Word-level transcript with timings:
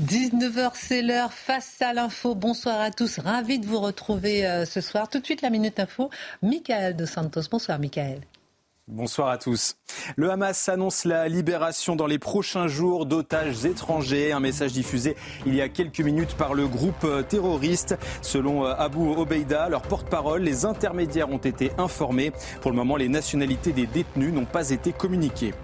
19h, 0.00 0.72
c'est 0.74 1.02
l'heure. 1.02 1.32
Face 1.32 1.80
à 1.80 1.92
l'info, 1.92 2.34
bonsoir 2.34 2.80
à 2.80 2.90
tous. 2.90 3.18
Ravi 3.18 3.58
de 3.58 3.66
vous 3.66 3.80
retrouver 3.80 4.46
euh, 4.46 4.64
ce 4.64 4.80
soir. 4.80 5.08
Tout 5.08 5.20
de 5.20 5.24
suite, 5.24 5.42
la 5.42 5.50
Minute 5.50 5.78
Info. 5.80 6.10
Michael 6.42 6.96
de 6.96 7.06
Santos. 7.06 7.42
Bonsoir, 7.50 7.78
Michael. 7.78 8.20
Bonsoir 8.92 9.28
à 9.28 9.38
tous. 9.38 9.76
Le 10.16 10.32
Hamas 10.32 10.68
annonce 10.68 11.04
la 11.04 11.28
libération 11.28 11.94
dans 11.94 12.08
les 12.08 12.18
prochains 12.18 12.66
jours 12.66 13.06
d'otages 13.06 13.64
étrangers. 13.64 14.32
Un 14.32 14.40
message 14.40 14.72
diffusé 14.72 15.14
il 15.46 15.54
y 15.54 15.60
a 15.60 15.68
quelques 15.68 16.00
minutes 16.00 16.34
par 16.34 16.54
le 16.54 16.66
groupe 16.66 17.06
terroriste. 17.28 17.96
Selon 18.20 18.66
euh, 18.66 18.74
Abu 18.76 18.98
Obeida, 18.98 19.68
leur 19.68 19.82
porte-parole, 19.82 20.42
les 20.42 20.64
intermédiaires 20.64 21.30
ont 21.30 21.38
été 21.38 21.70
informés. 21.78 22.32
Pour 22.62 22.72
le 22.72 22.76
moment, 22.76 22.96
les 22.96 23.08
nationalités 23.08 23.72
des 23.72 23.86
détenus 23.86 24.32
n'ont 24.32 24.44
pas 24.44 24.70
été 24.70 24.92
communiquées. 24.92 25.54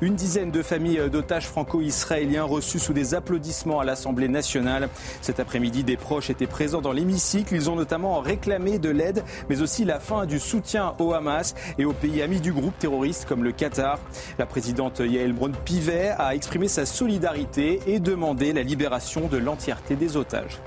Une 0.00 0.14
dizaine 0.14 0.52
de 0.52 0.62
familles 0.62 1.10
d'otages 1.10 1.48
franco-israéliens 1.48 2.44
reçus 2.44 2.78
sous 2.78 2.92
des 2.92 3.14
applaudissements 3.14 3.80
à 3.80 3.84
l'Assemblée 3.84 4.28
nationale. 4.28 4.88
Cet 5.20 5.40
après-midi, 5.40 5.82
des 5.82 5.96
proches 5.96 6.30
étaient 6.30 6.46
présents 6.46 6.80
dans 6.80 6.92
l'hémicycle. 6.92 7.56
Ils 7.56 7.70
ont 7.70 7.74
notamment 7.74 8.20
réclamé 8.20 8.78
de 8.78 8.90
l'aide, 8.90 9.24
mais 9.48 9.62
aussi 9.62 9.84
la 9.84 9.98
fin 9.98 10.26
du 10.26 10.38
soutien 10.38 10.94
au 11.00 11.12
Hamas 11.12 11.56
et 11.78 11.84
aux 11.84 11.92
pays 11.92 12.22
amis 12.22 12.40
du 12.40 12.52
groupe 12.52 12.67
terroristes 12.76 13.26
comme 13.26 13.44
le 13.44 13.52
Qatar. 13.52 13.98
La 14.38 14.46
présidente 14.46 15.00
Yael 15.00 15.32
Braun-Pivet 15.32 16.14
a 16.18 16.34
exprimé 16.34 16.68
sa 16.68 16.86
solidarité 16.86 17.80
et 17.86 18.00
demandé 18.00 18.52
la 18.52 18.62
libération 18.62 19.28
de 19.28 19.36
l'entièreté 19.36 19.96
des 19.96 20.16
otages. 20.16 20.60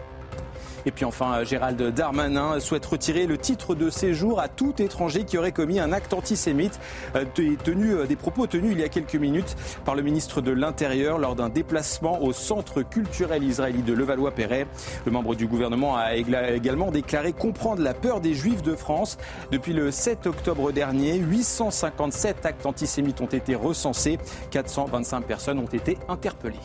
Et 0.86 0.92
puis 0.92 1.06
enfin, 1.06 1.44
Gérald 1.44 1.82
Darmanin 1.94 2.60
souhaite 2.60 2.86
retirer 2.86 3.28
le 3.28 3.38
titre 3.38 3.76
de 3.76 3.90
séjour 3.90 4.40
à 4.40 4.48
tout 4.48 4.74
étranger 4.82 5.24
qui 5.24 5.38
aurait 5.38 5.52
commis 5.52 5.80
un 5.80 5.92
acte 5.92 6.14
antisémite, 6.14 6.80
euh, 7.16 7.26
tenu, 7.64 7.92
euh, 7.92 8.06
des 8.06 8.16
propos 8.16 8.48
tenus 8.48 8.72
il 8.74 8.80
y 8.80 8.84
a 8.84 8.90
quelques 8.90 9.16
minutes 9.16 9.56
par 9.86 9.96
le 9.96 10.02
ministre 10.02 10.42
de 10.42 10.52
l'Intérieur 10.52 11.20
lors 11.20 11.36
d'un 11.36 11.50
déplacement 11.50 12.22
au 12.22 12.34
centre 12.34 12.82
culturel 12.82 13.44
israélien 13.44 13.84
de 13.86 13.94
Levallois-Perret. 13.94 14.68
Le 15.06 15.12
membre 15.12 15.36
du 15.36 15.48
gouvernement 15.48 15.96
a 15.96 16.16
également 16.16 16.92
déclaré 16.92 17.34
comprendre 17.34 17.82
la 17.82 17.94
peur 17.94 18.22
des 18.22 18.34
juifs 18.34 18.62
de 18.62 18.76
France. 18.76 19.18
Depuis 19.52 19.74
le 19.74 19.92
7 19.92 20.28
octobre 20.28 20.72
dernier, 20.72 21.18
857 21.18 22.46
actes 22.46 22.66
antisémites 22.66 23.22
ont 23.22 23.26
été 23.26 23.56
recensés, 23.56 24.18
425 24.52 25.22
personnes 25.22 25.60
ont 25.60 25.66
été 25.66 25.98
interpellées. 26.08 26.58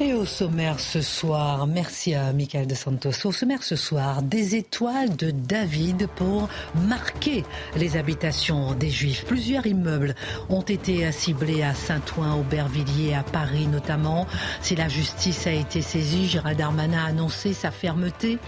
Et 0.00 0.14
au 0.14 0.24
sommaire 0.24 0.80
ce 0.80 1.00
soir, 1.00 1.66
merci 1.66 2.14
à 2.14 2.32
Michael 2.32 2.66
de 2.66 2.74
Santos. 2.74 3.10
Au 3.24 3.30
sommaire 3.30 3.62
ce 3.62 3.76
soir, 3.76 4.22
des 4.22 4.56
étoiles 4.56 5.14
de 5.16 5.30
David 5.30 6.08
pour 6.16 6.48
marquer 6.88 7.44
les 7.76 7.96
habitations 7.96 8.72
des 8.74 8.90
Juifs. 8.90 9.24
Plusieurs 9.26 9.66
immeubles 9.66 10.14
ont 10.48 10.62
été 10.62 11.12
ciblés 11.12 11.62
à 11.62 11.74
Saint-Ouen, 11.74 12.40
Aubervilliers, 12.40 13.14
à 13.14 13.22
Paris 13.22 13.68
notamment. 13.68 14.26
Si 14.60 14.74
la 14.74 14.88
justice 14.88 15.46
a 15.46 15.52
été 15.52 15.82
saisie, 15.82 16.26
Gérald 16.26 16.58
Darmanin 16.58 17.04
a 17.04 17.08
annoncé 17.08 17.52
sa 17.52 17.70
fermeté. 17.70 18.38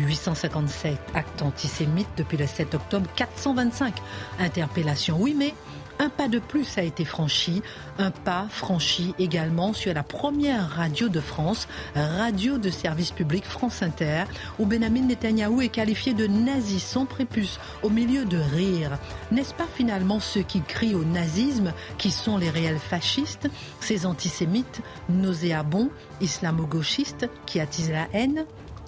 857 0.00 0.98
actes 1.14 1.42
antisémites 1.42 2.08
depuis 2.16 2.38
le 2.38 2.46
7 2.46 2.74
octobre, 2.74 3.08
425 3.14 3.94
interpellations. 4.40 5.18
Oui, 5.20 5.34
mais 5.38 5.54
un 5.98 6.08
pas 6.08 6.28
de 6.28 6.38
plus 6.38 6.78
a 6.78 6.82
été 6.82 7.04
franchi, 7.04 7.62
un 7.98 8.10
pas 8.10 8.46
franchi 8.48 9.14
également 9.18 9.72
sur 9.72 9.94
la 9.94 10.02
première 10.02 10.68
radio 10.70 11.08
de 11.08 11.20
France, 11.20 11.68
radio 11.94 12.58
de 12.58 12.70
service 12.70 13.10
public 13.10 13.44
France 13.44 13.82
Inter, 13.82 14.24
où 14.58 14.66
Benjamin 14.66 15.02
Netanyahou 15.02 15.62
est 15.62 15.68
qualifié 15.68 16.14
de 16.14 16.26
nazi 16.26 16.80
sans 16.80 17.06
prépuce, 17.06 17.58
au 17.82 17.90
milieu 17.90 18.24
de 18.24 18.38
rire. 18.38 18.98
N'est-ce 19.30 19.54
pas 19.54 19.68
finalement 19.74 20.20
ceux 20.20 20.42
qui 20.42 20.60
crient 20.60 20.94
au 20.94 21.04
nazisme 21.04 21.72
qui 21.98 22.10
sont 22.10 22.38
les 22.38 22.50
réels 22.50 22.78
fascistes, 22.78 23.48
ces 23.80 24.06
antisémites, 24.06 24.80
nauséabonds, 25.08 25.90
islamo-gauchistes 26.20 27.28
qui 27.46 27.60
attisent 27.60 27.92
la 27.92 28.08
haine? 28.12 28.46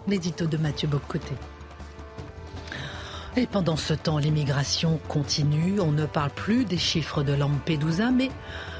L'édito 0.09 0.47
de 0.47 0.57
Mathieu 0.57 0.89
Bocoté. 0.89 1.35
Et 3.39 3.47
pendant 3.47 3.77
ce 3.77 3.93
temps, 3.93 4.17
l'immigration 4.17 4.99
continue. 5.09 5.79
On 5.79 5.93
ne 5.93 6.07
parle 6.07 6.31
plus 6.31 6.65
des 6.65 6.79
chiffres 6.79 7.23
de 7.23 7.35
Lampedusa, 7.35 8.11
mais 8.11 8.31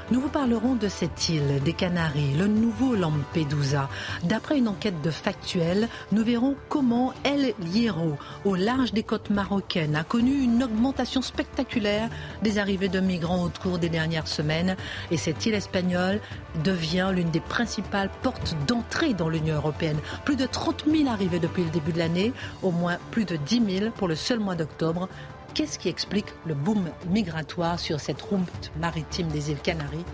nous 0.09 0.21
vous 0.21 0.29
parlerons 0.29 0.75
de 0.75 0.87
cette 0.87 1.27
île 1.27 1.61
des 1.63 1.73
Canaries, 1.73 2.35
le 2.37 2.47
nouveau 2.47 2.95
Lampedusa. 2.95 3.89
D'après 4.23 4.57
une 4.57 4.69
enquête 4.69 5.01
de 5.01 5.11
Factuel, 5.11 5.89
nous 6.13 6.23
verrons 6.23 6.55
comment 6.69 7.13
El 7.25 7.53
Hierro, 7.65 8.17
au 8.45 8.55
large 8.55 8.93
des 8.93 9.03
côtes 9.03 9.29
marocaines, 9.29 9.97
a 9.97 10.05
connu 10.05 10.41
une 10.41 10.63
augmentation 10.63 11.21
spectaculaire 11.21 12.09
des 12.41 12.57
arrivées 12.57 12.87
de 12.87 13.01
migrants 13.01 13.45
au 13.45 13.49
cours 13.49 13.79
des 13.79 13.89
dernières 13.89 14.27
semaines. 14.27 14.77
Et 15.11 15.17
cette 15.17 15.45
île 15.45 15.55
espagnole 15.55 16.21
devient 16.63 17.11
l'une 17.13 17.31
des 17.31 17.41
principales 17.41 18.11
portes 18.21 18.55
d'entrée 18.65 19.13
dans 19.13 19.27
l'Union 19.27 19.55
européenne. 19.55 19.99
Plus 20.23 20.37
de 20.37 20.45
30 20.45 20.85
000 20.89 21.09
arrivées 21.09 21.39
depuis 21.39 21.63
le 21.63 21.69
début 21.69 21.91
de 21.91 21.99
l'année, 21.99 22.31
au 22.63 22.71
moins 22.71 22.97
plus 23.11 23.25
de 23.25 23.35
10 23.35 23.79
000 23.79 23.91
pour 23.91 24.07
le 24.07 24.15
seul 24.15 24.39
mois 24.39 24.55
d'octobre. 24.55 25.09
Qu'est-ce 25.57 25.79
qui 25.79 25.89
explique 25.89 26.27
le 26.45 26.53
boom 26.53 26.87
migratoire 27.07 27.79
sur 27.79 27.99
cette 27.99 28.21
route 28.21 28.71
maritime 28.79 29.27
des 29.29 29.49
îles 29.49 29.57
Canaries 29.57 30.05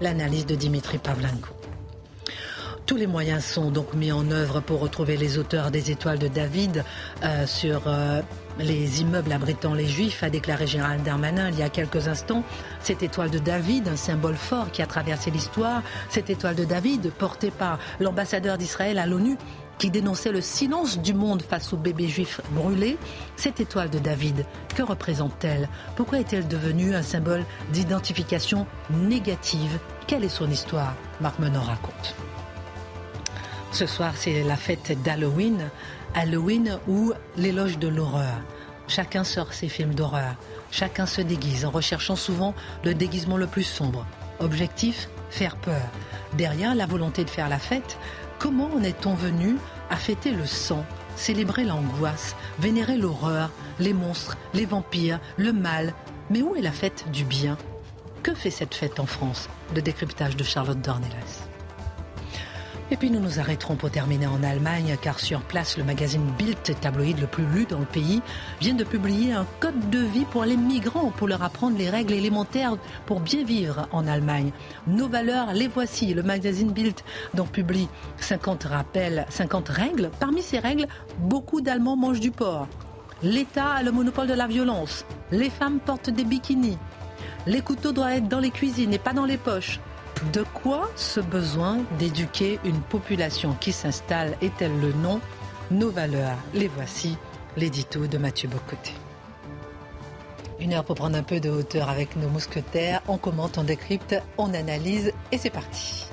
L'analyse 0.00 0.46
de 0.46 0.54
Dimitri 0.54 0.98
Pavlenko. 0.98 1.48
Tous 2.86 2.94
les 2.94 3.08
moyens 3.08 3.44
sont 3.44 3.72
donc 3.72 3.94
mis 3.94 4.12
en 4.12 4.30
œuvre 4.30 4.60
pour 4.60 4.78
retrouver 4.78 5.16
les 5.16 5.38
auteurs 5.38 5.72
des 5.72 5.90
étoiles 5.90 6.20
de 6.20 6.28
David 6.28 6.84
euh, 7.24 7.46
sur 7.48 7.82
euh, 7.88 8.22
les 8.60 9.00
immeubles 9.00 9.32
abritant 9.32 9.74
les 9.74 9.86
Juifs, 9.86 10.22
a 10.22 10.30
déclaré 10.30 10.68
Gérald 10.68 11.02
Darmanin 11.02 11.50
il 11.50 11.58
y 11.58 11.62
a 11.62 11.68
quelques 11.68 12.06
instants. 12.06 12.44
Cette 12.80 13.02
étoile 13.02 13.30
de 13.30 13.38
David, 13.38 13.88
un 13.88 13.96
symbole 13.96 14.36
fort 14.36 14.70
qui 14.70 14.82
a 14.82 14.86
traversé 14.86 15.32
l'histoire, 15.32 15.82
cette 16.10 16.30
étoile 16.30 16.54
de 16.54 16.64
David 16.64 17.10
portée 17.12 17.50
par 17.50 17.78
l'ambassadeur 17.98 18.58
d'Israël 18.58 18.98
à 18.98 19.06
l'ONU, 19.06 19.36
qui 19.82 19.90
dénonçait 19.90 20.30
le 20.30 20.40
silence 20.40 21.00
du 21.00 21.12
monde 21.12 21.42
face 21.42 21.72
aux 21.72 21.76
bébés 21.76 22.06
juifs 22.06 22.40
brûlés, 22.52 22.96
cette 23.34 23.58
étoile 23.58 23.90
de 23.90 23.98
David, 23.98 24.46
que 24.76 24.82
représente-t-elle? 24.84 25.68
Pourquoi 25.96 26.20
est-elle 26.20 26.46
devenue 26.46 26.94
un 26.94 27.02
symbole 27.02 27.44
d'identification 27.72 28.68
négative? 28.90 29.80
Quelle 30.06 30.22
est 30.22 30.28
son 30.28 30.48
histoire? 30.48 30.94
Marc 31.20 31.40
Menon 31.40 31.62
raconte. 31.62 32.14
Ce 33.72 33.86
soir, 33.86 34.12
c'est 34.14 34.44
la 34.44 34.54
fête 34.54 35.02
d'Halloween. 35.02 35.68
Halloween 36.14 36.78
ou 36.86 37.12
l'éloge 37.36 37.80
de 37.80 37.88
l'horreur. 37.88 38.36
Chacun 38.86 39.24
sort 39.24 39.52
ses 39.52 39.68
films 39.68 39.96
d'horreur. 39.96 40.36
Chacun 40.70 41.06
se 41.06 41.22
déguise 41.22 41.64
en 41.64 41.70
recherchant 41.70 42.14
souvent 42.14 42.54
le 42.84 42.94
déguisement 42.94 43.36
le 43.36 43.48
plus 43.48 43.64
sombre. 43.64 44.06
Objectif 44.38 45.08
Faire 45.30 45.56
peur. 45.56 45.88
Derrière 46.34 46.76
la 46.76 46.86
volonté 46.86 47.24
de 47.24 47.30
faire 47.30 47.48
la 47.48 47.58
fête, 47.58 47.96
comment 48.38 48.70
en 48.76 48.82
est-on 48.82 49.14
venu 49.14 49.56
à 49.92 49.96
fêter 49.96 50.30
le 50.30 50.46
sang, 50.46 50.86
célébrer 51.16 51.64
l'angoisse, 51.64 52.34
vénérer 52.58 52.96
l'horreur, 52.96 53.50
les 53.78 53.92
monstres, 53.92 54.38
les 54.54 54.64
vampires, 54.64 55.20
le 55.36 55.52
mal. 55.52 55.92
Mais 56.30 56.40
où 56.40 56.56
est 56.56 56.62
la 56.62 56.72
fête 56.72 57.04
du 57.12 57.24
bien? 57.24 57.58
Que 58.22 58.34
fait 58.34 58.50
cette 58.50 58.74
fête 58.74 58.98
en 59.00 59.06
France? 59.06 59.50
Le 59.74 59.82
décryptage 59.82 60.34
de 60.34 60.44
Charlotte 60.44 60.80
Dornelas. 60.80 61.51
Et 62.92 62.96
puis 62.98 63.10
nous 63.10 63.20
nous 63.20 63.40
arrêterons 63.40 63.74
pour 63.74 63.90
terminer 63.90 64.26
en 64.26 64.42
Allemagne, 64.42 64.98
car 65.00 65.18
sur 65.18 65.40
place, 65.40 65.78
le 65.78 65.82
magazine 65.82 66.30
Bild, 66.36 66.58
tabloïd 66.78 67.18
le 67.18 67.26
plus 67.26 67.46
lu 67.46 67.64
dans 67.64 67.78
le 67.78 67.86
pays, 67.86 68.20
vient 68.60 68.74
de 68.74 68.84
publier 68.84 69.32
un 69.32 69.46
code 69.60 69.88
de 69.88 70.00
vie 70.00 70.26
pour 70.26 70.44
les 70.44 70.58
migrants, 70.58 71.10
pour 71.16 71.26
leur 71.26 71.42
apprendre 71.42 71.78
les 71.78 71.88
règles 71.88 72.12
élémentaires 72.12 72.76
pour 73.06 73.20
bien 73.20 73.44
vivre 73.44 73.88
en 73.92 74.06
Allemagne. 74.06 74.52
Nos 74.86 75.08
valeurs, 75.08 75.54
les 75.54 75.68
voici. 75.68 76.12
Le 76.12 76.22
magazine 76.22 76.70
Bild 76.70 77.00
donc 77.32 77.48
publie 77.48 77.88
50 78.18 78.64
rappels, 78.64 79.24
50 79.30 79.70
règles. 79.70 80.10
Parmi 80.20 80.42
ces 80.42 80.58
règles, 80.58 80.86
beaucoup 81.18 81.62
d'Allemands 81.62 81.96
mangent 81.96 82.20
du 82.20 82.30
porc. 82.30 82.68
L'État 83.22 83.70
a 83.70 83.82
le 83.82 83.90
monopole 83.90 84.26
de 84.26 84.34
la 84.34 84.46
violence. 84.46 85.06
Les 85.30 85.48
femmes 85.48 85.78
portent 85.78 86.10
des 86.10 86.24
bikinis. 86.24 86.76
Les 87.46 87.62
couteaux 87.62 87.92
doivent 87.92 88.12
être 88.12 88.28
dans 88.28 88.38
les 88.38 88.50
cuisines 88.50 88.92
et 88.92 88.98
pas 88.98 89.14
dans 89.14 89.24
les 89.24 89.38
poches. 89.38 89.80
De 90.30 90.44
quoi 90.54 90.88
ce 90.94 91.18
besoin 91.18 91.78
d'éduquer 91.98 92.60
une 92.64 92.80
population 92.80 93.56
qui 93.60 93.72
s'installe 93.72 94.36
est-elle 94.40 94.78
le 94.80 94.92
nom 94.92 95.20
Nos 95.72 95.90
valeurs, 95.90 96.38
les 96.54 96.68
voici, 96.68 97.16
l'édito 97.56 98.06
de 98.06 98.18
Mathieu 98.18 98.48
Bocoté. 98.48 98.92
Une 100.60 100.74
heure 100.74 100.84
pour 100.84 100.94
prendre 100.94 101.16
un 101.16 101.24
peu 101.24 101.40
de 101.40 101.50
hauteur 101.50 101.88
avec 101.90 102.14
nos 102.14 102.28
mousquetaires. 102.28 103.02
On 103.08 103.18
commente, 103.18 103.58
on 103.58 103.64
décrypte, 103.64 104.14
on 104.38 104.54
analyse 104.54 105.12
et 105.32 105.38
c'est 105.38 105.50
parti. 105.50 106.06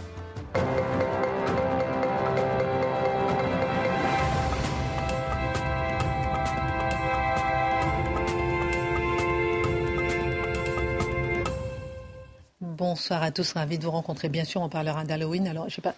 Bonsoir 12.80 13.22
à 13.24 13.32
tous, 13.32 13.52
ravi 13.52 13.78
de 13.78 13.84
vous 13.84 13.92
rencontrer. 13.92 14.30
Bien 14.30 14.46
sûr, 14.46 14.62
on 14.62 14.70
parlera 14.70 15.04
d'Halloween. 15.04 15.50
Alors, 15.50 15.68
je 15.68 15.76
sais 15.76 15.82
pas. 15.82 15.96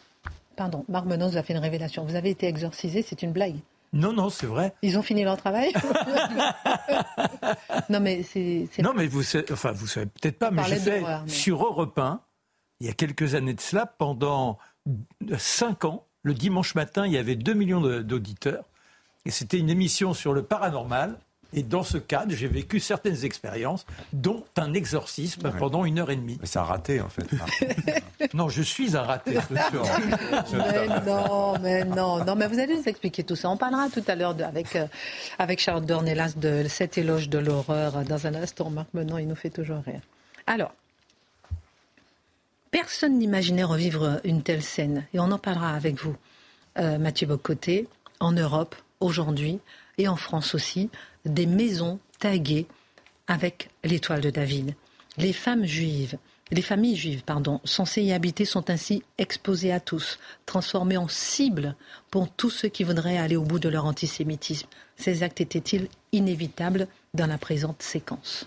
Pardon, 0.55 0.83
Marc 0.89 1.05
Menon 1.05 1.35
a 1.35 1.43
fait 1.43 1.53
une 1.53 1.59
révélation. 1.59 2.03
Vous 2.03 2.15
avez 2.15 2.31
été 2.31 2.47
exorcisé, 2.47 3.03
c'est 3.03 3.21
une 3.21 3.33
blague. 3.33 3.57
Non, 3.93 4.13
non, 4.13 4.31
c'est 4.31 4.47
vrai. 4.47 4.73
Ils 4.81 4.97
ont 4.97 5.03
fini 5.03 5.23
leur 5.23 5.37
travail 5.37 5.71
Non, 7.89 7.99
mais 7.99 8.23
c'est. 8.23 8.67
Non, 8.79 8.93
mais 8.95 9.05
vous, 9.05 9.21
enfin, 9.51 9.73
vous 9.73 9.85
savez 9.85 10.07
peut-être 10.07 10.39
pas, 10.39 10.49
mais 10.49 10.63
je 10.63 10.75
sais, 10.75 11.03
sur 11.27 11.63
Europe 11.63 11.99
1, 11.99 12.19
il 12.79 12.87
y 12.87 12.89
a 12.89 12.93
quelques 12.93 13.35
années 13.35 13.53
de 13.53 13.61
cela, 13.61 13.85
pendant 13.85 14.57
cinq 15.37 15.85
ans, 15.85 16.07
le 16.23 16.33
dimanche 16.33 16.73
matin, 16.73 17.05
il 17.05 17.13
y 17.13 17.17
avait 17.17 17.35
2 17.35 17.53
millions 17.53 17.81
d'auditeurs. 18.01 18.63
Et 19.25 19.29
c'était 19.29 19.59
une 19.59 19.69
émission 19.69 20.15
sur 20.15 20.33
le 20.33 20.41
paranormal. 20.41 21.19
Et 21.53 21.63
dans 21.63 21.83
ce 21.83 21.97
cadre, 21.97 22.33
j'ai 22.33 22.47
vécu 22.47 22.79
certaines 22.79 23.25
expériences, 23.25 23.85
dont 24.13 24.43
un 24.55 24.73
exorcisme 24.73 25.51
pendant 25.59 25.83
une 25.85 25.99
heure 25.99 26.09
et 26.09 26.15
demie. 26.15 26.37
Mais 26.39 26.47
c'est 26.47 26.59
un 26.59 26.63
raté, 26.63 27.01
en 27.01 27.09
fait. 27.09 27.27
non, 28.33 28.47
je 28.47 28.61
suis 28.61 28.95
un 28.95 29.01
raté. 29.01 29.37
mais 30.53 30.87
non, 31.05 31.59
mais 31.59 31.83
non, 31.83 32.23
non, 32.23 32.35
mais 32.35 32.47
vous 32.47 32.59
allez 32.59 32.77
nous 32.77 32.87
expliquer 32.87 33.23
tout 33.23 33.35
ça. 33.35 33.49
On 33.49 33.57
parlera 33.57 33.89
tout 33.89 34.03
à 34.07 34.15
l'heure 34.15 34.35
avec, 34.43 34.75
euh, 34.75 34.87
avec 35.39 35.59
Charles 35.59 35.85
Dornelas 35.85 36.33
de 36.37 36.65
cet 36.69 36.97
éloge 36.97 37.27
de 37.27 37.37
l'horreur 37.37 38.03
dans 38.03 38.27
un 38.27 38.35
instant. 38.35 38.69
Marc 38.69 38.87
Menon, 38.93 39.17
il 39.17 39.27
nous 39.27 39.35
fait 39.35 39.49
toujours 39.49 39.83
rire. 39.83 40.01
Alors, 40.47 40.73
personne 42.71 43.17
n'imaginait 43.19 43.63
revivre 43.63 44.21
une 44.23 44.41
telle 44.41 44.63
scène. 44.63 45.05
Et 45.13 45.19
on 45.19 45.31
en 45.31 45.37
parlera 45.37 45.71
avec 45.73 46.01
vous, 46.01 46.15
euh, 46.79 46.97
Mathieu 46.97 47.27
Bocoté, 47.27 47.87
en 48.19 48.31
Europe, 48.31 48.75
aujourd'hui, 49.01 49.59
et 49.97 50.07
en 50.07 50.15
France 50.15 50.55
aussi 50.55 50.89
des 51.25 51.45
maisons 51.45 51.99
taguées 52.19 52.67
avec 53.27 53.69
l'étoile 53.83 54.21
de 54.21 54.29
David. 54.29 54.75
Les 55.17 55.33
femmes 55.33 55.65
juives, 55.65 56.17
les 56.51 56.61
familles 56.61 56.97
juives, 56.97 57.23
pardon, 57.23 57.61
censées 57.63 58.03
y 58.03 58.11
habiter 58.11 58.43
sont 58.43 58.69
ainsi 58.69 59.03
exposées 59.17 59.71
à 59.71 59.79
tous, 59.79 60.19
transformées 60.45 60.97
en 60.97 61.07
cibles 61.07 61.75
pour 62.09 62.29
tous 62.29 62.49
ceux 62.49 62.67
qui 62.67 62.83
voudraient 62.83 63.17
aller 63.17 63.37
au 63.37 63.43
bout 63.43 63.59
de 63.59 63.69
leur 63.69 63.85
antisémitisme. 63.85 64.67
Ces 64.97 65.23
actes 65.23 65.39
étaient-ils 65.39 65.87
inévitables 66.11 66.87
dans 67.13 67.27
la 67.27 67.37
présente 67.37 67.81
séquence? 67.81 68.45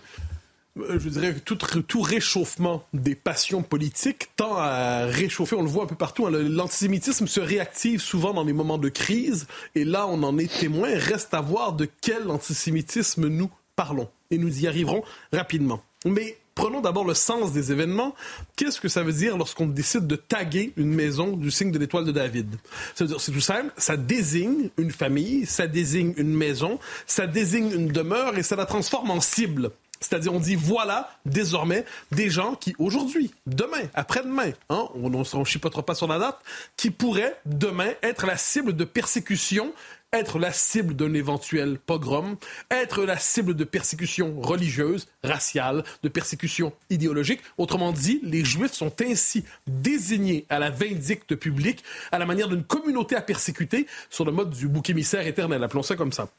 Je 0.75 1.09
dirais 1.09 1.33
que 1.33 1.39
tout, 1.39 2.01
réchauffement 2.01 2.85
des 2.93 3.15
passions 3.15 3.63
politiques 3.63 4.29
tend 4.35 4.57
à 4.57 5.05
réchauffer, 5.05 5.55
on 5.55 5.63
le 5.63 5.69
voit 5.69 5.83
un 5.83 5.87
peu 5.87 5.95
partout, 5.95 6.27
hein, 6.27 6.31
l'antisémitisme 6.31 7.27
se 7.27 7.39
réactive 7.39 8.01
souvent 8.01 8.33
dans 8.33 8.43
les 8.43 8.53
moments 8.53 8.77
de 8.77 8.89
crise, 8.89 9.47
et 9.73 9.85
là 9.85 10.07
on 10.07 10.21
en 10.23 10.37
est 10.37 10.51
témoin, 10.59 10.89
reste 10.93 11.33
à 11.33 11.41
voir 11.41 11.73
de 11.73 11.87
quel 12.01 12.29
antisémitisme 12.29 13.27
nous 13.27 13.49
parlons, 13.75 14.09
et 14.31 14.37
nous 14.37 14.63
y 14.63 14.67
arriverons 14.67 15.03
rapidement. 15.31 15.81
Mais 16.05 16.37
prenons 16.55 16.81
d'abord 16.81 17.05
le 17.05 17.13
sens 17.13 17.51
des 17.51 17.71
événements. 17.71 18.15
Qu'est-ce 18.55 18.79
que 18.79 18.87
ça 18.87 19.03
veut 19.03 19.11
dire 19.11 19.37
lorsqu'on 19.37 19.67
décide 19.67 20.07
de 20.07 20.15
taguer 20.15 20.71
une 20.77 20.93
maison 20.93 21.35
du 21.35 21.51
signe 21.51 21.71
de 21.71 21.79
l'étoile 21.79 22.05
de 22.05 22.11
David? 22.11 22.55
C'est 22.95 23.07
tout 23.07 23.41
simple, 23.41 23.71
ça 23.77 23.97
désigne 23.97 24.69
une 24.77 24.91
famille, 24.91 25.45
ça 25.45 25.67
désigne 25.67 26.13
une 26.17 26.33
maison, 26.33 26.79
ça 27.05 27.27
désigne 27.27 27.71
une 27.71 27.87
demeure 27.87 28.37
et 28.37 28.43
ça 28.43 28.55
la 28.55 28.65
transforme 28.65 29.11
en 29.11 29.19
cible. 29.19 29.71
C'est-à-dire, 30.05 30.33
on 30.33 30.39
dit 30.39 30.55
voilà 30.55 31.09
désormais 31.25 31.85
des 32.11 32.29
gens 32.29 32.55
qui, 32.55 32.75
aujourd'hui, 32.77 33.33
demain, 33.47 33.81
après-demain, 33.93 34.51
hein, 34.69 34.87
on 34.95 35.09
ne 35.09 35.43
chipotera 35.45 35.83
pas 35.83 35.95
sur 35.95 36.07
la 36.07 36.19
date, 36.19 36.37
qui 36.77 36.91
pourraient 36.91 37.35
demain 37.45 37.89
être 38.03 38.25
la 38.25 38.37
cible 38.37 38.75
de 38.75 38.83
persécution 38.83 39.73
être 40.13 40.39
la 40.39 40.53
cible 40.53 40.95
d'un 40.95 41.13
éventuel 41.13 41.77
pogrom, 41.77 42.37
être 42.71 43.03
la 43.03 43.17
cible 43.17 43.53
de 43.53 43.65
persécutions 43.65 44.39
religieuses, 44.41 45.07
raciales, 45.23 45.83
de 46.03 46.09
persécutions 46.09 46.71
idéologiques. 46.89 47.41
Autrement 47.57 47.91
dit, 47.91 48.21
les 48.23 48.45
Juifs 48.45 48.71
sont 48.71 48.93
ainsi 49.01 49.43
désignés 49.67 50.45
à 50.49 50.59
la 50.59 50.69
vindicte 50.69 51.35
publique 51.35 51.83
à 52.13 52.19
la 52.19 52.25
manière 52.25 52.47
d'une 52.47 52.63
communauté 52.63 53.17
à 53.17 53.21
persécuter 53.21 53.87
sur 54.09 54.23
le 54.23 54.31
mode 54.31 54.51
du 54.51 54.69
bouc 54.69 54.89
émissaire 54.89 55.27
éternel, 55.27 55.61
appelons 55.63 55.83
ça 55.83 55.97
comme 55.97 56.13
ça. 56.13 56.29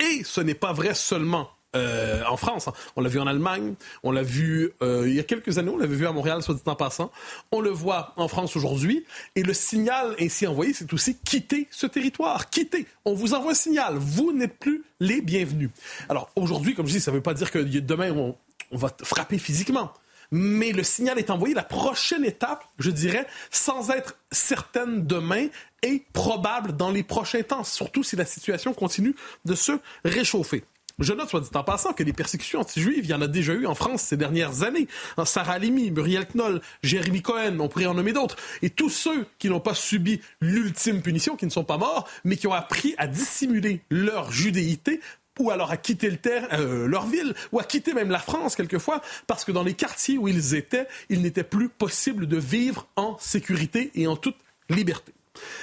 Et 0.00 0.22
ce 0.24 0.42
n'est 0.42 0.54
pas 0.54 0.74
vrai 0.74 0.94
seulement 0.94 1.48
euh, 1.76 2.22
en 2.28 2.36
France. 2.36 2.68
Hein. 2.68 2.72
On 2.96 3.00
l'a 3.00 3.08
vu 3.08 3.20
en 3.20 3.26
Allemagne, 3.26 3.74
on 4.02 4.10
l'a 4.10 4.22
vu 4.22 4.72
euh, 4.82 5.04
il 5.06 5.14
y 5.14 5.20
a 5.20 5.22
quelques 5.22 5.58
années, 5.58 5.70
on 5.70 5.76
l'avait 5.76 5.96
vu 5.96 6.06
à 6.06 6.12
Montréal, 6.12 6.42
soit 6.42 6.54
dit 6.54 6.62
en 6.66 6.74
passant. 6.74 7.10
On 7.52 7.60
le 7.60 7.70
voit 7.70 8.12
en 8.16 8.28
France 8.28 8.56
aujourd'hui. 8.56 9.04
Et 9.34 9.42
le 9.42 9.54
signal 9.54 10.14
ainsi 10.20 10.46
envoyé, 10.46 10.72
c'est 10.72 10.92
aussi 10.92 11.16
quitter 11.16 11.68
ce 11.70 11.86
territoire. 11.86 12.50
Quitter. 12.50 12.86
On 13.04 13.14
vous 13.14 13.34
envoie 13.34 13.52
un 13.52 13.54
signal. 13.54 13.94
Vous 13.96 14.32
n'êtes 14.32 14.58
plus 14.58 14.84
les 15.00 15.20
bienvenus. 15.20 15.70
Alors 16.08 16.30
aujourd'hui, 16.36 16.74
comme 16.74 16.86
je 16.86 16.92
dis, 16.92 17.00
ça 17.00 17.10
ne 17.10 17.16
veut 17.16 17.22
pas 17.22 17.34
dire 17.34 17.50
que 17.50 17.58
demain, 17.58 18.10
on, 18.12 18.34
on 18.72 18.76
va 18.76 18.90
frapper 19.02 19.38
physiquement 19.38 19.92
mais 20.30 20.72
le 20.72 20.82
signal 20.82 21.18
est 21.18 21.30
envoyé. 21.30 21.54
La 21.54 21.62
prochaine 21.62 22.24
étape, 22.24 22.64
je 22.78 22.90
dirais, 22.90 23.26
sans 23.50 23.90
être 23.90 24.16
certaine 24.32 25.06
demain, 25.06 25.46
est 25.82 26.04
probable 26.12 26.76
dans 26.76 26.90
les 26.90 27.02
prochains 27.02 27.42
temps, 27.42 27.64
surtout 27.64 28.02
si 28.02 28.16
la 28.16 28.24
situation 28.24 28.74
continue 28.74 29.14
de 29.44 29.54
se 29.54 29.72
réchauffer. 30.04 30.64
Je 30.98 31.12
note, 31.12 31.28
soit 31.28 31.40
dit 31.40 31.50
en 31.54 31.62
passant, 31.62 31.92
que 31.92 32.02
les 32.02 32.14
persécutions 32.14 32.60
anti-juives, 32.60 33.04
il 33.04 33.10
y 33.10 33.14
en 33.14 33.20
a 33.20 33.26
déjà 33.26 33.52
eu 33.52 33.66
en 33.66 33.74
France 33.74 34.00
ces 34.00 34.16
dernières 34.16 34.62
années. 34.62 34.88
Sarah 35.26 35.52
Halimi, 35.52 35.90
Muriel 35.90 36.26
Knoll, 36.34 36.62
Jérémy 36.82 37.20
Cohen, 37.20 37.58
on 37.60 37.68
pourrait 37.68 37.84
en 37.84 37.92
nommer 37.92 38.14
d'autres. 38.14 38.36
Et 38.62 38.70
tous 38.70 38.88
ceux 38.88 39.26
qui 39.38 39.50
n'ont 39.50 39.60
pas 39.60 39.74
subi 39.74 40.22
l'ultime 40.40 41.02
punition, 41.02 41.36
qui 41.36 41.44
ne 41.44 41.50
sont 41.50 41.64
pas 41.64 41.76
morts, 41.76 42.08
mais 42.24 42.36
qui 42.36 42.46
ont 42.46 42.54
appris 42.54 42.94
à 42.96 43.06
dissimuler 43.06 43.82
leur 43.90 44.32
judéité 44.32 45.00
ou 45.38 45.50
alors 45.50 45.70
à 45.70 45.76
quitter 45.76 46.08
le 46.08 46.18
euh, 46.54 46.86
leur 46.86 47.06
ville, 47.06 47.34
ou 47.52 47.60
à 47.60 47.64
quitter 47.64 47.92
même 47.92 48.10
la 48.10 48.18
France 48.18 48.56
quelquefois, 48.56 49.02
parce 49.26 49.44
que 49.44 49.52
dans 49.52 49.62
les 49.62 49.74
quartiers 49.74 50.16
où 50.16 50.28
ils 50.28 50.54
étaient, 50.54 50.88
il 51.10 51.20
n'était 51.20 51.44
plus 51.44 51.68
possible 51.68 52.26
de 52.26 52.38
vivre 52.38 52.86
en 52.96 53.18
sécurité 53.18 53.90
et 53.94 54.06
en 54.06 54.16
toute 54.16 54.36
liberté. 54.70 55.12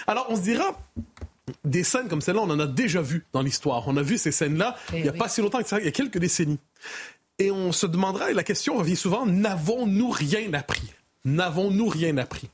Alors 0.06 0.28
on 0.30 0.36
se 0.36 0.42
dira, 0.42 0.78
des 1.64 1.84
scènes 1.84 2.08
comme 2.08 2.22
celle-là, 2.22 2.42
on 2.42 2.50
en 2.50 2.60
a 2.60 2.68
déjà 2.68 3.02
vu 3.02 3.26
dans 3.34 3.42
l'histoire. 3.42 3.88
On 3.88 3.98
a 3.98 4.02
vu 4.02 4.18
ces 4.18 4.32
scènes-là 4.32 4.76
eh 4.94 4.98
il 4.98 5.04
n'y 5.04 5.10
a 5.10 5.14
pas 5.14 5.30
si 5.30 5.42
longtemps 5.42 5.62
que 5.62 5.68
ça, 5.68 5.80
il 5.80 5.86
y 5.86 5.88
a 5.88 5.92
quelques 5.92 6.18
décennies. 6.18 6.60
Et 7.40 7.52
on 7.52 7.72
se 7.72 7.86
demandera, 7.86 8.32
et 8.32 8.34
la 8.34 8.44
question 8.44 8.78
revient 8.78 8.96
souvent, 8.96 9.26
n'avons-nous 9.26 10.10
rien 10.10 10.54
appris? 10.54 10.94
N'avons-nous 11.26 11.88
rien 11.88 12.18
appris? 12.18 12.50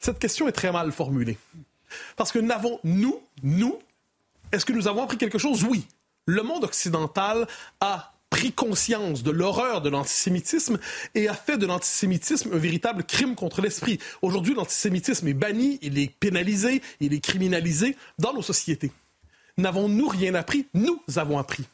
Cette 0.00 0.18
question 0.18 0.48
est 0.48 0.52
très 0.52 0.70
mal 0.70 0.92
formulée. 0.92 1.38
Parce 2.16 2.32
que 2.32 2.38
n'avons-nous, 2.38 3.20
nous, 3.42 3.78
est-ce 4.52 4.64
que 4.64 4.72
nous 4.72 4.88
avons 4.88 5.02
appris 5.02 5.18
quelque 5.18 5.38
chose? 5.38 5.64
Oui. 5.64 5.86
Le 6.26 6.42
monde 6.42 6.64
occidental 6.64 7.48
a 7.80 8.11
pris 8.32 8.50
conscience 8.50 9.22
de 9.22 9.30
l'horreur 9.30 9.82
de 9.82 9.90
l'antisémitisme 9.90 10.78
et 11.14 11.28
a 11.28 11.34
fait 11.34 11.58
de 11.58 11.66
l'antisémitisme 11.66 12.54
un 12.54 12.58
véritable 12.58 13.04
crime 13.04 13.34
contre 13.34 13.60
l'esprit. 13.60 13.98
Aujourd'hui, 14.22 14.54
l'antisémitisme 14.54 15.28
est 15.28 15.34
banni, 15.34 15.78
il 15.82 15.98
est 15.98 16.10
pénalisé, 16.18 16.80
il 17.00 17.12
est 17.12 17.20
criminalisé 17.20 17.94
dans 18.18 18.32
nos 18.32 18.40
sociétés. 18.40 18.90
N'avons-nous 19.58 20.08
rien 20.08 20.34
appris? 20.34 20.66
Nous 20.72 20.98
avons 21.16 21.38
appris. 21.38 21.64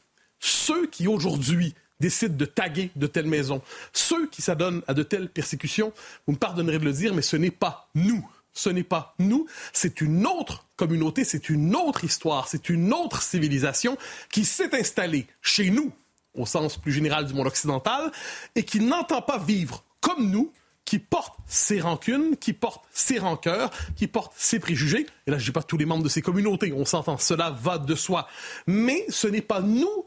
Ceux 0.41 0.89
qui 0.89 1.07
aujourd'hui 1.07 1.75
décident 2.01 2.37
de 2.37 2.45
taguer 2.45 2.91
de 2.97 3.07
telles 3.07 3.29
maisons, 3.29 3.63
ceux 3.93 4.27
qui 4.27 4.43
s'adonnent 4.43 4.83
à 4.89 4.95
de 4.95 5.05
telles 5.05 5.29
persécutions, 5.29 5.93
vous 6.27 6.33
me 6.33 6.39
pardonnerez 6.39 6.81
de 6.81 6.85
le 6.85 6.93
dire, 6.93 7.15
mais 7.15 7.23
ce 7.23 7.37
n'est 7.37 7.53
pas 7.53 7.89
nous. 7.95 8.29
Ce 8.53 8.69
n'est 8.69 8.83
pas 8.83 9.15
nous, 9.21 9.47
c'est 9.73 10.01
une 10.01 10.27
autre 10.27 10.67
communauté, 10.75 11.23
c'est 11.23 11.49
une 11.49 11.77
autre 11.77 12.03
histoire, 12.03 12.49
c'est 12.49 12.69
une 12.69 12.93
autre 12.93 13.23
civilisation 13.23 13.97
qui 14.33 14.45
s'est 14.45 14.75
installée 14.75 15.29
chez 15.43 15.71
nous, 15.71 15.93
au 16.39 16.47
sens 16.47 16.77
plus 16.77 16.93
général 16.93 17.27
du 17.27 17.35
monde 17.35 17.47
occidental, 17.47 18.11
et 18.55 18.63
qui 18.63 18.81
n'entend 18.81 19.23
pas 19.23 19.39
vivre 19.39 19.85
comme 20.01 20.31
nous, 20.31 20.53
qui 20.85 20.99
porte 20.99 21.37
ses 21.47 21.81
rancunes, 21.81 22.37
qui 22.39 22.55
porte 22.55 22.83
ses 22.93 23.19
rancœurs, 23.19 23.71
qui 23.95 24.07
porte 24.07 24.33
ses 24.37 24.59
préjugés. 24.59 25.07
Et 25.27 25.31
là, 25.31 25.39
je 25.39 25.45
dis 25.45 25.53
pas 25.53 25.63
tous 25.63 25.77
les 25.77 25.85
membres 25.85 26.03
de 26.03 26.09
ces 26.09 26.23
communautés, 26.23 26.73
on 26.73 26.87
s'entend, 26.87 27.19
cela 27.19 27.51
va 27.51 27.77
de 27.77 27.95
soi. 27.95 28.27
Mais 28.67 29.05
ce 29.11 29.27
n'est 29.29 29.43
pas 29.43 29.61
nous 29.61 30.07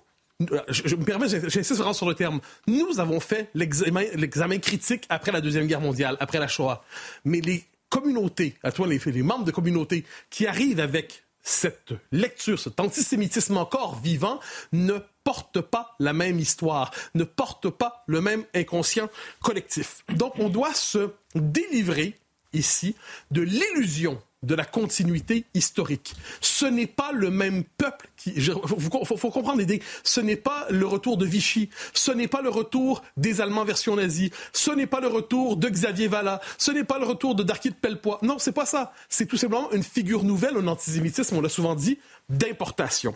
je, 0.69 0.95
me 0.95 1.03
permets, 1.03 1.27
j'insiste 1.29 1.75
vraiment 1.75 1.93
sur 1.93 2.07
le 2.07 2.15
terme. 2.15 2.41
Nous 2.67 2.99
avons 2.99 3.19
fait 3.19 3.49
l'examen 3.53 4.57
critique 4.59 5.05
après 5.09 5.31
la 5.31 5.41
Deuxième 5.41 5.67
Guerre 5.67 5.81
mondiale, 5.81 6.17
après 6.19 6.39
la 6.39 6.47
Shoah. 6.47 6.83
Mais 7.25 7.41
les 7.41 7.63
communautés, 7.89 8.55
à 8.63 8.71
toi 8.71 8.87
les, 8.87 8.99
les 9.05 9.23
membres 9.23 9.45
de 9.45 9.51
communautés 9.51 10.05
qui 10.29 10.47
arrivent 10.47 10.79
avec 10.79 11.23
cette 11.43 11.93
lecture, 12.11 12.59
cet 12.59 12.79
antisémitisme 12.79 13.57
encore 13.57 13.99
vivant, 13.99 14.39
ne 14.71 14.99
porte 15.23 15.61
pas 15.61 15.95
la 15.99 16.13
même 16.13 16.39
histoire, 16.39 16.91
ne 17.15 17.23
porte 17.23 17.69
pas 17.69 18.03
le 18.07 18.21
même 18.21 18.45
inconscient 18.53 19.09
collectif. 19.41 20.03
Donc 20.09 20.33
on 20.39 20.49
doit 20.49 20.73
se 20.73 21.11
délivrer 21.35 22.17
ici 22.53 22.95
de 23.31 23.41
l'illusion 23.41 24.21
de 24.43 24.55
la 24.55 24.65
continuité 24.65 25.45
historique. 25.53 26.15
Ce 26.41 26.65
n'est 26.65 26.87
pas 26.87 27.11
le 27.11 27.29
même 27.29 27.63
peuple 27.63 28.09
qui... 28.17 28.33
Il 28.35 28.43
faut, 28.43 29.05
faut, 29.05 29.29
comprendre 29.29 29.59
l'idée. 29.59 29.81
Ce 30.03 30.19
n'est 30.19 30.35
pas 30.35 30.65
le 30.71 30.85
retour 30.87 31.17
de 31.17 31.25
Vichy. 31.25 31.69
Ce 31.93 32.11
n'est 32.11 32.27
pas 32.27 32.41
le 32.41 32.49
retour 32.49 33.03
des 33.17 33.39
Allemands 33.39 33.65
version 33.65 33.95
nazie. 33.95 34.31
Ce 34.51 34.71
n'est 34.71 34.87
pas 34.87 34.99
le 34.99 35.07
retour 35.07 35.57
de 35.57 35.69
Xavier 35.69 36.07
Vallat. 36.07 36.41
Ce 36.57 36.71
n'est 36.71 36.83
pas 36.83 36.97
le 36.97 37.05
retour 37.05 37.35
de 37.35 37.43
Darky 37.43 37.69
de 37.69 37.75
Pellepoix. 37.75 38.17
Non, 38.23 38.39
c'est 38.39 38.51
pas 38.51 38.65
ça. 38.65 38.93
C'est 39.09 39.27
tout 39.27 39.37
simplement 39.37 39.71
une 39.73 39.83
figure 39.83 40.23
nouvelle, 40.23 40.57
un 40.57 40.67
antisémitisme, 40.67 41.35
on 41.35 41.41
l'a 41.41 41.49
souvent 41.49 41.75
dit, 41.75 41.99
d'importation. 42.29 43.13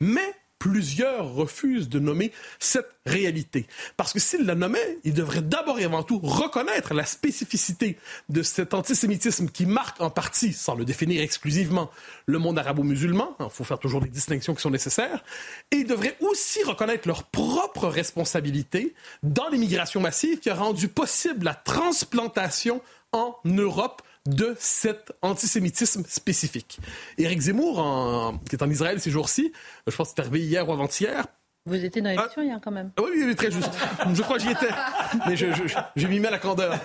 Mais 0.00 0.34
plusieurs 0.58 1.32
refusent 1.32 1.88
de 1.88 1.98
nommer 1.98 2.32
cette 2.58 2.90
réalité. 3.06 3.66
Parce 3.96 4.12
que 4.12 4.18
s'ils 4.18 4.44
la 4.44 4.54
nommaient, 4.54 4.98
ils 5.04 5.14
devraient 5.14 5.42
d'abord 5.42 5.78
et 5.78 5.84
avant 5.84 6.02
tout 6.02 6.18
reconnaître 6.18 6.94
la 6.94 7.04
spécificité 7.04 7.98
de 8.28 8.42
cet 8.42 8.74
antisémitisme 8.74 9.48
qui 9.48 9.66
marque 9.66 10.00
en 10.00 10.10
partie, 10.10 10.52
sans 10.52 10.74
le 10.74 10.84
définir 10.84 11.22
exclusivement, 11.22 11.90
le 12.26 12.38
monde 12.38 12.58
arabo-musulman. 12.58 13.36
Il 13.40 13.46
faut 13.50 13.64
faire 13.64 13.78
toujours 13.78 14.00
les 14.00 14.10
distinctions 14.10 14.54
qui 14.54 14.62
sont 14.62 14.70
nécessaires. 14.70 15.24
Et 15.70 15.76
ils 15.76 15.86
devraient 15.86 16.16
aussi 16.20 16.62
reconnaître 16.64 17.06
leur 17.06 17.24
propre 17.24 17.86
responsabilité 17.88 18.94
dans 19.22 19.48
l'immigration 19.48 20.00
massive 20.00 20.38
qui 20.38 20.50
a 20.50 20.54
rendu 20.54 20.88
possible 20.88 21.44
la 21.44 21.54
transplantation 21.54 22.82
en 23.12 23.36
Europe 23.44 24.02
de 24.28 24.54
cet 24.58 25.12
antisémitisme 25.22 26.04
spécifique. 26.06 26.78
Éric 27.16 27.40
Zemmour, 27.40 28.38
qui 28.48 28.56
est 28.56 28.62
en 28.62 28.70
Israël 28.70 29.00
ces 29.00 29.10
jours-ci, 29.10 29.52
je 29.86 29.96
pense 29.96 30.08
que 30.08 30.14
c'est 30.16 30.20
arrivé 30.20 30.40
hier 30.40 30.68
ou 30.68 30.72
avant-hier, 30.72 31.24
vous 31.68 31.84
étiez 31.84 32.00
dans 32.00 32.08
l'émission 32.08 32.40
hier 32.40 32.58
quand 32.64 32.70
même. 32.70 32.92
Ah 32.96 33.02
oui, 33.04 33.22
oui, 33.26 33.36
très 33.36 33.50
juste. 33.50 33.70
Je 34.14 34.22
crois 34.22 34.38
que 34.38 34.42
j'y 34.42 34.50
étais. 34.50 34.70
Mais 35.26 35.36
je, 35.36 35.46
je, 35.96 36.06
m'y 36.06 36.18
mets 36.18 36.28
à 36.28 36.30
la 36.30 36.38
candeur. 36.38 36.78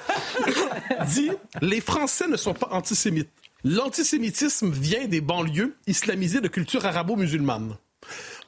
dit 1.07 1.31
Les 1.61 1.79
Français 1.79 2.27
ne 2.27 2.35
sont 2.35 2.53
pas 2.53 2.67
antisémites. 2.71 3.29
L'antisémitisme 3.63 4.71
vient 4.71 5.07
des 5.07 5.21
banlieues 5.21 5.77
islamisées 5.87 6.41
de 6.41 6.49
culture 6.49 6.85
arabo-musulmane. 6.85 7.77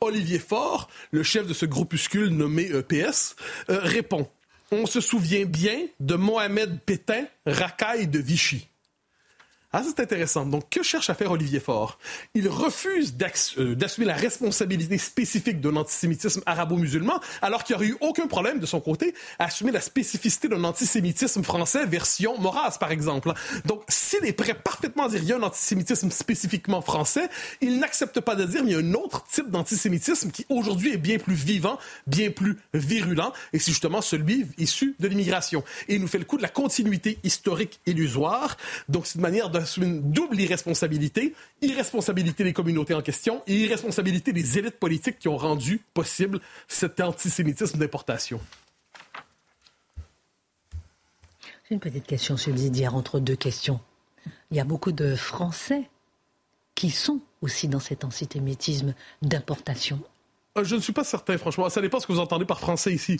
Olivier 0.01 0.39
Faure, 0.39 0.89
le 1.11 1.23
chef 1.23 1.47
de 1.47 1.53
ce 1.53 1.65
groupuscule 1.65 2.27
nommé 2.27 2.63
EPS, 2.63 3.37
euh, 3.69 3.79
répond 3.81 4.27
On 4.71 4.85
se 4.85 4.99
souvient 4.99 5.45
bien 5.45 5.87
de 6.01 6.15
Mohamed 6.15 6.81
Pétain, 6.81 7.27
racaille 7.45 8.07
de 8.07 8.19
Vichy. 8.19 8.67
Ah, 9.77 9.81
c'est 9.85 9.99
intéressant. 9.99 10.45
Donc, 10.45 10.69
que 10.69 10.81
cherche 10.83 11.09
à 11.09 11.15
faire 11.15 11.31
Olivier 11.31 11.59
Faure? 11.59 11.99
Il 12.33 12.47
refuse 12.47 13.13
euh, 13.57 13.75
d'assumer 13.75 14.05
la 14.05 14.13
responsabilité 14.13 14.97
spécifique 14.97 15.59
d'un 15.59 15.75
antisémitisme 15.75 16.41
arabo-musulman, 16.45 17.19
alors 17.41 17.65
qu'il 17.65 17.75
n'y 17.75 17.81
aurait 17.81 17.91
eu 17.91 17.97
aucun 17.99 18.27
problème 18.27 18.59
de 18.59 18.65
son 18.65 18.79
côté 18.79 19.13
à 19.37 19.47
assumer 19.47 19.73
la 19.73 19.81
spécificité 19.81 20.47
d'un 20.47 20.63
antisémitisme 20.63 21.43
français 21.43 21.85
version 21.85 22.39
Maurras, 22.39 22.77
par 22.79 22.93
exemple. 22.93 23.33
Donc, 23.65 23.83
s'il 23.89 24.23
est 24.23 24.31
prêt 24.31 24.53
parfaitement 24.53 25.07
à 25.07 25.09
dire 25.09 25.19
qu'il 25.19 25.27
y 25.27 25.33
a 25.33 25.35
un 25.35 25.43
antisémitisme 25.43 26.09
spécifiquement 26.09 26.81
français, 26.81 27.27
il 27.59 27.77
n'accepte 27.79 28.21
pas 28.21 28.35
de 28.35 28.45
dire 28.45 28.61
qu'il 28.61 28.71
y 28.71 28.75
a 28.75 28.77
un 28.77 28.93
autre 28.93 29.25
type 29.29 29.49
d'antisémitisme 29.49 30.31
qui 30.31 30.45
aujourd'hui 30.47 30.93
est 30.93 30.97
bien 30.97 31.17
plus 31.17 31.35
vivant, 31.35 31.77
bien 32.07 32.31
plus 32.31 32.55
virulent, 32.73 33.33
et 33.51 33.59
c'est 33.59 33.71
justement 33.71 33.99
celui 33.99 34.47
issu 34.57 34.95
de 35.01 35.09
l'immigration. 35.09 35.65
Et 35.89 35.95
il 35.95 36.01
nous 36.01 36.07
fait 36.07 36.19
le 36.19 36.23
coup 36.23 36.37
de 36.37 36.43
la 36.43 36.47
continuité 36.47 37.19
historique 37.25 37.81
illusoire. 37.85 38.55
Donc, 38.87 39.05
c'est 39.05 39.15
une 39.15 39.21
manière 39.21 39.49
de 39.49 39.64
une 39.65 40.11
double 40.11 40.39
irresponsabilité, 40.39 41.33
irresponsabilité 41.61 42.43
des 42.43 42.53
communautés 42.53 42.93
en 42.93 43.01
question 43.01 43.43
et 43.47 43.55
irresponsabilité 43.55 44.33
des 44.33 44.57
élites 44.57 44.79
politiques 44.79 45.19
qui 45.19 45.27
ont 45.27 45.37
rendu 45.37 45.81
possible 45.93 46.39
cet 46.67 46.99
antisémitisme 47.01 47.77
d'importation. 47.77 48.39
J'ai 51.67 51.73
une 51.73 51.79
petite 51.79 52.05
question 52.05 52.37
subsidiaire 52.37 52.95
entre 52.95 53.19
deux 53.19 53.35
questions. 53.35 53.79
Il 54.51 54.57
y 54.57 54.59
a 54.59 54.63
beaucoup 54.65 54.91
de 54.91 55.15
Français 55.15 55.89
qui 56.75 56.91
sont 56.91 57.21
aussi 57.41 57.67
dans 57.67 57.79
cet 57.79 58.03
antisémitisme 58.03 58.93
d'importation. 59.21 59.99
Euh, 60.57 60.63
je 60.63 60.75
ne 60.75 60.79
suis 60.79 60.93
pas 60.93 61.03
certain, 61.03 61.37
franchement. 61.37 61.69
Ça 61.69 61.81
dépend 61.81 61.99
ce 61.99 62.07
que 62.07 62.13
vous 62.13 62.19
entendez 62.19 62.45
par 62.45 62.59
français 62.59 62.93
ici. 62.93 63.17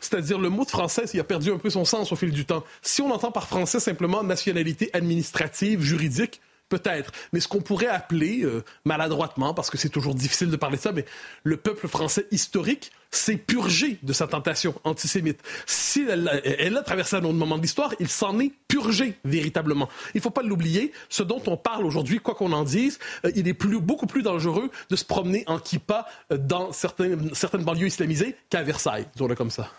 C'est-à-dire, 0.00 0.38
le 0.38 0.48
mot 0.48 0.64
de 0.64 0.70
français, 0.70 1.02
il 1.12 1.20
a 1.20 1.24
perdu 1.24 1.50
un 1.52 1.58
peu 1.58 1.68
son 1.68 1.84
sens 1.84 2.12
au 2.12 2.16
fil 2.16 2.30
du 2.30 2.46
temps. 2.46 2.64
Si 2.80 3.02
on 3.02 3.12
entend 3.12 3.30
par 3.30 3.46
français 3.46 3.78
simplement 3.78 4.22
nationalité 4.22 4.88
administrative, 4.94 5.82
juridique, 5.82 6.40
Peut-être. 6.68 7.12
Mais 7.32 7.40
ce 7.40 7.48
qu'on 7.48 7.60
pourrait 7.60 7.86
appeler, 7.86 8.42
euh, 8.42 8.62
maladroitement, 8.84 9.54
parce 9.54 9.70
que 9.70 9.78
c'est 9.78 9.88
toujours 9.88 10.14
difficile 10.14 10.50
de 10.50 10.56
parler 10.56 10.76
de 10.76 10.82
ça, 10.82 10.92
mais 10.92 11.06
le 11.42 11.56
peuple 11.56 11.88
français 11.88 12.26
historique 12.30 12.92
s'est 13.10 13.36
purgé 13.36 13.98
de 14.02 14.12
sa 14.12 14.26
tentation 14.26 14.74
antisémite. 14.84 15.40
Si 15.64 16.06
elle, 16.06 16.76
a 16.76 16.82
traversé 16.82 17.16
un 17.16 17.24
autre 17.24 17.32
moment 17.34 17.56
de 17.56 17.62
l'histoire, 17.62 17.94
il 18.00 18.08
s'en 18.08 18.38
est 18.38 18.52
purgé 18.68 19.18
véritablement. 19.24 19.88
Il 20.14 20.18
ne 20.18 20.22
faut 20.22 20.30
pas 20.30 20.42
l'oublier. 20.42 20.92
Ce 21.08 21.22
dont 21.22 21.42
on 21.46 21.56
parle 21.56 21.86
aujourd'hui, 21.86 22.18
quoi 22.18 22.34
qu'on 22.34 22.52
en 22.52 22.64
dise, 22.64 22.98
euh, 23.24 23.32
il 23.34 23.48
est 23.48 23.54
beaucoup 23.54 24.06
plus 24.06 24.22
dangereux 24.22 24.70
de 24.90 24.96
se 24.96 25.04
promener 25.04 25.44
en 25.46 25.58
kippa 25.58 26.06
euh, 26.32 26.36
dans 26.36 26.72
certaines, 26.72 27.34
certaines 27.34 27.64
banlieues 27.64 27.86
islamisées 27.86 28.36
qu'à 28.50 28.62
Versailles, 28.62 29.06
disons-le 29.14 29.34
comme 29.34 29.50
ça. 29.50 29.70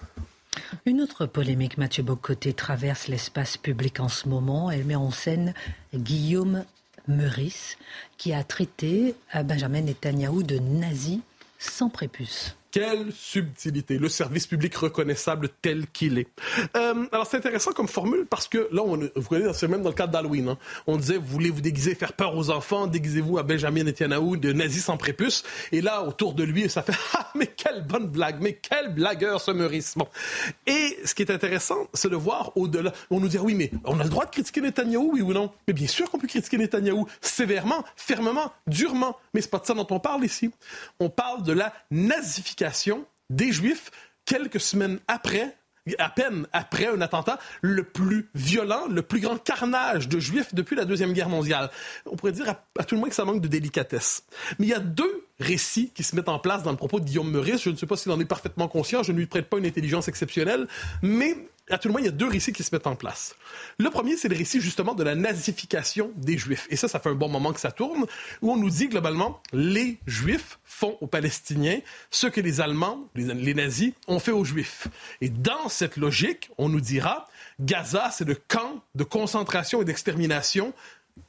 Une 0.86 1.02
autre 1.02 1.26
polémique, 1.26 1.78
Mathieu 1.78 2.04
Bocoté, 2.04 2.54
traverse 2.54 3.08
l'espace 3.08 3.58
public 3.58 4.00
en 4.00 4.10
ce 4.10 4.28
moment. 4.28 4.72
Elle 4.72 4.86
met 4.86 4.96
en 4.96 5.12
scène 5.12 5.54
Guillaume 5.94 6.66
Meurice, 7.08 7.78
qui 8.18 8.34
a 8.34 8.44
traité 8.44 9.16
à 9.32 9.44
Benjamin 9.44 9.82
Netanyahou 9.82 10.44
de 10.44 10.60
nazi 10.60 11.22
sans 11.58 11.90
prépuce. 11.90 12.56
Quelle 12.72 13.12
subtilité, 13.12 13.98
le 13.98 14.10
service 14.10 14.46
public 14.46 14.76
reconnaissable 14.76 15.50
tel 15.62 15.88
qu'il 15.88 16.20
est. 16.20 16.28
Euh, 16.78 17.08
alors 17.12 17.26
c'est 17.26 17.38
intéressant 17.38 17.72
comme 17.72 17.88
formule 17.88 18.28
parce 18.30 18.48
que 18.48 18.70
là, 18.72 18.84
on, 18.86 18.98
vous 19.16 19.28
connaissez, 19.28 19.54
c'est 19.54 19.68
même 19.68 19.82
dans 19.82 19.90
le 19.90 19.96
cadre 19.96 20.14
d'Halloween. 20.14 20.50
Hein. 20.50 20.58
On 20.86 20.98
disait, 20.98 21.18
vous 21.18 21.26
voulez 21.26 21.50
vous 21.50 21.62
déguiser, 21.62 21.96
faire 21.96 22.14
peur 22.14 22.36
aux 22.36 22.52
enfants, 22.52 22.86
déguisez-vous 22.86 23.40
à 23.40 23.44
Benjamin 23.44 23.86
Netanyahu 23.86 24.38
de 24.38 24.54
nazi 24.54 24.82
sans 24.82 24.98
prépuce. 24.98 25.44
Et 25.72 25.82
là, 25.82 26.04
autour 26.04 26.36
de 26.36 26.44
lui, 26.44 26.70
ça 26.70 26.84
fait, 26.84 26.94
ah, 27.14 27.32
mais 27.34 27.48
quelle 27.48 27.84
bonne 27.88 28.06
blague, 28.06 28.40
mais 28.40 28.54
quel 28.54 28.94
blagueur 28.94 29.42
ce 29.42 29.50
Meurice. 29.50 29.96
Et 30.68 31.00
ce 31.06 31.16
qui 31.16 31.24
est 31.24 31.32
intéressant, 31.32 31.88
c'est 31.96 32.10
de 32.10 32.16
voir 32.16 32.56
au-delà. 32.56 32.94
On 33.10 33.20
nous 33.20 33.30
dit, 33.30 33.40
oui, 33.40 33.56
mais 33.56 33.72
on 33.84 34.00
a 34.00 34.04
le 34.04 34.10
droit 34.10 34.26
de 34.26 34.32
critiquer 34.32 34.62
Netanyahu, 34.62 35.10
oui 35.14 35.22
ou 35.22 35.34
non? 35.34 35.52
Mais 35.68 35.74
bien 35.74 35.88
sûr 35.88 36.12
qu'on 36.12 36.20
peut 36.20 36.28
critiquer 36.28 36.60
Netanyahu 36.60 37.06
sévèrement, 37.20 37.84
fermement, 37.96 38.52
durement. 38.68 39.18
Mais 39.34 39.42
c'est 39.42 39.50
pas 39.50 39.58
de 39.58 39.66
ça 39.66 39.74
dont 39.74 39.88
on 39.90 40.00
parle 40.00 40.24
ici. 40.24 40.52
On 41.00 41.10
parle 41.10 41.42
de 41.42 41.54
la 41.54 41.74
nazification 41.90 42.59
des 43.30 43.52
Juifs 43.52 43.92
quelques 44.26 44.60
semaines 44.60 45.00
après 45.08 45.56
à 45.98 46.10
peine 46.10 46.46
après 46.52 46.88
un 46.88 47.02
attentat 47.02 47.40
le 47.62 47.84
plus 47.84 48.30
violent, 48.36 48.88
le 48.88 49.02
plus 49.02 49.20
grand 49.20 49.38
carnage 49.38 50.08
de 50.08 50.20
juifs 50.20 50.54
depuis 50.54 50.76
la 50.76 50.86
Deuxième 50.86 51.14
Guerre 51.14 51.30
mondiale. 51.30 51.72
On 52.06 52.16
pourrait 52.16 52.32
dire 52.32 52.54
à, 52.78 52.84
tout 52.84 52.96
le 52.96 53.00
moins 53.00 53.10
que 53.10 53.16
ça 53.16 53.26
manque 53.26 53.42
de 53.42 53.48
délicatesse. 53.48 54.24
Mais 54.60 54.68
il 54.68 54.70
y 54.70 54.74
a 54.74 54.80
deux 54.80 55.28
récits 55.40 55.92
qui 55.96 56.04
se 56.04 56.16
mettent 56.16 56.30
en 56.30 56.40
place 56.40 56.64
dans 56.64 56.72
le 56.72 56.78
propos 56.78 57.00
de 57.00 57.06
Guillaume 57.06 57.32
Meurice. 57.32 57.64
Je 57.64 57.70
ne 57.70 57.76
sais 57.76 57.88
pas 57.88 57.98
s'il 57.98 58.12
en 58.12 58.20
est 58.20 58.26
parfaitement 58.26 58.68
conscient, 58.68 59.04
je 59.04 59.12
ne 59.12 59.18
lui 59.18 59.26
prête 59.26 59.50
pas 59.50 59.58
une 59.58 59.66
intelligence 59.66 60.08
exceptionnelle, 60.08 60.68
mais 61.02 61.36
à 61.70 61.78
tout 61.78 61.88
le 61.88 61.94
moins, 61.94 62.02
il 62.02 62.06
y 62.06 62.10
a 62.10 62.12
deux 62.12 62.28
récits 62.28 62.54
qui 62.54 62.64
se 62.64 62.74
mettent 62.74 62.88
en 62.88 62.96
place. 62.96 63.36
Le 63.78 63.90
premier, 63.90 64.18
c'est 64.18 64.28
le 64.28 64.36
récit 64.36 64.62
justement 64.62 64.94
de 64.94 65.04
la 65.04 65.16
nazification 65.16 66.12
des 66.16 66.38
Juifs. 66.38 66.68
Et 66.70 66.76
ça, 66.76 66.88
ça 66.88 67.00
fait 67.00 67.10
un 67.10 67.16
bon 67.16 67.30
moment 67.30 67.54
que 67.54 67.60
ça 67.60 67.72
tourne, 67.72 68.06
où 68.42 68.52
on 68.52 68.58
nous 68.58 68.70
dit 68.70 68.88
globalement, 68.88 69.42
les 69.54 70.00
Juifs 70.08 70.60
font 70.64 70.98
aux 71.02 71.08
Palestiniens 71.08 71.80
ce 72.12 72.28
que 72.28 72.42
les 72.42 72.62
Allemands, 72.62 73.08
les, 73.16 73.54
nazis, 73.54 73.94
ont 74.08 74.20
fait 74.20 74.32
aux 74.32 74.46
Juifs. 74.46 74.88
Et 75.22 75.30
dans 75.30 75.70
cette 75.70 75.98
logique, 75.98 76.50
on 76.58 76.70
nous 76.70 76.82
dira, 76.82 77.28
Gaza, 77.60 78.10
c'est 78.12 78.26
le 78.26 78.36
camp 78.36 78.82
de 78.96 79.04
concentration 79.04 79.82
et 79.82 79.86
d'extermination 79.86 80.74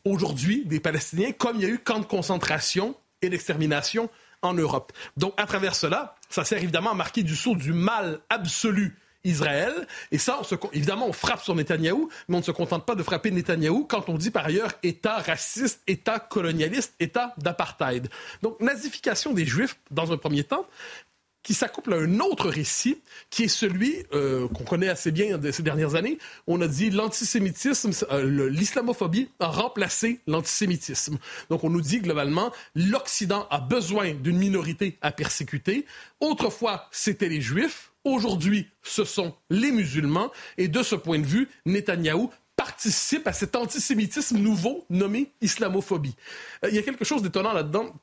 aujourd'hui 0.05 0.65
des 0.65 0.81
Palestiniens, 0.81 1.33
comme 1.33 1.57
il 1.57 1.63
y 1.63 1.67
a 1.67 1.69
eu 1.69 1.79
camp 1.79 1.99
de 1.99 2.05
concentration 2.05 2.95
et 3.23 3.29
d'extermination 3.29 4.09
en 4.43 4.55
Europe. 4.55 4.93
Donc, 5.17 5.35
à 5.37 5.47
travers 5.47 5.75
cela, 5.75 6.15
ça 6.31 6.45
sert 6.45 6.63
évidemment 6.63 6.93
à 6.93 6.95
marquer 6.95 7.23
du 7.23 7.37
saut 7.37 7.57
du 7.57 7.73
mal 7.73 8.21
absolu 8.31 8.97
Israël. 9.25 9.87
Et 10.11 10.19
ça, 10.19 10.41
évidemment, 10.73 11.07
on 11.07 11.13
frappe 11.13 11.43
sur 11.43 11.55
Netanyahou, 11.55 12.09
mais 12.29 12.37
on 12.37 12.41
ne 12.41 12.45
se 12.45 12.51
contente 12.51 12.87
pas 12.87 12.95
de 12.95 13.03
frapper 13.03 13.31
Netanyahou 13.31 13.85
quand 13.85 14.09
on 14.09 14.17
dit 14.17 14.31
par 14.31 14.47
ailleurs 14.47 14.73
État 14.83 15.19
raciste, 15.19 15.83
État 15.87 16.19
colonialiste, 16.19 16.95
État 17.01 17.35
d'apartheid. 17.39 18.09
Donc, 18.43 18.61
nazification 18.61 19.33
des 19.33 19.47
Juifs 19.47 19.77
dans 19.91 20.13
un 20.13 20.17
premier 20.17 20.45
temps, 20.45 20.67
qui 21.43 21.55
s'accouple 21.55 21.95
à 21.95 21.97
un 21.97 22.21
autre 22.21 22.51
récit, 22.51 23.01
qui 23.31 23.45
est 23.45 23.49
celui 23.49 24.05
euh, 24.13 24.47
qu'on 24.49 24.65
connaît 24.65 24.89
assez 24.89 25.11
bien 25.11 25.39
de 25.39 25.51
ces 25.51 25.63
dernières 25.63 25.95
années. 25.95 26.19
On 26.47 26.61
a 26.61 26.69
dit 26.69 26.91
l'antisémitisme, 26.91 27.93
euh, 28.11 28.51
l'islamophobie 28.51 29.31
a 29.41 29.47
remplacé 29.47 30.21
l'antisémitisme. 30.27 31.19
Donc 31.49 31.65
on 31.65 31.71
nous 31.71 31.81
dit 31.81 32.01
globalement, 32.01 32.53
l'Occident 32.75 33.47
a 33.51 33.59
besoin 33.59 34.13
d'une 34.13 34.39
minorité 34.39 34.99
à 35.01 35.13
persécuter. 35.13 35.87
Autrefois, 36.21 36.89
c'était 36.91 37.29
les 37.29 37.41
Juifs. 37.41 37.90
Aujourd'hui, 38.05 38.69
ce 38.83 39.05
sont 39.05 39.35
les 39.51 39.71
musulmans. 39.71 40.31
Et 40.57 40.69
de 40.69 40.83
ce 40.83 40.95
point 40.95 41.19
de 41.19 41.27
vue, 41.27 41.49
Netanyahou 41.67 42.31
participe 42.57 43.27
à 43.27 43.33
cet 43.33 43.57
antisémitisme 43.57 44.39
nouveau 44.39 44.85
nommé 44.91 45.33
islamophobie. 45.41 46.15
Euh, 46.65 46.69
il 46.69 46.75
y 46.75 46.79
a 46.79 46.83
quelque 46.83 47.05
chose 47.05 47.23
d'étonnant 47.23 47.53
là-dedans. 47.53 47.95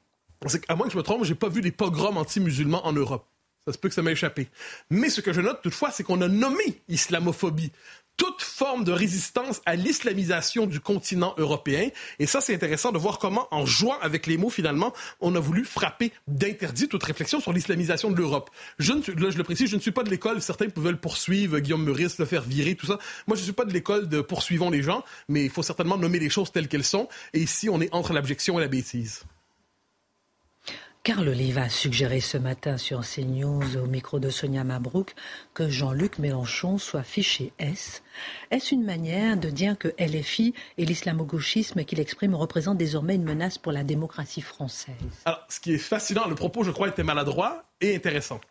C'est 0.48 0.66
qu'à 0.66 0.76
moins 0.76 0.88
que 0.88 0.94
je 0.94 0.98
me 0.98 1.04
trompe, 1.04 1.24
j'ai 1.24 1.36
pas 1.36 1.50
vu 1.50 1.62
des 1.62 1.72
pogroms 1.72 2.18
anti-musulmans 2.18 2.86
en 2.86 2.94
Europe. 2.94 3.28
Ça 3.66 3.74
se 3.74 3.78
peut 3.78 3.90
que 3.90 3.96
ça 3.96 4.02
m'ait 4.02 4.14
échappé. 4.14 4.48
Mais 4.90 5.10
ce 5.10 5.22
que 5.22 5.34
je 5.34 5.42
note 5.42 5.62
toutefois, 5.62 5.92
c'est 5.92 6.04
qu'on 6.04 6.22
a 6.22 6.28
nommé 6.28 6.82
islamophobie 6.88 7.72
toute 8.18 8.42
forme 8.42 8.84
de 8.84 8.92
résistance 8.92 9.62
à 9.66 9.76
l'islamisation 9.76 10.66
du 10.66 10.80
continent 10.80 11.36
européen. 11.38 11.90
Et 12.20 12.26
ça, 12.26 12.42
c'est 12.42 12.54
intéressant 12.54 12.92
de 12.92 12.98
voir 12.98 13.20
comment, 13.20 13.48
en 13.52 13.66
jouant 13.66 13.98
avec 14.02 14.26
les 14.28 14.38
mots, 14.38 14.50
finalement, 14.50 14.92
on 15.22 15.36
a 15.36 15.40
voulu 15.40 15.64
frapper 15.64 16.12
d'interdit 16.28 16.88
toute 16.88 17.04
réflexion 17.04 17.40
sur 17.40 17.54
l'islamisation 17.54 18.10
de 18.10 18.18
l'Europe. 18.18 18.50
Je 18.80 18.94
ne 18.94 19.02
là, 19.22 19.30
je 19.30 19.38
le 19.38 19.44
précise, 19.44 19.70
je 19.70 19.76
ne 19.76 19.82
suis 19.82 19.92
pas 19.92 20.04
de 20.04 20.10
l'école, 20.10 20.42
certains 20.42 20.68
pouvaient 20.70 20.92
le 20.92 20.98
poursuivre, 20.98 21.60
Guillaume 21.60 21.84
Meurice, 21.84 22.18
le 22.18 22.26
faire 22.26 22.42
virer, 22.42 22.76
tout 22.76 22.88
ça. 22.88 22.98
Moi, 23.28 23.36
je 23.36 23.42
ne 23.42 23.46
suis 23.46 23.54
pas 23.54 23.66
de 23.66 23.74
l'école 23.74 24.10
de 24.10 24.22
poursuivons 24.22 24.72
les 24.72 24.82
gens, 24.82 25.04
mais 25.30 25.46
il 25.46 25.52
faut 25.52 25.64
certainement 25.64 25.98
nommer 25.98 26.20
les 26.20 26.30
choses 26.30 26.52
telles 26.52 26.68
qu'elles 26.68 26.84
sont. 26.84 27.08
Et 27.34 27.40
ici, 27.40 27.70
on 27.70 27.80
est 27.80 27.94
entre 27.94 28.14
l'abjection 28.14 28.58
et 28.58 28.62
la 28.62 28.68
bêtise. 28.68 29.24
Carl 31.08 31.30
Oliva 31.30 31.62
a 31.62 31.70
suggéré 31.70 32.20
ce 32.20 32.38
matin 32.38 32.78
sur 32.78 33.00
CNews 33.00 33.78
au 33.78 33.86
micro 33.86 34.20
de 34.20 34.30
Sonia 34.30 34.66
Mabrouk 34.66 35.16
que 35.54 35.70
Jean-Luc 35.70 36.20
Mélenchon 36.20 36.78
soit 36.78 37.04
fiché 37.04 37.54
S. 37.60 38.04
Est-ce 38.52 38.76
une 38.76 38.84
manière 38.84 39.38
de 39.38 39.50
dire 39.50 39.78
que 39.78 39.88
LFI 40.00 40.54
et 40.78 40.84
l'islamo-gauchisme 40.84 41.86
qu'il 41.86 42.02
exprime 42.02 42.36
représentent 42.36 42.78
désormais 42.78 43.16
une 43.16 43.24
menace 43.24 43.58
pour 43.58 43.72
la 43.72 43.86
démocratie 43.86 44.42
française? 44.42 44.96
Alors, 45.24 45.40
ce 45.48 45.62
qui 45.62 45.76
est 45.76 45.78
fascinant, 45.78 46.28
le 46.28 46.36
propos, 46.36 46.66
je 46.66 46.72
crois, 46.72 46.90
était 46.90 47.04
maladroit 47.04 47.64
et 47.80 47.96
intéressant. 47.96 48.42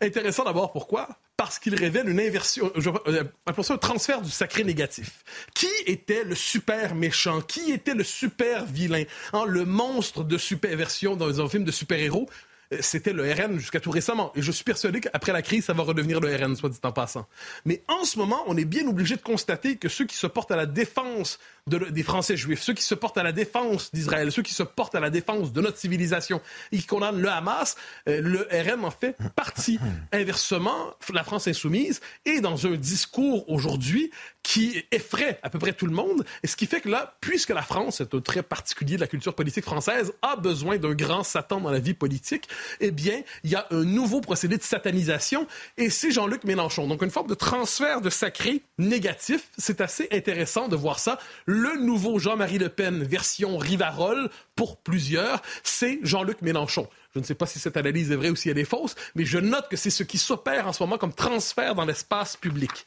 Intéressant 0.00 0.42
d'abord, 0.42 0.72
pourquoi? 0.72 1.20
Parce 1.44 1.58
qu'il 1.58 1.74
révèle 1.74 2.08
une 2.08 2.20
inversion, 2.20 2.72
je, 2.76 2.90
euh, 3.06 3.24
un 3.46 3.76
transfert 3.76 4.22
du 4.22 4.30
sacré 4.30 4.64
négatif. 4.64 5.24
Qui 5.54 5.68
était 5.86 6.24
le 6.24 6.34
super 6.34 6.94
méchant? 6.94 7.40
Qui 7.42 7.72
était 7.72 7.94
le 7.94 8.04
super 8.04 8.64
vilain? 8.64 9.04
Hein, 9.32 9.44
le 9.46 9.64
monstre 9.64 10.24
de 10.24 10.38
superversion 10.38 11.16
dans 11.16 11.40
un 11.40 11.48
film 11.48 11.64
de 11.64 11.70
super-héros, 11.70 12.28
euh, 12.72 12.78
c'était 12.80 13.12
le 13.12 13.30
RN 13.30 13.58
jusqu'à 13.58 13.80
tout 13.80 13.90
récemment. 13.90 14.32
Et 14.34 14.42
je 14.42 14.50
suis 14.52 14.64
persuadé 14.64 15.00
qu'après 15.00 15.32
la 15.32 15.42
crise, 15.42 15.66
ça 15.66 15.72
va 15.72 15.82
redevenir 15.82 16.20
le 16.20 16.34
RN, 16.34 16.56
soit 16.56 16.70
dit 16.70 16.78
en 16.82 16.92
passant. 16.92 17.26
Mais 17.64 17.82
en 17.88 18.04
ce 18.04 18.18
moment, 18.18 18.42
on 18.46 18.56
est 18.56 18.64
bien 18.64 18.86
obligé 18.88 19.16
de 19.16 19.22
constater 19.22 19.76
que 19.76 19.88
ceux 19.88 20.06
qui 20.06 20.16
se 20.16 20.26
portent 20.26 20.50
à 20.50 20.56
la 20.56 20.66
défense 20.66 21.38
des 21.66 22.02
Français 22.02 22.36
juifs, 22.36 22.62
ceux 22.62 22.74
qui 22.74 22.82
se 22.82 22.94
portent 22.94 23.16
à 23.16 23.22
la 23.22 23.32
défense 23.32 23.90
d'Israël, 23.90 24.30
ceux 24.30 24.42
qui 24.42 24.52
se 24.52 24.62
portent 24.62 24.94
à 24.94 25.00
la 25.00 25.08
défense 25.08 25.50
de 25.50 25.62
notre 25.62 25.78
civilisation 25.78 26.42
et 26.72 26.78
qui 26.78 26.84
condamnent 26.84 27.22
le 27.22 27.30
Hamas, 27.30 27.76
euh, 28.06 28.20
le 28.20 28.46
RN 28.52 28.84
en 28.84 28.90
fait 28.90 29.16
partie. 29.34 29.78
Inversement, 30.12 30.94
la 31.12 31.24
France 31.24 31.48
insoumise 31.48 32.02
est 32.26 32.42
dans 32.42 32.66
un 32.66 32.76
discours 32.76 33.48
aujourd'hui 33.48 34.10
qui 34.42 34.84
effraie 34.92 35.40
à 35.42 35.48
peu 35.48 35.58
près 35.58 35.72
tout 35.72 35.86
le 35.86 35.94
monde, 35.94 36.26
et 36.42 36.46
ce 36.46 36.54
qui 36.54 36.66
fait 36.66 36.82
que 36.82 36.90
là, 36.90 37.16
puisque 37.22 37.48
la 37.48 37.62
France 37.62 38.02
est 38.02 38.14
un 38.14 38.20
trait 38.20 38.42
particulier 38.42 38.96
de 38.96 39.00
la 39.00 39.06
culture 39.06 39.34
politique 39.34 39.64
française, 39.64 40.12
a 40.20 40.36
besoin 40.36 40.76
d'un 40.76 40.92
grand 40.92 41.22
Satan 41.22 41.62
dans 41.62 41.70
la 41.70 41.78
vie 41.78 41.94
politique, 41.94 42.46
eh 42.80 42.90
bien, 42.90 43.22
il 43.42 43.50
y 43.50 43.54
a 43.54 43.66
un 43.70 43.84
nouveau 43.84 44.20
procédé 44.20 44.58
de 44.58 44.62
satanisation, 44.62 45.46
et 45.78 45.88
c'est 45.88 46.10
Jean-Luc 46.10 46.44
Mélenchon. 46.44 46.86
Donc, 46.86 47.00
une 47.00 47.10
forme 47.10 47.28
de 47.28 47.34
transfert 47.34 48.02
de 48.02 48.10
sacré 48.10 48.62
négatif. 48.76 49.48
C'est 49.56 49.80
assez 49.80 50.08
intéressant 50.12 50.68
de 50.68 50.76
voir 50.76 50.98
ça 50.98 51.18
le 51.54 51.80
nouveau 51.80 52.18
Jean-Marie 52.18 52.58
Le 52.58 52.68
Pen, 52.68 53.04
version 53.04 53.56
Rivarol, 53.56 54.28
pour 54.56 54.76
plusieurs, 54.76 55.40
c'est 55.62 56.00
Jean-Luc 56.02 56.42
Mélenchon. 56.42 56.88
Je 57.14 57.20
ne 57.20 57.24
sais 57.24 57.36
pas 57.36 57.46
si 57.46 57.60
cette 57.60 57.76
analyse 57.76 58.10
est 58.10 58.16
vraie 58.16 58.30
ou 58.30 58.36
si 58.36 58.50
elle 58.50 58.58
est 58.58 58.64
fausse, 58.64 58.96
mais 59.14 59.24
je 59.24 59.38
note 59.38 59.68
que 59.70 59.76
c'est 59.76 59.90
ce 59.90 60.02
qui 60.02 60.18
s'opère 60.18 60.66
en 60.66 60.72
ce 60.72 60.82
moment 60.82 60.98
comme 60.98 61.12
transfert 61.12 61.76
dans 61.76 61.84
l'espace 61.84 62.36
public. 62.36 62.86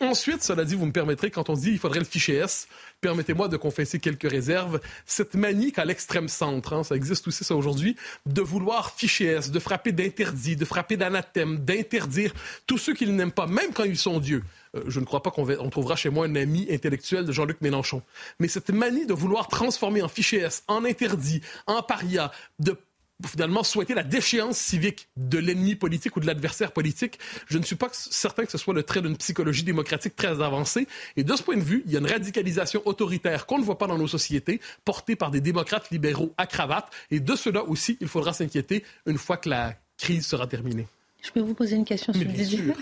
Ensuite, 0.00 0.42
cela 0.42 0.64
dit, 0.64 0.74
vous 0.74 0.86
me 0.86 0.92
permettrez, 0.92 1.30
quand 1.30 1.50
on 1.50 1.54
dit 1.54 1.72
il 1.72 1.78
faudrait 1.78 1.98
le 1.98 2.04
fichier 2.04 2.36
S, 2.36 2.68
permettez-moi 3.00 3.48
de 3.48 3.56
confesser 3.56 3.98
quelques 3.98 4.30
réserves. 4.30 4.80
Cette 5.04 5.34
manie 5.34 5.72
qu'à 5.72 5.84
l'extrême 5.84 6.28
centre, 6.28 6.72
hein, 6.72 6.84
ça 6.84 6.94
existe 6.94 7.26
aussi 7.28 7.44
ça 7.44 7.56
aujourd'hui, 7.56 7.96
de 8.24 8.40
vouloir 8.40 8.92
fichier 8.92 9.32
S, 9.32 9.50
de 9.50 9.58
frapper 9.58 9.92
d'interdits, 9.92 10.56
de 10.56 10.64
frapper 10.64 10.96
d'anathèmes, 10.96 11.58
d'interdire 11.58 12.32
tous 12.66 12.78
ceux 12.78 12.94
qu'ils 12.94 13.14
n'aiment 13.14 13.32
pas, 13.32 13.48
même 13.48 13.72
quand 13.74 13.84
ils 13.84 13.98
sont 13.98 14.20
dieux. 14.20 14.44
Euh, 14.74 14.82
je 14.86 15.00
ne 15.00 15.04
crois 15.04 15.22
pas 15.22 15.30
qu'on 15.30 15.70
trouvera 15.70 15.96
chez 15.96 16.10
moi 16.10 16.26
un 16.26 16.34
ami 16.34 16.66
intellectuel 16.70 17.24
de 17.24 17.32
Jean-Luc 17.32 17.60
Mélenchon. 17.60 18.02
Mais 18.38 18.48
cette 18.48 18.70
manie 18.70 19.06
de 19.06 19.14
vouloir 19.14 19.48
transformer 19.48 20.02
en 20.02 20.08
fichier 20.08 20.40
S, 20.40 20.64
en 20.68 20.84
interdit, 20.84 21.40
en 21.66 21.82
paria, 21.82 22.30
de 22.58 22.76
finalement 23.26 23.64
souhaiter 23.64 23.94
la 23.94 24.04
déchéance 24.04 24.58
civique 24.58 25.08
de 25.16 25.38
l'ennemi 25.38 25.74
politique 25.74 26.16
ou 26.16 26.20
de 26.20 26.26
l'adversaire 26.26 26.72
politique. 26.72 27.18
Je 27.48 27.58
ne 27.58 27.64
suis 27.64 27.76
pas 27.76 27.88
certain 27.92 28.44
que 28.44 28.52
ce 28.52 28.58
soit 28.58 28.74
le 28.74 28.82
trait 28.84 29.02
d'une 29.02 29.16
psychologie 29.16 29.64
démocratique 29.64 30.14
très 30.14 30.40
avancée. 30.40 30.86
Et 31.16 31.24
de 31.24 31.34
ce 31.34 31.42
point 31.42 31.56
de 31.56 31.62
vue, 31.62 31.82
il 31.86 31.92
y 31.92 31.96
a 31.96 31.98
une 31.98 32.06
radicalisation 32.06 32.82
autoritaire 32.84 33.46
qu'on 33.46 33.58
ne 33.58 33.64
voit 33.64 33.78
pas 33.78 33.86
dans 33.86 33.98
nos 33.98 34.06
sociétés, 34.06 34.60
portée 34.84 35.16
par 35.16 35.30
des 35.30 35.40
démocrates 35.40 35.90
libéraux 35.90 36.32
à 36.36 36.46
cravate. 36.46 36.92
Et 37.10 37.20
de 37.20 37.34
cela 37.34 37.64
aussi, 37.64 37.96
il 38.00 38.08
faudra 38.08 38.32
s'inquiéter 38.32 38.84
une 39.06 39.18
fois 39.18 39.36
que 39.36 39.48
la 39.48 39.74
crise 39.96 40.26
sera 40.26 40.46
terminée. 40.46 40.86
Je 41.22 41.30
peux 41.30 41.40
vous 41.40 41.54
poser 41.54 41.76
une 41.76 41.84
question 41.84 42.12
sur 42.12 42.22
le 42.24 42.74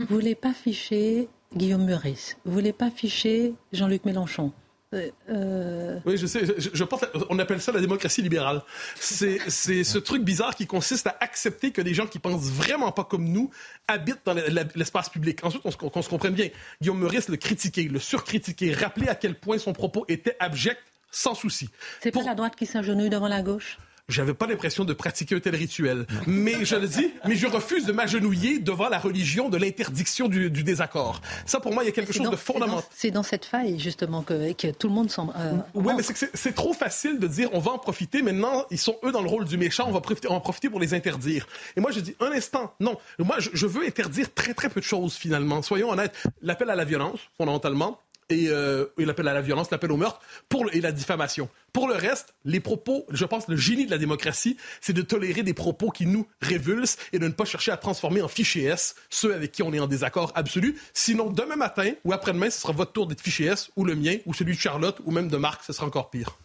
Vous 0.00 0.06
voulez 0.08 0.34
pas 0.34 0.52
ficher 0.52 1.28
Guillaume 1.54 1.84
Meurice 1.84 2.36
Vous 2.44 2.52
voulez 2.52 2.72
pas 2.72 2.90
ficher 2.90 3.54
Jean-Luc 3.72 4.04
Mélenchon 4.04 4.52
euh, 4.94 5.10
euh, 5.30 5.98
oui, 6.06 6.16
je 6.16 6.26
sais. 6.26 6.44
Je, 6.46 6.84
on 7.28 7.38
appelle 7.40 7.60
ça 7.60 7.72
la 7.72 7.80
démocratie 7.80 8.22
libérale. 8.22 8.62
C'est 8.94 9.38
ce 9.50 9.98
truc 9.98 10.22
bizarre 10.22 10.54
qui 10.54 10.66
consiste 10.66 11.06
à 11.08 11.16
accepter 11.20 11.72
que 11.72 11.82
des 11.82 11.92
gens 11.92 12.06
qui 12.06 12.18
pensent 12.18 12.50
vraiment 12.50 12.92
pas 12.92 13.04
comme 13.04 13.24
nous 13.24 13.50
habitent 13.88 14.24
dans 14.24 14.34
l'espace 14.74 15.08
public. 15.08 15.42
Ensuite, 15.42 15.62
on 15.64 15.70
se, 15.70 15.76
se 15.76 16.08
comprenne 16.08 16.34
bien. 16.34 16.48
Guillaume 16.80 17.00
Meurice 17.00 17.28
le 17.28 17.36
critiquer, 17.36 17.84
le 17.84 17.98
surcritiquer, 17.98 18.72
rappeler 18.72 19.08
à 19.08 19.16
quel 19.16 19.34
point 19.34 19.58
son 19.58 19.72
propos 19.72 20.04
était 20.08 20.36
abject, 20.38 20.80
sans 21.10 21.34
souci. 21.34 21.68
C'est 22.00 22.12
pas 22.12 22.22
la 22.22 22.34
droite 22.34 22.54
qui 22.54 22.66
s'agenouille 22.66 23.10
devant 23.10 23.28
la 23.28 23.42
gauche? 23.42 23.78
J'avais 24.08 24.34
pas 24.34 24.46
l'impression 24.46 24.84
de 24.84 24.92
pratiquer 24.92 25.34
un 25.34 25.40
tel 25.40 25.56
rituel. 25.56 26.06
Mais 26.26 26.64
je 26.64 26.76
le 26.76 26.86
dis, 26.86 27.12
mais 27.26 27.34
je 27.34 27.46
refuse 27.46 27.86
de 27.86 27.92
m'agenouiller 27.92 28.58
devant 28.58 28.88
la 28.88 28.98
religion 28.98 29.48
de 29.48 29.56
l'interdiction 29.56 30.28
du, 30.28 30.50
désaccord. 30.50 31.20
Ça, 31.44 31.60
pour 31.60 31.72
moi, 31.72 31.82
il 31.82 31.86
y 31.86 31.88
a 31.88 31.92
quelque 31.92 32.12
chose 32.12 32.30
de 32.30 32.36
fondamental. 32.36 32.84
C'est 32.90 33.10
dans, 33.10 33.22
cette 33.22 33.44
faille, 33.44 33.78
justement, 33.78 34.22
que, 34.22 34.52
que 34.52 34.68
tout 34.68 34.88
le 34.88 34.94
monde 34.94 35.10
semble. 35.10 35.32
Euh, 35.36 35.54
oui, 35.74 35.92
mais 35.96 36.02
c'est 36.34 36.54
trop 36.54 36.72
facile 36.72 37.18
de 37.18 37.26
dire 37.26 37.50
on 37.52 37.58
va 37.58 37.72
en 37.72 37.78
profiter. 37.78 38.22
Maintenant, 38.22 38.64
ils 38.70 38.78
sont 38.78 38.96
eux 39.04 39.12
dans 39.12 39.22
le 39.22 39.28
rôle 39.28 39.44
du 39.44 39.56
méchant, 39.56 39.86
on 39.88 39.92
va 39.92 40.00
profiter, 40.00 40.28
en 40.28 40.40
profiter 40.40 40.70
pour 40.70 40.80
les 40.80 40.94
interdire. 40.94 41.46
Et 41.76 41.80
moi, 41.80 41.90
je 41.90 42.00
dis 42.00 42.14
un 42.20 42.32
instant, 42.32 42.74
non. 42.80 42.96
Moi, 43.18 43.36
je, 43.38 43.50
je 43.52 43.66
veux 43.66 43.84
interdire 43.86 44.32
très, 44.34 44.54
très 44.54 44.68
peu 44.68 44.80
de 44.80 44.84
choses, 44.84 45.14
finalement. 45.14 45.62
Soyons 45.62 45.90
honnêtes. 45.90 46.14
L'appel 46.42 46.70
à 46.70 46.76
la 46.76 46.84
violence, 46.84 47.20
fondamentalement, 47.36 48.00
et, 48.30 48.48
euh, 48.48 48.86
l'appel 48.98 49.28
à 49.28 49.34
la 49.34 49.40
violence, 49.40 49.70
l'appel 49.70 49.92
au 49.92 49.96
meurtre, 49.96 50.20
pour, 50.48 50.66
et 50.72 50.80
la 50.80 50.92
diffamation. 50.92 51.48
Pour 51.72 51.88
le 51.88 51.94
reste, 51.94 52.34
les 52.44 52.60
propos, 52.60 53.06
je 53.10 53.24
pense, 53.24 53.48
le 53.48 53.56
génie 53.56 53.86
de 53.86 53.90
la 53.90 53.98
démocratie, 53.98 54.56
c'est 54.80 54.92
de 54.92 55.02
tolérer 55.02 55.42
des 55.42 55.54
propos 55.54 55.90
qui 55.90 56.06
nous 56.06 56.26
révulsent 56.40 56.96
et 57.12 57.18
de 57.18 57.26
ne 57.26 57.32
pas 57.32 57.44
chercher 57.44 57.70
à 57.70 57.76
transformer 57.76 58.22
en 58.22 58.28
fichier 58.28 58.64
S 58.64 58.94
ceux 59.10 59.34
avec 59.34 59.52
qui 59.52 59.62
on 59.62 59.72
est 59.72 59.78
en 59.78 59.86
désaccord 59.86 60.32
absolu. 60.34 60.76
Sinon, 60.94 61.30
demain 61.30 61.56
matin 61.56 61.92
ou 62.04 62.12
après-demain, 62.12 62.50
ce 62.50 62.60
sera 62.60 62.72
votre 62.72 62.92
tour 62.92 63.06
d'être 63.06 63.20
fichier 63.20 63.48
S 63.48 63.70
ou 63.76 63.84
le 63.84 63.94
mien 63.94 64.16
ou 64.24 64.32
celui 64.32 64.54
de 64.54 64.58
Charlotte 64.58 64.98
ou 65.04 65.10
même 65.10 65.28
de 65.28 65.36
Marc, 65.36 65.64
ce 65.64 65.72
sera 65.72 65.86
encore 65.86 66.10
pire. 66.10 66.38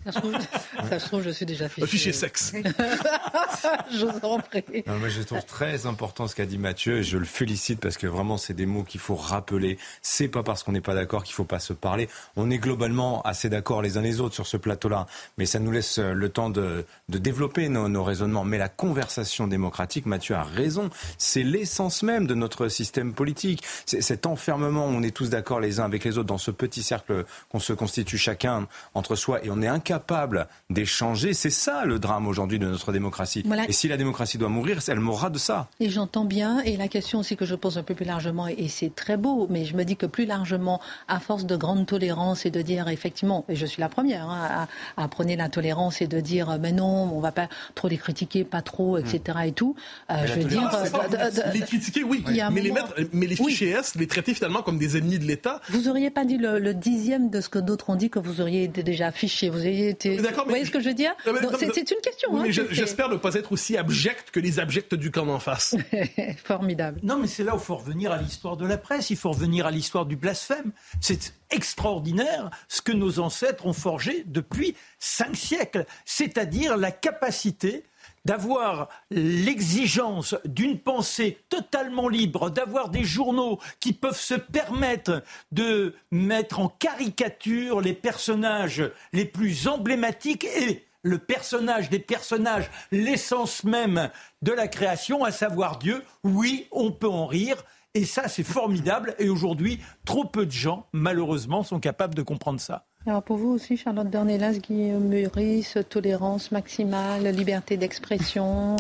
Ça 0.89 0.99
se 0.99 1.05
trouve, 1.07 1.23
je 1.23 1.29
suis 1.29 1.45
déjà 1.45 1.69
fichier. 1.69 1.83
Un 1.83 1.87
fichier 1.87 2.13
sexe. 2.13 2.53
je 3.91 4.05
vous 4.05 4.19
en 4.23 4.39
prie. 4.39 4.63
moi, 4.85 5.09
je 5.09 5.21
trouve 5.21 5.45
très 5.45 5.85
important 5.85 6.27
ce 6.27 6.35
qu'a 6.35 6.45
dit 6.45 6.57
Mathieu 6.57 6.97
et 6.97 7.03
je 7.03 7.17
le 7.17 7.25
félicite 7.25 7.79
parce 7.79 7.97
que 7.97 8.07
vraiment, 8.07 8.37
c'est 8.37 8.53
des 8.53 8.65
mots 8.65 8.83
qu'il 8.83 8.99
faut 8.99 9.15
rappeler. 9.15 9.77
C'est 10.01 10.27
pas 10.27 10.43
parce 10.43 10.63
qu'on 10.63 10.73
n'est 10.73 10.81
pas 10.81 10.95
d'accord 10.95 11.23
qu'il 11.23 11.35
faut 11.35 11.45
pas 11.45 11.59
se 11.59 11.70
parler. 11.73 12.09
On 12.35 12.49
est 12.49 12.57
globalement 12.57 13.21
assez 13.23 13.49
d'accord 13.49 13.81
les 13.81 13.97
uns 13.97 14.01
les 14.01 14.21
autres 14.21 14.35
sur 14.35 14.47
ce 14.47 14.57
plateau-là 14.57 15.07
mais 15.37 15.45
ça 15.45 15.59
nous 15.59 15.71
laisse 15.71 15.99
euh, 15.99 16.13
le 16.13 16.29
temps 16.29 16.49
de, 16.49 16.85
développer 17.09 17.69
nos, 17.69 18.03
raisonnements. 18.03 18.43
Mais 18.43 18.57
la 18.57 18.69
conversation 18.69 19.47
démocratique, 19.47 20.05
Mathieu 20.05 20.35
a 20.35 20.43
raison, 20.43 20.89
c'est 21.17 21.43
l'essence 21.43 22.03
même 22.03 22.27
de 22.27 22.33
notre 22.33 22.67
système 22.67 23.13
politique. 23.13 23.63
Cet 23.85 24.25
enfermement, 24.25 24.85
on 24.85 25.03
est 25.03 25.15
tous 25.15 25.29
d'accord 25.29 25.59
les 25.59 25.79
uns 25.79 25.85
avec 25.85 26.03
les 26.03 26.17
autres 26.17 26.27
dans 26.27 26.37
ce 26.37 26.51
petit 26.51 26.83
cercle 26.83 27.25
qu'on 27.49 27.59
se 27.59 27.73
constitue 27.73 28.17
chacun 28.17 28.67
entre 28.93 29.15
soi 29.15 29.43
et 29.45 29.49
on 29.49 29.61
est 29.61 29.67
incapable 29.67 30.47
d'échanger. 30.69 31.33
C'est 31.33 31.49
ça 31.49 31.85
le 31.85 31.99
drame 31.99 32.27
aujourd'hui 32.27 32.59
de 32.59 32.67
notre 32.67 32.91
démocratie. 32.91 33.43
Et 33.67 33.73
si 33.73 33.87
la 33.87 33.97
démocratie 33.97 34.37
doit 34.37 34.49
mourir, 34.49 34.79
elle 34.87 34.99
mourra 34.99 35.29
de 35.29 35.37
ça. 35.37 35.67
Et 35.79 35.89
j'entends 35.89 36.25
bien. 36.25 36.59
Et 36.61 36.77
la 36.77 36.87
question 36.87 37.19
aussi 37.19 37.35
que 37.35 37.45
je 37.45 37.55
pose 37.55 37.77
un 37.77 37.83
peu 37.83 37.95
plus 37.95 38.05
largement, 38.05 38.47
et 38.47 38.67
c'est 38.67 38.93
très 38.93 39.17
beau, 39.17 39.47
mais 39.49 39.65
je 39.65 39.75
me 39.75 39.83
dis 39.83 39.95
que 39.95 40.05
plus 40.05 40.25
largement, 40.25 40.81
à 41.07 41.19
force 41.19 41.45
de 41.45 41.55
grande 41.61 41.85
tolérance 41.85 42.47
et 42.47 42.51
de 42.51 42.61
dire 42.61 42.87
effectivement, 42.87 43.45
et 43.47 43.55
je 43.55 43.65
suis 43.67 43.79
la 43.79 43.89
première 43.89 44.27
hein, 44.27 44.67
à, 44.97 45.03
à 45.03 45.07
prenez 45.07 45.35
la 45.35 45.47
tolérance 45.47 46.01
et 46.01 46.07
de 46.07 46.19
dire 46.19 46.49
euh, 46.49 46.57
mais 46.59 46.71
non, 46.71 47.11
on 47.13 47.19
va 47.19 47.31
pas 47.31 47.47
trop 47.75 47.87
les 47.87 47.97
critiquer, 47.97 48.43
pas 48.43 48.63
trop, 48.63 48.97
etc. 48.97 49.37
Et 49.45 49.51
tout. 49.51 49.75
Euh, 50.09 50.25
je 50.25 50.33
veux 50.33 50.43
dire, 50.43 50.69
les 51.53 51.61
critiquer, 51.61 52.03
oui, 52.03 52.23
mais 52.51 52.61
les 52.61 52.71
mettre, 52.71 52.95
mais 53.13 53.27
les 53.27 53.35
fichiers 53.35 53.69
S, 53.69 53.93
les 53.95 54.07
traiter 54.07 54.33
finalement 54.33 54.63
comme 54.63 54.79
des 54.79 54.97
ennemis 54.97 55.19
de 55.19 55.25
l'État. 55.25 55.61
Vous 55.69 55.87
auriez 55.87 56.09
pas 56.09 56.25
dit 56.25 56.37
le, 56.37 56.73
dixième 56.73 57.29
de 57.29 57.41
ce 57.41 57.49
que 57.49 57.59
d'autres 57.59 57.91
ont 57.91 57.95
dit 57.95 58.09
que 58.09 58.17
vous 58.17 58.41
auriez 58.41 58.63
été 58.63 58.81
déjà 58.81 59.07
affiché. 59.07 59.49
Vous 59.49 59.59
auriez 59.59 59.89
été. 59.89 60.17
Vous 60.17 60.25
voyez 60.47 60.65
ce 60.65 60.71
que 60.71 60.79
je 60.79 60.89
veux 60.89 60.95
dire? 60.95 61.13
C'est 61.59 61.91
une 61.91 62.01
question. 62.01 62.37
Hein, 62.37 62.45
j'espère 62.49 63.09
ne 63.09 63.17
pas 63.17 63.35
être 63.35 63.51
aussi 63.51 63.77
abject 63.77 64.31
que 64.31 64.39
les 64.39 64.59
abjects 64.59 64.95
du 64.95 65.11
camp 65.11 65.25
d'en 65.25 65.39
face. 65.39 65.75
Formidable. 66.43 66.99
Non, 67.03 67.17
mais 67.17 67.27
c'est 67.27 67.43
là 67.43 67.53
où 67.53 67.59
il 67.59 67.63
faut 67.63 67.75
revenir 67.75 68.11
à 68.11 68.17
l'histoire 68.17 68.57
de 68.57 68.65
la 68.65 68.77
presse. 68.77 69.09
Il 69.11 69.17
faut 69.17 69.31
revenir 69.31 69.67
à 69.67 69.71
l'histoire 69.71 70.05
du 70.05 70.15
blasphème. 70.15 70.71
C'est 71.01 71.33
extraordinaire 71.51 72.49
ce 72.67 72.81
que 72.81 72.91
nos 72.91 73.19
ancêtres 73.19 73.65
ont 73.65 73.73
forgé 73.73 74.23
depuis 74.25 74.75
cinq 74.99 75.35
siècles, 75.35 75.85
c'est-à-dire 76.05 76.77
la 76.77 76.91
capacité 76.91 77.83
d'avoir 78.25 78.89
l'exigence 79.09 80.35
d'une 80.45 80.79
pensée 80.79 81.39
totalement 81.49 82.07
libre, 82.07 82.49
d'avoir 82.49 82.89
des 82.89 83.03
journaux 83.03 83.59
qui 83.79 83.93
peuvent 83.93 84.19
se 84.19 84.35
permettre 84.35 85.23
de 85.51 85.95
mettre 86.11 86.59
en 86.59 86.69
caricature 86.69 87.81
les 87.81 87.93
personnages 87.93 88.83
les 89.13 89.25
plus 89.25 89.67
emblématiques 89.67 90.45
et 90.45 90.85
le 91.03 91.17
personnage 91.17 91.89
des 91.89 91.99
personnages, 91.99 92.69
l'essence 92.91 93.63
même 93.63 94.11
de 94.43 94.51
la 94.51 94.67
création, 94.67 95.23
à 95.23 95.31
savoir 95.31 95.79
Dieu, 95.79 96.03
oui, 96.23 96.67
on 96.71 96.91
peut 96.91 97.09
en 97.09 97.25
rire. 97.25 97.63
Et 97.93 98.05
ça, 98.05 98.27
c'est 98.27 98.43
formidable. 98.43 99.15
Et 99.19 99.29
aujourd'hui, 99.29 99.79
trop 100.05 100.23
peu 100.23 100.45
de 100.45 100.51
gens, 100.51 100.87
malheureusement, 100.93 101.63
sont 101.63 101.79
capables 101.79 102.15
de 102.15 102.21
comprendre 102.21 102.59
ça. 102.59 102.85
Alors 103.07 103.23
pour 103.23 103.37
vous 103.37 103.49
aussi, 103.49 103.77
Charlotte 103.77 104.09
Dornelas, 104.09 104.59
Guillaume 104.59 105.07
Meurice, 105.07 105.77
tolérance 105.89 106.51
maximale, 106.51 107.23
liberté 107.35 107.75
d'expression. 107.75 108.77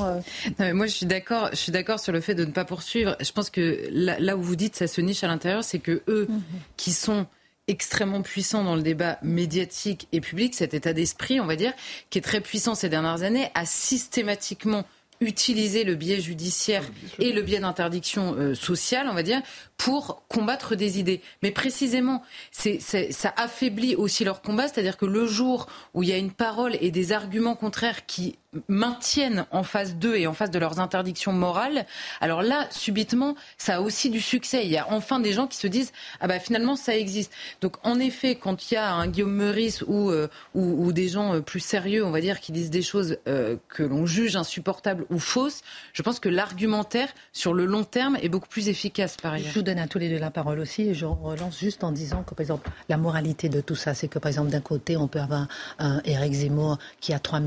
Euh. 0.59 0.73
moi, 0.73 0.85
je 0.85 0.91
suis 0.91 1.05
d'accord. 1.07 1.49
Je 1.51 1.57
suis 1.57 1.71
d'accord 1.71 1.99
sur 1.99 2.13
le 2.13 2.21
fait 2.21 2.35
de 2.35 2.45
ne 2.45 2.51
pas 2.51 2.63
poursuivre. 2.63 3.17
Je 3.19 3.31
pense 3.31 3.49
que 3.49 3.87
là, 3.89 4.37
où 4.37 4.41
vous 4.41 4.55
dites 4.55 4.75
ça 4.75 4.87
se 4.87 5.01
niche 5.01 5.23
à 5.23 5.27
l'intérieur, 5.27 5.63
c'est 5.63 5.79
que 5.79 6.03
eux, 6.07 6.27
mhm. 6.29 6.41
qui 6.77 6.91
sont 6.91 7.25
extrêmement 7.67 8.21
puissants 8.21 8.63
dans 8.63 8.75
le 8.75 8.81
débat 8.81 9.17
médiatique 9.23 10.07
et 10.11 10.21
public, 10.21 10.53
cet 10.53 10.73
état 10.73 10.93
d'esprit, 10.93 11.39
on 11.39 11.45
va 11.45 11.55
dire, 11.55 11.73
qui 12.09 12.19
est 12.19 12.21
très 12.21 12.41
puissant 12.41 12.75
ces 12.75 12.89
dernières 12.89 13.23
années, 13.23 13.49
a 13.55 13.65
systématiquement 13.65 14.83
utilisé 15.21 15.83
le 15.83 15.95
biais 15.95 16.19
judiciaire 16.19 16.83
et 17.19 17.31
le 17.31 17.41
biais 17.41 17.59
d'interdiction 17.59 18.35
euh, 18.35 18.55
sociale, 18.55 19.07
on 19.09 19.13
va 19.13 19.23
dire, 19.23 19.41
pour 19.77 20.23
combattre 20.27 20.75
des 20.75 20.99
idées. 20.99 21.21
Mais 21.43 21.51
précisément, 21.51 22.23
c'est, 22.51 22.79
ça 22.79 23.33
affaiblit 23.37 23.95
aussi 23.95 24.23
leur 24.23 24.41
combat, 24.41 24.67
c'est-à-dire 24.67 24.97
que 24.97 25.05
le 25.05 25.25
jour 25.25 25.67
où 25.93 26.03
il 26.03 26.09
y 26.09 26.13
a 26.13 26.17
une 26.17 26.31
parole 26.31 26.75
et 26.81 26.91
des 26.91 27.13
arguments 27.13 27.55
contraires 27.55 28.05
qui 28.05 28.37
maintiennent 28.67 29.45
en 29.51 29.63
face 29.63 29.95
d'eux 29.95 30.17
et 30.17 30.27
en 30.27 30.33
face 30.33 30.51
de 30.51 30.59
leurs 30.59 30.79
interdictions 30.79 31.31
morales, 31.31 31.85
alors 32.19 32.41
là, 32.41 32.67
subitement, 32.69 33.35
ça 33.57 33.77
a 33.77 33.81
aussi 33.81 34.09
du 34.09 34.19
succès. 34.19 34.65
Il 34.65 34.71
y 34.71 34.77
a 34.77 34.91
enfin 34.91 35.19
des 35.19 35.31
gens 35.31 35.47
qui 35.47 35.57
se 35.57 35.67
disent 35.67 35.93
ah 36.19 36.27
bah 36.27 36.39
finalement 36.39 36.75
ça 36.75 36.95
existe. 36.95 37.31
Donc 37.61 37.77
en 37.83 37.99
effet, 37.99 38.35
quand 38.35 38.69
il 38.69 38.75
y 38.75 38.77
a 38.77 38.93
un 38.93 39.07
Guillaume 39.07 39.33
Meurice 39.33 39.83
ou, 39.87 40.09
euh, 40.09 40.27
ou, 40.53 40.91
des 40.91 41.07
gens 41.07 41.35
euh, 41.35 41.41
plus 41.41 41.59
sérieux, 41.61 42.05
on 42.05 42.11
va 42.11 42.19
dire, 42.19 42.41
qui 42.41 42.51
disent 42.51 42.69
des 42.69 42.81
choses 42.81 43.17
euh, 43.27 43.55
que 43.69 43.83
l'on 43.83 44.05
juge 44.05 44.35
insupportables 44.35 45.05
ou 45.09 45.19
fausses, 45.19 45.61
je 45.93 46.01
pense 46.01 46.19
que 46.19 46.29
l'argumentaire 46.29 47.09
sur 47.31 47.53
le 47.53 47.65
long 47.65 47.83
terme 47.83 48.17
est 48.21 48.29
beaucoup 48.29 48.49
plus 48.49 48.67
efficace 48.67 49.15
par 49.17 49.33
ailleurs 49.33 49.51
donne 49.61 49.79
à 49.79 49.87
tous 49.87 49.99
les 49.99 50.09
deux 50.09 50.17
la 50.17 50.31
parole 50.31 50.59
aussi 50.59 50.83
et 50.83 50.93
je 50.93 51.05
relance 51.05 51.59
juste 51.59 51.83
en 51.83 51.91
disant 51.91 52.23
que, 52.23 52.33
par 52.33 52.41
exemple, 52.41 52.69
la 52.89 52.97
moralité 52.97 53.49
de 53.49 53.61
tout 53.61 53.75
ça, 53.75 53.93
c'est 53.93 54.07
que, 54.07 54.19
par 54.19 54.29
exemple, 54.29 54.49
d'un 54.49 54.61
côté, 54.61 54.97
on 54.97 55.07
peut 55.07 55.19
avoir 55.19 55.47
un 55.79 56.01
Eric 56.05 56.33
Zemmour 56.33 56.77
qui 56.99 57.13
a 57.13 57.19
3 57.19 57.39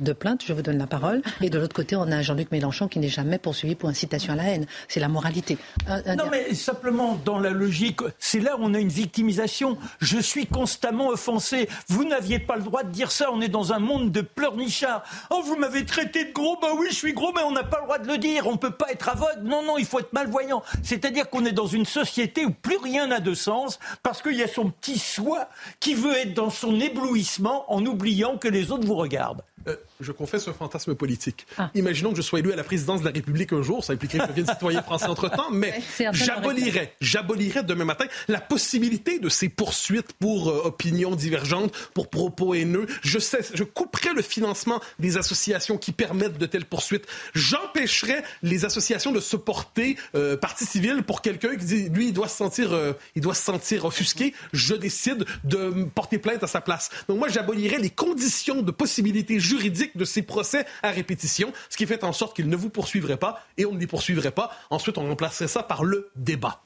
de 0.00 0.12
plaintes, 0.12 0.42
je 0.44 0.52
vous 0.52 0.62
donne 0.62 0.78
la 0.78 0.86
parole, 0.86 1.22
et 1.40 1.50
de 1.50 1.58
l'autre 1.58 1.74
côté, 1.74 1.96
on 1.96 2.10
a 2.10 2.22
Jean-Luc 2.22 2.50
Mélenchon 2.52 2.88
qui 2.88 2.98
n'est 2.98 3.08
jamais 3.08 3.38
poursuivi 3.38 3.74
pour 3.74 3.88
incitation 3.88 4.32
à 4.32 4.36
la 4.36 4.44
haine. 4.44 4.66
C'est 4.88 5.00
la 5.00 5.08
moralité. 5.08 5.58
non, 5.88 6.24
mais 6.30 6.54
simplement, 6.54 7.18
dans 7.24 7.38
la 7.38 7.50
logique, 7.50 8.00
c'est 8.18 8.40
là 8.40 8.56
où 8.56 8.60
on 8.62 8.74
a 8.74 8.78
une 8.78 8.88
victimisation. 8.88 9.78
Je 10.00 10.18
suis 10.18 10.46
constamment 10.46 11.08
offensé. 11.08 11.68
Vous 11.88 12.04
n'aviez 12.04 12.38
pas 12.38 12.56
le 12.56 12.62
droit 12.62 12.82
de 12.82 12.90
dire 12.90 13.10
ça. 13.10 13.30
On 13.32 13.40
est 13.40 13.48
dans 13.48 13.72
un 13.72 13.78
monde 13.78 14.12
de 14.12 14.20
pleurnichards. 14.20 15.02
Oh, 15.30 15.42
vous 15.44 15.56
m'avez 15.56 15.84
traité 15.84 16.24
de 16.24 16.32
gros. 16.32 16.58
Bah 16.60 16.68
oui, 16.76 16.86
je 16.90 16.94
suis 16.94 17.12
gros, 17.12 17.32
mais 17.34 17.42
on 17.42 17.52
n'a 17.52 17.64
pas 17.64 17.78
le 17.78 17.84
droit 17.84 17.98
de 17.98 18.08
le 18.08 18.18
dire. 18.18 18.46
On 18.46 18.56
peut 18.56 18.70
pas 18.70 18.90
être 18.90 19.08
aveugle. 19.08 19.42
Non, 19.44 19.62
non, 19.62 19.78
il 19.78 19.84
faut 19.84 20.00
être 20.00 20.12
malvoyant. 20.12 20.62
C'est-à-dire 20.82 21.28
qu'on 21.30 21.44
est 21.44 21.52
dans 21.52 21.66
une 21.66 21.86
société 21.86 22.44
où 22.44 22.50
plus 22.50 22.76
rien 22.76 23.08
n'a 23.08 23.20
de 23.20 23.34
sens 23.34 23.78
parce 24.02 24.22
qu'il 24.22 24.36
y 24.36 24.42
a 24.42 24.48
son 24.48 24.70
petit 24.70 24.98
soi 24.98 25.48
qui 25.80 25.94
veut 25.94 26.16
être 26.16 26.34
dans 26.34 26.50
son 26.50 26.78
éblouissement 26.80 27.70
en 27.72 27.84
oubliant 27.84 28.36
que 28.38 28.48
les 28.48 28.70
autres 28.70 28.86
vous 28.86 28.96
regardent. 28.96 29.42
Uh, 29.66 29.74
je 30.00 30.12
confesse 30.12 30.48
un 30.48 30.52
fantasme 30.52 30.94
politique. 30.94 31.46
Ah. 31.58 31.70
Imaginons 31.74 32.10
que 32.10 32.16
je 32.16 32.22
sois 32.22 32.40
élu 32.40 32.52
à 32.52 32.56
la 32.56 32.64
présidence 32.64 33.00
de 33.00 33.06
la 33.06 33.12
République 33.12 33.52
un 33.52 33.62
jour, 33.62 33.84
ça 33.84 33.92
impliquerait 33.92 34.18
que 34.18 34.24
je 34.24 34.28
devienne 34.30 34.46
citoyen 34.46 34.82
français 34.82 35.06
entre-temps, 35.06 35.50
mais 35.50 35.80
j'abolirais, 36.12 36.94
j'abolirais 37.00 37.62
demain 37.62 37.84
matin 37.84 38.06
la 38.28 38.40
possibilité 38.40 39.18
de 39.18 39.28
ces 39.28 39.48
poursuites 39.48 40.12
pour 40.14 40.50
euh, 40.50 40.66
opinions 40.66 41.14
divergentes, 41.14 41.72
pour 41.94 42.10
propos 42.10 42.54
haineux. 42.54 42.86
Je, 43.02 43.18
sais, 43.18 43.40
je 43.54 43.64
couperais 43.64 44.12
le 44.14 44.22
financement 44.22 44.80
des 44.98 45.16
associations 45.16 45.78
qui 45.78 45.92
permettent 45.92 46.38
de 46.38 46.46
telles 46.46 46.66
poursuites. 46.66 47.06
J'empêcherais 47.34 48.22
les 48.42 48.64
associations 48.64 49.12
de 49.12 49.20
se 49.20 49.36
porter 49.36 49.96
euh, 50.14 50.36
partie 50.36 50.66
civile 50.66 51.02
pour 51.02 51.22
quelqu'un 51.22 51.56
qui 51.56 51.64
dit, 51.64 51.88
lui, 51.88 52.08
il 52.08 52.12
doit 52.12 52.28
se 52.28 52.36
sentir, 52.36 52.76
il 53.14 53.22
doit 53.22 53.34
se 53.34 53.42
sentir 53.42 53.84
offusqué. 53.84 54.34
Je 54.52 54.74
décide 54.74 55.24
de 55.44 55.84
porter 55.94 56.18
plainte 56.18 56.42
à 56.42 56.46
sa 56.46 56.60
place. 56.60 56.90
Donc 57.08 57.18
moi, 57.18 57.28
j'abolirais 57.28 57.78
les 57.78 57.90
conditions 57.90 58.62
de 58.62 58.70
possibilité 58.70 59.40
juridique 59.40 59.85
de 59.94 60.04
ces 60.04 60.22
procès 60.22 60.66
à 60.82 60.90
répétition, 60.90 61.52
ce 61.70 61.76
qui 61.76 61.86
fait 61.86 62.04
en 62.04 62.12
sorte 62.12 62.34
qu'ils 62.34 62.48
ne 62.48 62.56
vous 62.56 62.70
poursuivraient 62.70 63.16
pas 63.16 63.44
et 63.56 63.66
on 63.66 63.72
ne 63.72 63.78
les 63.78 63.86
poursuivrait 63.86 64.30
pas. 64.30 64.50
Ensuite, 64.70 64.98
on 64.98 65.08
remplacerait 65.08 65.48
ça 65.48 65.62
par 65.62 65.84
le 65.84 66.10
débat. 66.16 66.62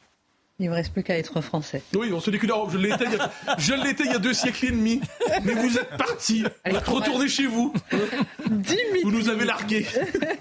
Il 0.61 0.69
ne 0.69 0.75
reste 0.75 0.93
plus 0.93 1.03
qu'à 1.03 1.17
être 1.17 1.41
français. 1.41 1.83
Oui, 1.95 2.13
on 2.13 2.21
se 2.21 2.31
dit 2.31 2.39
que 2.39 2.47
je 3.59 3.73
l'étais 3.75 4.05
il, 4.05 4.13
y 4.13 4.15
a 4.15 4.19
deux 4.19 4.35
siècles 4.35 4.67
et 4.67 4.71
demi. 4.71 5.01
Mais 5.43 5.55
vous 5.55 5.79
êtes 5.79 5.97
parti. 5.97 6.45
Vous 6.67 6.77
êtes 6.77 6.87
retourné 6.87 7.29
chez 7.29 7.47
vous. 7.47 7.73
Vous 9.03 9.11
nous 9.11 9.31
avez 9.31 9.47
largués. 9.47 9.87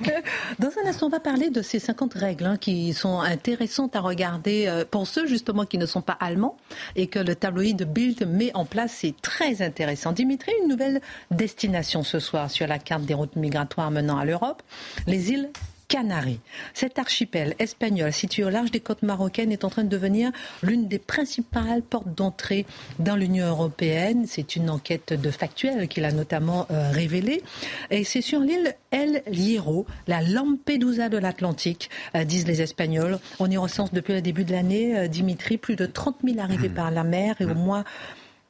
Dans 0.59 0.71
un 0.83 0.89
instant, 0.89 1.05
on 1.05 1.09
va 1.09 1.21
parler 1.21 1.49
de 1.49 1.61
ces 1.61 1.79
50 1.79 2.13
règles 2.15 2.45
hein, 2.45 2.57
qui 2.57 2.93
sont 2.93 3.21
intéressantes 3.21 3.95
à 3.95 4.01
regarder 4.01 4.65
euh, 4.67 4.83
pour 4.83 5.07
ceux 5.07 5.25
justement 5.25 5.65
qui 5.65 5.77
ne 5.77 5.85
sont 5.85 6.01
pas 6.01 6.17
allemands 6.19 6.57
et 6.97 7.07
que 7.07 7.19
le 7.19 7.33
tabloïd 7.35 7.83
Bild 7.83 8.27
met 8.27 8.51
en 8.55 8.65
place. 8.65 8.95
C'est 8.97 9.15
très 9.21 9.61
intéressant. 9.61 10.11
Dimitri, 10.11 10.51
une 10.61 10.67
nouvelle 10.67 10.99
destination 11.31 12.03
ce 12.03 12.19
soir 12.19 12.51
sur 12.51 12.67
la 12.67 12.77
carte 12.77 13.05
des 13.05 13.13
routes 13.13 13.37
migratoires 13.37 13.89
menant 13.89 14.17
à 14.17 14.25
l'Europe. 14.25 14.63
Les 15.07 15.31
îles 15.31 15.49
Canaries. 15.89 16.39
Cet 16.73 16.99
archipel 16.99 17.55
espagnol 17.59 18.13
situé 18.13 18.45
au 18.45 18.49
large 18.49 18.71
des 18.71 18.79
côtes 18.79 19.01
marocaines 19.01 19.51
est 19.51 19.65
en 19.65 19.69
train 19.69 19.83
de 19.83 19.89
devenir 19.89 20.31
l'une 20.63 20.87
des 20.87 20.99
principales 20.99 21.81
portes 21.81 22.13
d'entrée 22.15 22.65
dans 22.99 23.15
l'Union 23.15 23.47
européenne. 23.47 24.25
C'est 24.27 24.55
une 24.55 24.69
enquête 24.69 25.13
de 25.13 25.31
factuel 25.31 25.87
qu'il 25.87 26.05
a 26.05 26.11
notamment 26.11 26.67
euh, 26.71 26.91
révélée. 26.91 27.41
Et 27.89 28.03
c'est 28.03 28.21
sur 28.21 28.39
l'île 28.39 28.75
El 28.91 29.23
Hierro, 29.31 29.85
la 30.07 30.21
Lampedusa 30.21 31.09
de 31.09 31.17
l'Atlantique, 31.17 31.89
euh, 32.15 32.23
disent 32.23 32.47
les 32.47 32.61
Espagnols. 32.61 33.19
On 33.39 33.49
y 33.49 33.57
recense 33.57 33.91
depuis 33.91 34.13
le 34.13 34.21
début 34.21 34.45
de 34.45 34.51
l'année, 34.51 34.97
euh, 34.97 35.07
Dimitri, 35.07 35.57
plus 35.57 35.75
de 35.75 35.87
30 35.87 36.17
000 36.23 36.39
arrivés 36.39 36.69
mmh. 36.69 36.73
par 36.73 36.91
la 36.91 37.03
mer 37.03 37.35
et 37.39 37.45
au 37.45 37.55
mmh. 37.55 37.65
mois 37.65 37.83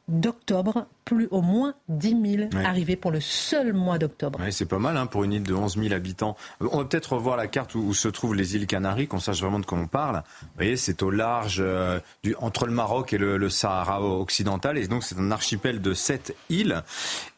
d'octobre, 0.09 0.87
plus 1.09 1.27
au 1.31 1.41
moins 1.41 1.73
10 1.87 2.37
000 2.51 2.63
arrivés 2.63 2.95
pour 2.95 3.09
le 3.09 3.19
seul 3.19 3.73
mois 3.73 3.97
d'octobre. 3.97 4.39
c'est 4.51 4.67
pas 4.67 4.77
mal 4.77 4.95
hein, 4.95 5.07
pour 5.07 5.23
une 5.23 5.33
île 5.33 5.43
de 5.43 5.55
11 5.55 5.75
000 5.75 5.91
habitants. 5.91 6.37
On 6.59 6.77
va 6.77 6.85
peut-être 6.85 7.13
revoir 7.13 7.35
la 7.35 7.47
carte 7.47 7.73
où, 7.73 7.95
se 7.95 8.07
trouvent 8.07 8.35
les 8.35 8.55
îles 8.55 8.67
Canaries, 8.67 9.07
qu'on 9.07 9.19
sache 9.19 9.41
vraiment 9.41 9.59
de 9.59 9.65
quoi 9.65 9.79
on 9.79 9.87
parle. 9.87 10.21
Vous 10.41 10.47
voyez, 10.57 10.77
c'est 10.77 11.01
au 11.01 11.09
large, 11.09 11.57
euh, 11.65 11.99
du, 12.21 12.35
entre 12.35 12.67
le 12.67 12.73
Maroc 12.73 13.11
et 13.13 13.17
le, 13.17 13.49
Sahara 13.49 14.03
occidental, 14.03 14.77
et 14.77 14.87
donc 14.87 15.03
c'est 15.03 15.17
un 15.17 15.31
archipel 15.31 15.81
de 15.81 15.95
sept 15.95 16.35
îles. 16.49 16.83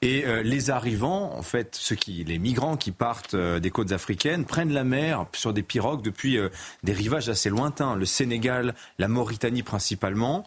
Et 0.02 0.26
euh, 0.26 0.44
les 0.44 0.70
arrivants, 0.70 1.34
en 1.34 1.42
fait, 1.42 1.74
ceux 1.80 1.96
qui, 1.96 2.26
les 2.26 2.40
migrants 2.40 2.76
qui 2.76 2.92
partent 2.92 3.36
euh, 3.36 3.62
des 3.62 3.72
côtes 3.72 3.94
africaines, 3.94 4.44
prennent 4.44 4.74
la 4.74 4.84
mer 4.84 5.26
sur 5.32 5.54
des 5.54 5.64
pirogues 5.64 6.02
depuis 6.02 6.38
des 6.84 6.92
rivages 6.92 7.30
assez 7.30 7.50
lointains, 7.50 7.96
le 7.96 8.06
Sénégal, 8.06 8.76
la 9.00 9.08
Mauritanie 9.08 9.64
principalement. 9.64 10.44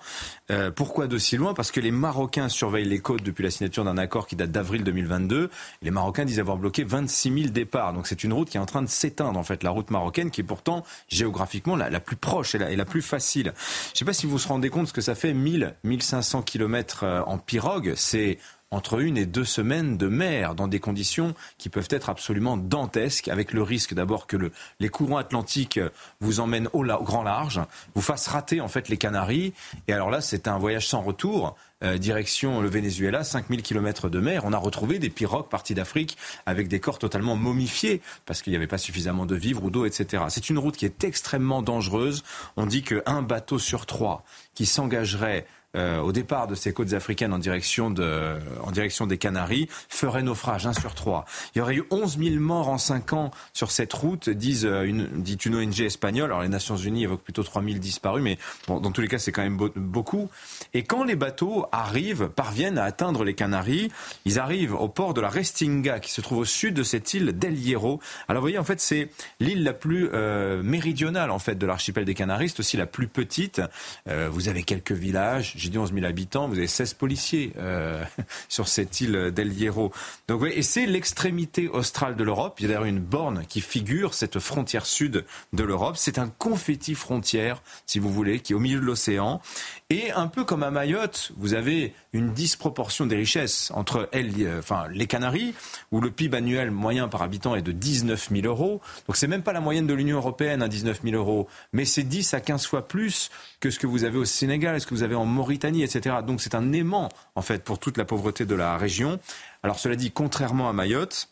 pourquoi 0.76 1.06
de 1.06 1.16
si 1.16 1.38
loin? 1.38 1.54
Parce 1.54 1.70
que 1.70 1.80
les 1.80 1.90
Marocains 1.90 2.50
surveillent 2.50 2.84
les 2.84 2.98
côtes 2.98 3.13
depuis 3.22 3.42
la 3.42 3.50
signature 3.50 3.84
d'un 3.84 3.98
accord 3.98 4.26
qui 4.26 4.36
date 4.36 4.50
d'avril 4.50 4.84
2022. 4.84 5.50
les 5.82 5.90
Marocains 5.90 6.24
disent 6.24 6.40
avoir 6.40 6.56
bloqué 6.56 6.84
26 6.84 7.32
000 7.32 7.48
départs. 7.48 7.92
Donc 7.92 8.06
c'est 8.06 8.24
une 8.24 8.32
route 8.32 8.48
qui 8.48 8.56
est 8.56 8.60
en 8.60 8.66
train 8.66 8.82
de 8.82 8.88
s'éteindre, 8.88 9.38
en 9.38 9.44
fait, 9.44 9.62
la 9.62 9.70
route 9.70 9.90
marocaine, 9.90 10.30
qui 10.30 10.40
est 10.40 10.44
pourtant 10.44 10.84
géographiquement 11.08 11.76
la, 11.76 12.00
plus 12.00 12.16
proche 12.16 12.54
et 12.54 12.76
la, 12.76 12.84
plus 12.84 13.02
facile. 13.02 13.52
Je 13.86 13.90
ne 13.92 13.96
sais 13.98 14.04
pas 14.04 14.12
si 14.12 14.26
vous 14.26 14.36
vous 14.36 14.48
rendez 14.48 14.70
compte 14.70 14.88
ce 14.88 14.92
que 14.92 15.00
ça 15.00 15.14
fait 15.14 15.34
1000, 15.34 15.74
1500 15.84 16.42
kilomètres 16.42 17.04
euh, 17.04 17.22
en 17.26 17.38
pirogue. 17.38 17.94
C'est 17.96 18.38
entre 18.74 19.00
une 19.00 19.16
et 19.16 19.26
deux 19.26 19.44
semaines 19.44 19.96
de 19.96 20.08
mer 20.08 20.54
dans 20.54 20.66
des 20.66 20.80
conditions 20.80 21.34
qui 21.58 21.68
peuvent 21.68 21.88
être 21.90 22.10
absolument 22.10 22.56
dantesques, 22.56 23.28
avec 23.28 23.52
le 23.52 23.62
risque 23.62 23.94
d'abord 23.94 24.26
que 24.26 24.36
le, 24.36 24.50
les 24.80 24.88
courants 24.88 25.18
atlantiques 25.18 25.78
vous 26.20 26.40
emmènent 26.40 26.68
au, 26.72 26.84
au, 26.84 27.04
grand 27.04 27.22
large, 27.22 27.60
vous 27.94 28.02
fassent 28.02 28.26
rater 28.26 28.60
en 28.60 28.68
fait 28.68 28.88
les 28.88 28.96
Canaries. 28.96 29.52
Et 29.86 29.92
alors 29.92 30.10
là, 30.10 30.20
c'est 30.20 30.48
un 30.48 30.58
voyage 30.58 30.88
sans 30.88 31.02
retour. 31.02 31.56
Euh, 31.84 31.98
direction 31.98 32.62
le 32.62 32.68
Venezuela, 32.68 33.24
5000 33.24 33.62
km 33.62 34.08
de 34.08 34.18
mer. 34.18 34.44
On 34.46 34.54
a 34.54 34.58
retrouvé 34.58 34.98
des 34.98 35.10
pirogues 35.10 35.48
partis 35.48 35.74
d'Afrique 35.74 36.16
avec 36.46 36.66
des 36.66 36.80
corps 36.80 36.98
totalement 36.98 37.36
momifiés 37.36 38.00
parce 38.24 38.40
qu'il 38.40 38.52
n'y 38.52 38.56
avait 38.56 38.66
pas 38.66 38.78
suffisamment 38.78 39.26
de 39.26 39.34
vivres 39.34 39.64
ou 39.64 39.70
d'eau, 39.70 39.84
etc. 39.84 40.24
C'est 40.30 40.48
une 40.48 40.58
route 40.58 40.76
qui 40.76 40.86
est 40.86 41.04
extrêmement 41.04 41.60
dangereuse. 41.60 42.24
On 42.56 42.64
dit 42.64 42.82
qu'un 42.82 43.20
bateau 43.20 43.58
sur 43.58 43.84
trois 43.84 44.24
qui 44.54 44.64
s'engagerait 44.64 45.46
au 45.74 46.12
départ 46.12 46.46
de 46.46 46.54
ces 46.54 46.72
côtes 46.72 46.92
africaines 46.92 47.32
en 47.32 47.38
direction, 47.38 47.90
de, 47.90 48.38
en 48.62 48.70
direction 48.70 49.06
des 49.06 49.18
Canaries 49.18 49.68
ferait 49.88 50.22
naufrage, 50.22 50.66
1 50.66 50.72
sur 50.72 50.94
3. 50.94 51.24
Il 51.54 51.58
y 51.58 51.60
aurait 51.60 51.76
eu 51.76 51.84
11 51.90 52.18
000 52.18 52.36
morts 52.36 52.68
en 52.68 52.78
5 52.78 53.12
ans 53.12 53.30
sur 53.52 53.70
cette 53.70 53.92
route, 53.92 54.28
disent 54.28 54.64
une, 54.64 55.08
dit 55.22 55.34
une 55.34 55.56
ONG 55.56 55.80
espagnole. 55.80 56.30
Alors 56.30 56.42
les 56.42 56.48
Nations 56.48 56.76
Unies 56.76 57.04
évoquent 57.04 57.22
plutôt 57.22 57.42
3 57.42 57.62
000 57.62 57.78
disparus, 57.78 58.22
mais 58.22 58.38
bon, 58.66 58.80
dans 58.80 58.90
tous 58.90 59.00
les 59.00 59.08
cas, 59.08 59.18
c'est 59.18 59.32
quand 59.32 59.42
même 59.42 59.56
beaucoup. 59.56 60.28
Et 60.72 60.82
quand 60.82 61.04
les 61.04 61.16
bateaux 61.16 61.66
arrivent, 61.72 62.28
parviennent 62.28 62.78
à 62.78 62.84
atteindre 62.84 63.24
les 63.24 63.34
Canaries, 63.34 63.90
ils 64.24 64.38
arrivent 64.38 64.74
au 64.74 64.88
port 64.88 65.14
de 65.14 65.20
la 65.20 65.28
Restinga, 65.28 66.00
qui 66.00 66.12
se 66.12 66.20
trouve 66.20 66.38
au 66.38 66.44
sud 66.44 66.74
de 66.74 66.82
cette 66.82 67.14
île 67.14 67.32
d'El 67.38 67.58
Hierro. 67.58 68.00
Alors 68.28 68.40
vous 68.40 68.44
voyez, 68.44 68.58
en 68.58 68.64
fait, 68.64 68.80
c'est 68.80 69.10
l'île 69.40 69.64
la 69.64 69.72
plus 69.72 70.08
euh, 70.12 70.62
méridionale 70.62 71.30
en 71.30 71.38
fait 71.38 71.56
de 71.56 71.66
l'archipel 71.66 72.04
des 72.04 72.14
Canaries, 72.14 72.50
c'est 72.50 72.60
aussi 72.60 72.76
la 72.76 72.86
plus 72.86 73.08
petite. 73.08 73.60
Euh, 74.08 74.28
vous 74.30 74.48
avez 74.48 74.62
quelques 74.62 74.92
villages, 74.92 75.54
j'ai 75.64 75.70
dit 75.70 75.78
11 75.78 75.94
000 75.94 76.04
habitants, 76.04 76.46
vous 76.46 76.58
avez 76.58 76.66
16 76.66 76.94
policiers 76.94 77.52
euh, 77.56 78.04
sur 78.48 78.68
cette 78.68 79.00
île 79.00 79.30
d'El 79.34 79.52
Hierro. 79.52 79.92
Donc, 80.28 80.42
et 80.44 80.62
c'est 80.62 80.84
l'extrémité 80.84 81.68
australe 81.68 82.16
de 82.16 82.24
l'Europe. 82.24 82.56
Il 82.58 82.62
y 82.62 82.66
a 82.66 82.68
d'ailleurs 82.68 82.84
une 82.84 83.00
borne 83.00 83.44
qui 83.48 83.62
figure 83.62 84.12
cette 84.12 84.38
frontière 84.38 84.84
sud 84.84 85.24
de 85.54 85.64
l'Europe. 85.64 85.96
C'est 85.96 86.18
un 86.18 86.28
confetti 86.28 86.94
frontière, 86.94 87.62
si 87.86 87.98
vous 87.98 88.10
voulez, 88.10 88.40
qui 88.40 88.52
est 88.52 88.56
au 88.56 88.60
milieu 88.60 88.78
de 88.78 88.84
l'océan. 88.84 89.40
Et 89.88 90.10
un 90.12 90.26
peu 90.26 90.44
comme 90.44 90.62
à 90.62 90.70
Mayotte, 90.70 91.32
vous 91.36 91.54
avez 91.54 91.94
une 92.12 92.32
disproportion 92.32 93.06
des 93.06 93.16
richesses 93.16 93.70
entre 93.74 94.08
elles, 94.12 94.32
enfin, 94.58 94.86
les 94.90 95.06
Canaries, 95.06 95.54
où 95.92 96.00
le 96.00 96.10
PIB 96.10 96.36
annuel 96.36 96.70
moyen 96.70 97.08
par 97.08 97.22
habitant 97.22 97.54
est 97.54 97.62
de 97.62 97.72
19 97.72 98.28
000 98.30 98.46
euros. 98.46 98.80
Donc 99.06 99.16
c'est 99.16 99.26
même 99.26 99.42
pas 99.42 99.52
la 99.52 99.60
moyenne 99.60 99.86
de 99.86 99.94
l'Union 99.94 100.18
européenne 100.18 100.62
à 100.62 100.68
19 100.68 101.00
000 101.02 101.16
euros, 101.16 101.48
mais 101.72 101.84
c'est 101.84 102.02
10 102.02 102.34
à 102.34 102.40
15 102.40 102.66
fois 102.66 102.86
plus 102.86 103.30
que 103.64 103.70
ce 103.70 103.78
que 103.78 103.86
vous 103.86 104.04
avez 104.04 104.18
au 104.18 104.26
Sénégal, 104.26 104.78
ce 104.78 104.86
que 104.86 104.92
vous 104.92 105.04
avez 105.04 105.14
en 105.14 105.24
Mauritanie, 105.24 105.82
etc. 105.82 106.16
Donc 106.26 106.42
c'est 106.42 106.54
un 106.54 106.72
aimant, 106.72 107.08
en 107.34 107.40
fait, 107.40 107.64
pour 107.64 107.78
toute 107.78 107.96
la 107.96 108.04
pauvreté 108.04 108.44
de 108.44 108.54
la 108.54 108.76
région. 108.76 109.18
Alors 109.62 109.78
cela 109.78 109.96
dit, 109.96 110.10
contrairement 110.10 110.68
à 110.68 110.74
Mayotte, 110.74 111.30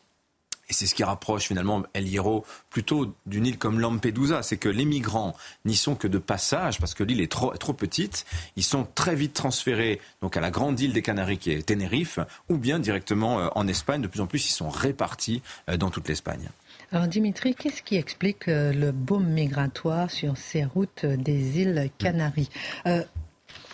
et 0.70 0.72
c'est 0.72 0.86
ce 0.86 0.94
qui 0.94 1.04
rapproche 1.04 1.48
finalement 1.48 1.82
El 1.92 2.08
Hierro 2.08 2.46
plutôt 2.70 3.14
d'une 3.26 3.44
île 3.44 3.58
comme 3.58 3.80
Lampedusa, 3.80 4.42
c'est 4.42 4.56
que 4.56 4.70
les 4.70 4.86
migrants 4.86 5.36
n'y 5.66 5.76
sont 5.76 5.94
que 5.94 6.08
de 6.08 6.16
passage 6.16 6.78
parce 6.78 6.94
que 6.94 7.04
l'île 7.04 7.20
est 7.20 7.30
trop, 7.30 7.54
trop 7.58 7.74
petite. 7.74 8.24
Ils 8.56 8.64
sont 8.64 8.86
très 8.94 9.14
vite 9.14 9.34
transférés 9.34 10.00
donc 10.22 10.38
à 10.38 10.40
la 10.40 10.50
grande 10.50 10.80
île 10.80 10.94
des 10.94 11.02
Canaries 11.02 11.36
qui 11.36 11.50
est 11.50 11.66
Tenerife 11.66 12.18
ou 12.48 12.56
bien 12.56 12.78
directement 12.78 13.40
euh, 13.40 13.48
en 13.54 13.68
Espagne. 13.68 14.00
De 14.00 14.06
plus 14.06 14.22
en 14.22 14.26
plus, 14.26 14.48
ils 14.48 14.52
sont 14.52 14.70
répartis 14.70 15.42
euh, 15.68 15.76
dans 15.76 15.90
toute 15.90 16.08
l'Espagne. 16.08 16.48
Alors 16.92 17.06
Dimitri, 17.06 17.54
qu'est-ce 17.54 17.82
qui 17.82 17.96
explique 17.96 18.48
euh, 18.48 18.72
le 18.72 18.92
boom 18.92 19.24
migratoire 19.24 20.10
sur 20.10 20.36
ces 20.36 20.64
routes 20.64 21.06
des 21.06 21.60
îles 21.60 21.90
Canaries? 21.98 22.50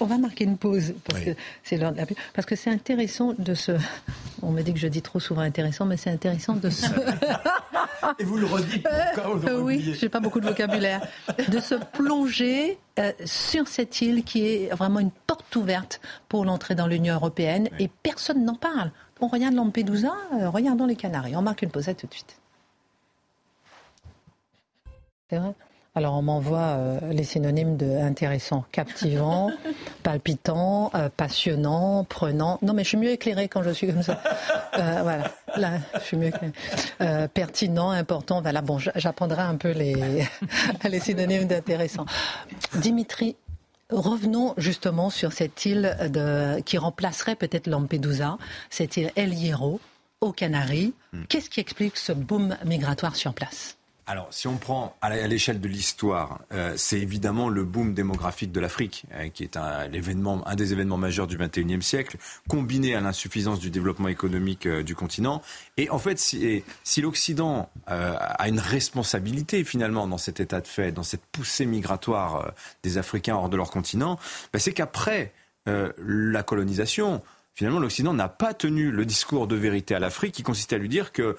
On 0.00 0.06
va 0.06 0.18
marquer 0.18 0.44
une 0.44 0.56
pause 0.56 0.94
parce 1.04 1.20
que 1.20 1.30
c'est 1.62 1.76
l'heure 1.76 1.92
de 1.92 1.98
la 1.98 2.06
parce 2.32 2.46
que 2.46 2.54
c'est 2.54 2.70
intéressant 2.70 3.34
de 3.36 3.54
se. 3.54 3.72
On 4.42 4.52
me 4.52 4.62
dit 4.62 4.72
que 4.72 4.78
je 4.78 4.86
dis 4.86 5.02
trop 5.02 5.18
souvent 5.18 5.40
intéressant, 5.40 5.84
mais 5.86 5.96
c'est 5.96 6.10
intéressant 6.10 6.54
de 6.54 6.70
se. 6.70 6.86
Et 8.20 8.24
vous 8.24 8.36
le 8.36 8.46
redites. 8.46 8.86
Euh, 8.86 9.60
oui, 9.60 9.94
j'ai 9.98 10.08
pas 10.08 10.20
beaucoup 10.20 10.40
de 10.40 10.46
vocabulaire. 10.46 11.06
De 11.48 11.58
se 11.58 11.74
plonger 11.74 12.78
euh, 12.98 13.12
sur 13.24 13.66
cette 13.66 14.00
île 14.00 14.22
qui 14.22 14.46
est 14.46 14.74
vraiment 14.74 15.00
une 15.00 15.10
porte 15.10 15.56
ouverte 15.56 16.00
pour 16.28 16.44
l'entrée 16.44 16.76
dans 16.76 16.86
l'Union 16.86 17.14
européenne 17.14 17.68
et 17.80 17.90
personne 18.02 18.44
n'en 18.44 18.54
parle. 18.54 18.92
On 19.20 19.26
regarde 19.26 19.54
Lampedusa, 19.54 20.14
euh, 20.34 20.48
regardons 20.48 20.86
les 20.86 20.96
Canaries. 20.96 21.34
On 21.34 21.42
marque 21.42 21.62
une 21.62 21.70
pause, 21.70 21.88
à 21.88 21.94
tout 21.94 22.06
de 22.06 22.14
suite. 22.14 22.38
C'est 25.30 25.38
vrai 25.38 25.54
alors 25.94 26.14
on 26.14 26.22
m'envoie 26.22 26.58
euh, 26.60 27.00
les 27.10 27.24
synonymes 27.24 27.76
de 27.76 27.90
intéressant, 27.98 28.64
captivant, 28.70 29.50
palpitant, 30.04 30.92
euh, 30.94 31.08
passionnant, 31.08 32.04
prenant. 32.04 32.60
Non 32.62 32.72
mais 32.72 32.84
je 32.84 32.90
suis 32.90 32.98
mieux 32.98 33.10
éclairé 33.10 33.48
quand 33.48 33.64
je 33.64 33.70
suis 33.70 33.88
comme 33.88 34.04
ça. 34.04 34.22
Euh, 34.78 35.00
voilà, 35.02 35.32
là 35.56 35.72
je 35.94 36.04
suis 36.04 36.16
mieux 36.16 36.30
pertinent, 37.34 37.90
important. 37.90 38.40
Voilà, 38.42 38.60
bon, 38.60 38.78
j'apprendrai 38.78 39.42
un 39.42 39.56
peu 39.56 39.72
les, 39.72 40.24
les 40.88 41.00
synonymes 41.00 41.48
d'intéressant. 41.48 42.06
Dimitri, 42.74 43.34
Revenons 43.90 44.52
justement 44.58 45.08
sur 45.08 45.32
cette 45.32 45.64
île 45.64 45.96
de, 46.10 46.60
qui 46.60 46.76
remplacerait 46.76 47.36
peut-être 47.36 47.66
Lampedusa, 47.66 48.36
cette 48.68 48.98
île 48.98 49.10
El 49.16 49.32
Hierro, 49.32 49.80
aux 50.20 50.30
Canaries? 50.30 50.92
Hmm. 51.14 51.22
Qu'est-ce 51.28 51.48
qui 51.48 51.58
explique 51.58 51.96
ce 51.96 52.12
boom 52.12 52.54
migratoire 52.66 53.16
sur 53.16 53.32
place? 53.32 53.78
Alors, 54.08 54.28
si 54.30 54.48
on 54.48 54.56
prend 54.56 54.96
à 55.02 55.26
l'échelle 55.26 55.60
de 55.60 55.68
l'histoire, 55.68 56.40
euh, 56.54 56.72
c'est 56.78 56.98
évidemment 56.98 57.50
le 57.50 57.62
boom 57.62 57.92
démographique 57.92 58.52
de 58.52 58.58
l'Afrique, 58.58 59.04
euh, 59.12 59.28
qui 59.28 59.42
est 59.42 59.58
un, 59.58 59.86
un, 59.90 60.54
des 60.56 60.72
événements 60.72 60.96
majeurs 60.96 61.26
du 61.26 61.36
XXIe 61.36 61.82
siècle, 61.82 62.16
combiné 62.48 62.94
à 62.94 63.02
l'insuffisance 63.02 63.60
du 63.60 63.68
développement 63.68 64.08
économique 64.08 64.64
euh, 64.64 64.82
du 64.82 64.94
continent. 64.94 65.42
Et 65.76 65.90
en 65.90 65.98
fait, 65.98 66.18
si, 66.18 66.64
si 66.84 67.02
l'Occident 67.02 67.68
a 67.86 68.48
une 68.48 68.60
responsabilité 68.60 69.62
finalement 69.62 70.06
dans 70.06 70.16
cet 70.16 70.40
état 70.40 70.62
de 70.62 70.66
fait, 70.66 70.90
dans 70.90 71.02
cette 71.02 71.26
poussée 71.26 71.66
migratoire 71.66 72.52
des 72.82 72.96
Africains 72.96 73.36
hors 73.36 73.50
de 73.50 73.58
leur 73.58 73.70
continent, 73.70 74.18
ben, 74.52 74.58
c'est 74.58 74.72
qu'après 74.72 75.32
la 75.66 76.42
colonisation, 76.42 77.22
finalement, 77.58 77.80
l'Occident 77.80 78.14
n'a 78.14 78.28
pas 78.28 78.54
tenu 78.54 78.92
le 78.92 79.04
discours 79.04 79.48
de 79.48 79.56
vérité 79.56 79.92
à 79.92 79.98
l'Afrique 79.98 80.32
qui 80.32 80.44
consistait 80.44 80.76
à 80.76 80.78
lui 80.78 80.88
dire 80.88 81.10
que 81.10 81.36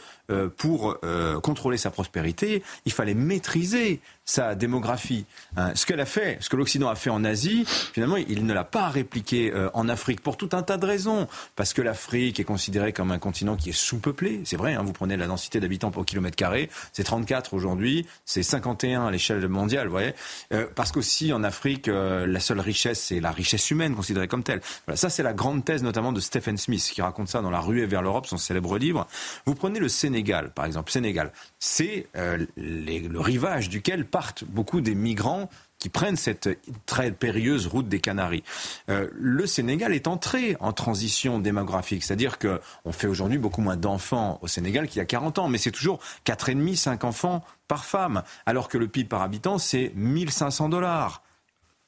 pour 0.57 0.97
contrôler 1.41 1.77
sa 1.77 1.91
prospérité, 1.91 2.61
il 2.83 2.91
fallait 2.91 3.13
maîtriser 3.13 4.01
sa 4.29 4.53
démographie. 4.53 5.25
Hein, 5.57 5.71
ce 5.73 5.87
qu'elle 5.87 5.99
a 5.99 6.05
fait, 6.05 6.37
ce 6.39 6.49
que 6.49 6.55
l'Occident 6.55 6.87
a 6.87 6.93
fait 6.93 7.09
en 7.09 7.23
Asie, 7.23 7.65
finalement, 7.65 8.17
il 8.17 8.45
ne 8.45 8.53
l'a 8.53 8.63
pas 8.63 8.87
répliqué 8.87 9.51
euh, 9.51 9.71
en 9.73 9.89
Afrique 9.89 10.21
pour 10.21 10.37
tout 10.37 10.49
un 10.51 10.61
tas 10.61 10.77
de 10.77 10.85
raisons. 10.85 11.27
Parce 11.55 11.73
que 11.73 11.81
l'Afrique 11.81 12.39
est 12.39 12.43
considérée 12.43 12.93
comme 12.93 13.09
un 13.09 13.17
continent 13.17 13.55
qui 13.55 13.69
est 13.69 13.77
sous-peuplé. 13.77 14.41
C'est 14.45 14.55
vrai, 14.55 14.75
hein, 14.75 14.83
vous 14.83 14.93
prenez 14.93 15.17
la 15.17 15.25
densité 15.25 15.59
d'habitants 15.59 15.89
par 15.89 16.05
kilomètre 16.05 16.35
carré, 16.35 16.69
c'est 16.93 17.03
34 17.03 17.55
aujourd'hui, 17.55 18.05
c'est 18.23 18.43
51 18.43 19.07
à 19.07 19.11
l'échelle 19.11 19.47
mondiale, 19.47 19.87
vous 19.87 19.93
voyez. 19.93 20.13
Euh, 20.53 20.67
parce 20.75 20.91
qu'aussi 20.91 21.33
en 21.33 21.43
Afrique, 21.43 21.87
euh, 21.87 22.27
la 22.27 22.39
seule 22.39 22.59
richesse, 22.59 23.01
c'est 23.01 23.19
la 23.19 23.31
richesse 23.31 23.71
humaine 23.71 23.95
considérée 23.95 24.27
comme 24.27 24.43
telle. 24.43 24.61
Voilà, 24.85 24.95
ça 24.95 25.09
c'est 25.09 25.23
la 25.23 25.33
grande 25.33 25.65
thèse 25.65 25.81
notamment 25.81 26.11
de 26.11 26.19
Stephen 26.19 26.57
Smith 26.57 26.87
qui 26.93 27.01
raconte 27.01 27.29
ça 27.29 27.41
dans 27.41 27.49
La 27.49 27.61
ruée 27.61 27.87
vers 27.87 28.03
l'Europe, 28.03 28.27
son 28.27 28.37
célèbre 28.37 28.77
livre. 28.77 29.07
Vous 29.47 29.55
prenez 29.55 29.79
le 29.79 29.89
Sénégal, 29.89 30.51
par 30.51 30.65
exemple. 30.65 30.91
Sénégal, 30.91 31.31
c'est 31.57 32.07
le 32.15 33.19
rivage 33.19 33.69
duquel 33.69 34.05
partent 34.19 34.43
beaucoup 34.43 34.81
des 34.81 34.95
migrants 34.95 35.47
qui 35.77 35.87
prennent 35.87 36.17
cette 36.17 36.49
très 36.85 37.09
périlleuse 37.09 37.67
route 37.67 37.87
des 37.87 38.01
Canaries. 38.01 38.43
Euh, 38.89 39.07
le 39.13 39.47
Sénégal 39.47 39.93
est 39.93 40.07
entré 40.07 40.57
en 40.59 40.73
transition 40.73 41.39
démographique, 41.39 42.03
c'est-à-dire 42.03 42.37
qu'on 42.37 42.91
fait 42.91 43.07
aujourd'hui 43.07 43.37
beaucoup 43.37 43.61
moins 43.61 43.77
d'enfants 43.77 44.37
au 44.41 44.47
Sénégal 44.47 44.89
qu'il 44.89 44.97
y 44.97 45.01
a 45.01 45.05
40 45.05 45.39
ans, 45.39 45.47
mais 45.47 45.57
c'est 45.57 45.71
toujours 45.71 45.99
4,5, 46.25 46.75
5 46.75 47.03
enfants 47.05 47.45
par 47.69 47.85
femme, 47.85 48.23
alors 48.45 48.67
que 48.67 48.77
le 48.77 48.89
PIB 48.89 49.07
par 49.07 49.21
habitant, 49.21 49.57
c'est 49.57 49.93
1500 49.95 50.67
dollars 50.67 51.23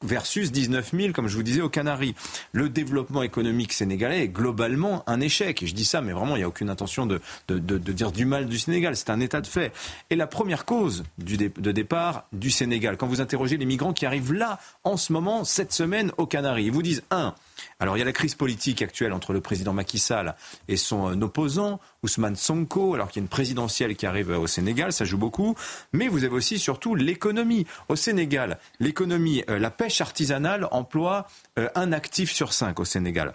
versus 0.03 0.51
19 0.51 0.91
000, 0.93 1.13
comme 1.13 1.27
je 1.27 1.35
vous 1.35 1.43
disais, 1.43 1.61
aux 1.61 1.69
Canaries. 1.69 2.15
Le 2.51 2.69
développement 2.69 3.23
économique 3.23 3.73
sénégalais 3.73 4.23
est 4.23 4.29
globalement 4.29 5.03
un 5.07 5.19
échec. 5.21 5.63
Et 5.63 5.67
je 5.67 5.73
dis 5.73 5.85
ça, 5.85 6.01
mais 6.01 6.13
vraiment, 6.13 6.35
il 6.35 6.39
n'y 6.39 6.45
a 6.45 6.47
aucune 6.47 6.69
intention 6.69 7.05
de, 7.05 7.21
de, 7.47 7.59
de, 7.59 7.77
dire 7.91 8.11
du 8.11 8.25
mal 8.25 8.47
du 8.47 8.59
Sénégal. 8.59 8.95
C'est 8.95 9.09
un 9.09 9.19
état 9.19 9.41
de 9.41 9.47
fait. 9.47 9.71
Et 10.09 10.15
la 10.15 10.27
première 10.27 10.65
cause 10.65 11.03
du 11.17 11.37
de 11.37 11.71
départ 11.71 12.25
du 12.33 12.51
Sénégal, 12.51 12.97
quand 12.97 13.07
vous 13.07 13.21
interrogez 13.21 13.57
les 13.57 13.65
migrants 13.65 13.93
qui 13.93 14.05
arrivent 14.05 14.33
là, 14.33 14.59
en 14.83 14.97
ce 14.97 15.13
moment, 15.13 15.43
cette 15.43 15.73
semaine, 15.73 16.11
aux 16.17 16.25
Canaries, 16.25 16.65
ils 16.65 16.71
vous 16.71 16.83
disent, 16.83 17.03
un, 17.11 17.33
alors 17.79 17.97
il 17.97 17.99
y 17.99 18.03
a 18.03 18.05
la 18.05 18.13
crise 18.13 18.35
politique 18.35 18.81
actuelle 18.81 19.13
entre 19.13 19.33
le 19.33 19.41
président 19.41 19.73
Macky 19.73 19.99
Sall 19.99 20.35
et 20.67 20.77
son 20.77 21.11
euh, 21.11 21.21
opposant, 21.21 21.79
Ousmane 22.03 22.35
Sonko, 22.35 22.93
alors 22.93 23.09
qu'il 23.09 23.21
y 23.21 23.23
a 23.23 23.25
une 23.25 23.29
présidentielle 23.29 23.95
qui 23.95 24.05
arrive 24.05 24.31
euh, 24.31 24.37
au 24.37 24.47
Sénégal, 24.47 24.93
ça 24.93 25.05
joue 25.05 25.17
beaucoup. 25.17 25.55
Mais 25.93 26.07
vous 26.07 26.23
avez 26.23 26.33
aussi 26.35 26.59
surtout 26.59 26.95
l'économie. 26.95 27.65
Au 27.89 27.95
Sénégal, 27.95 28.57
l'économie, 28.79 29.43
euh, 29.49 29.59
la 29.59 29.71
pêche 29.71 30.01
artisanale 30.01 30.67
emploie 30.71 31.27
un 31.75 31.91
actif 31.91 32.31
sur 32.31 32.53
cinq 32.53 32.79
au 32.79 32.85
Sénégal 32.85 33.33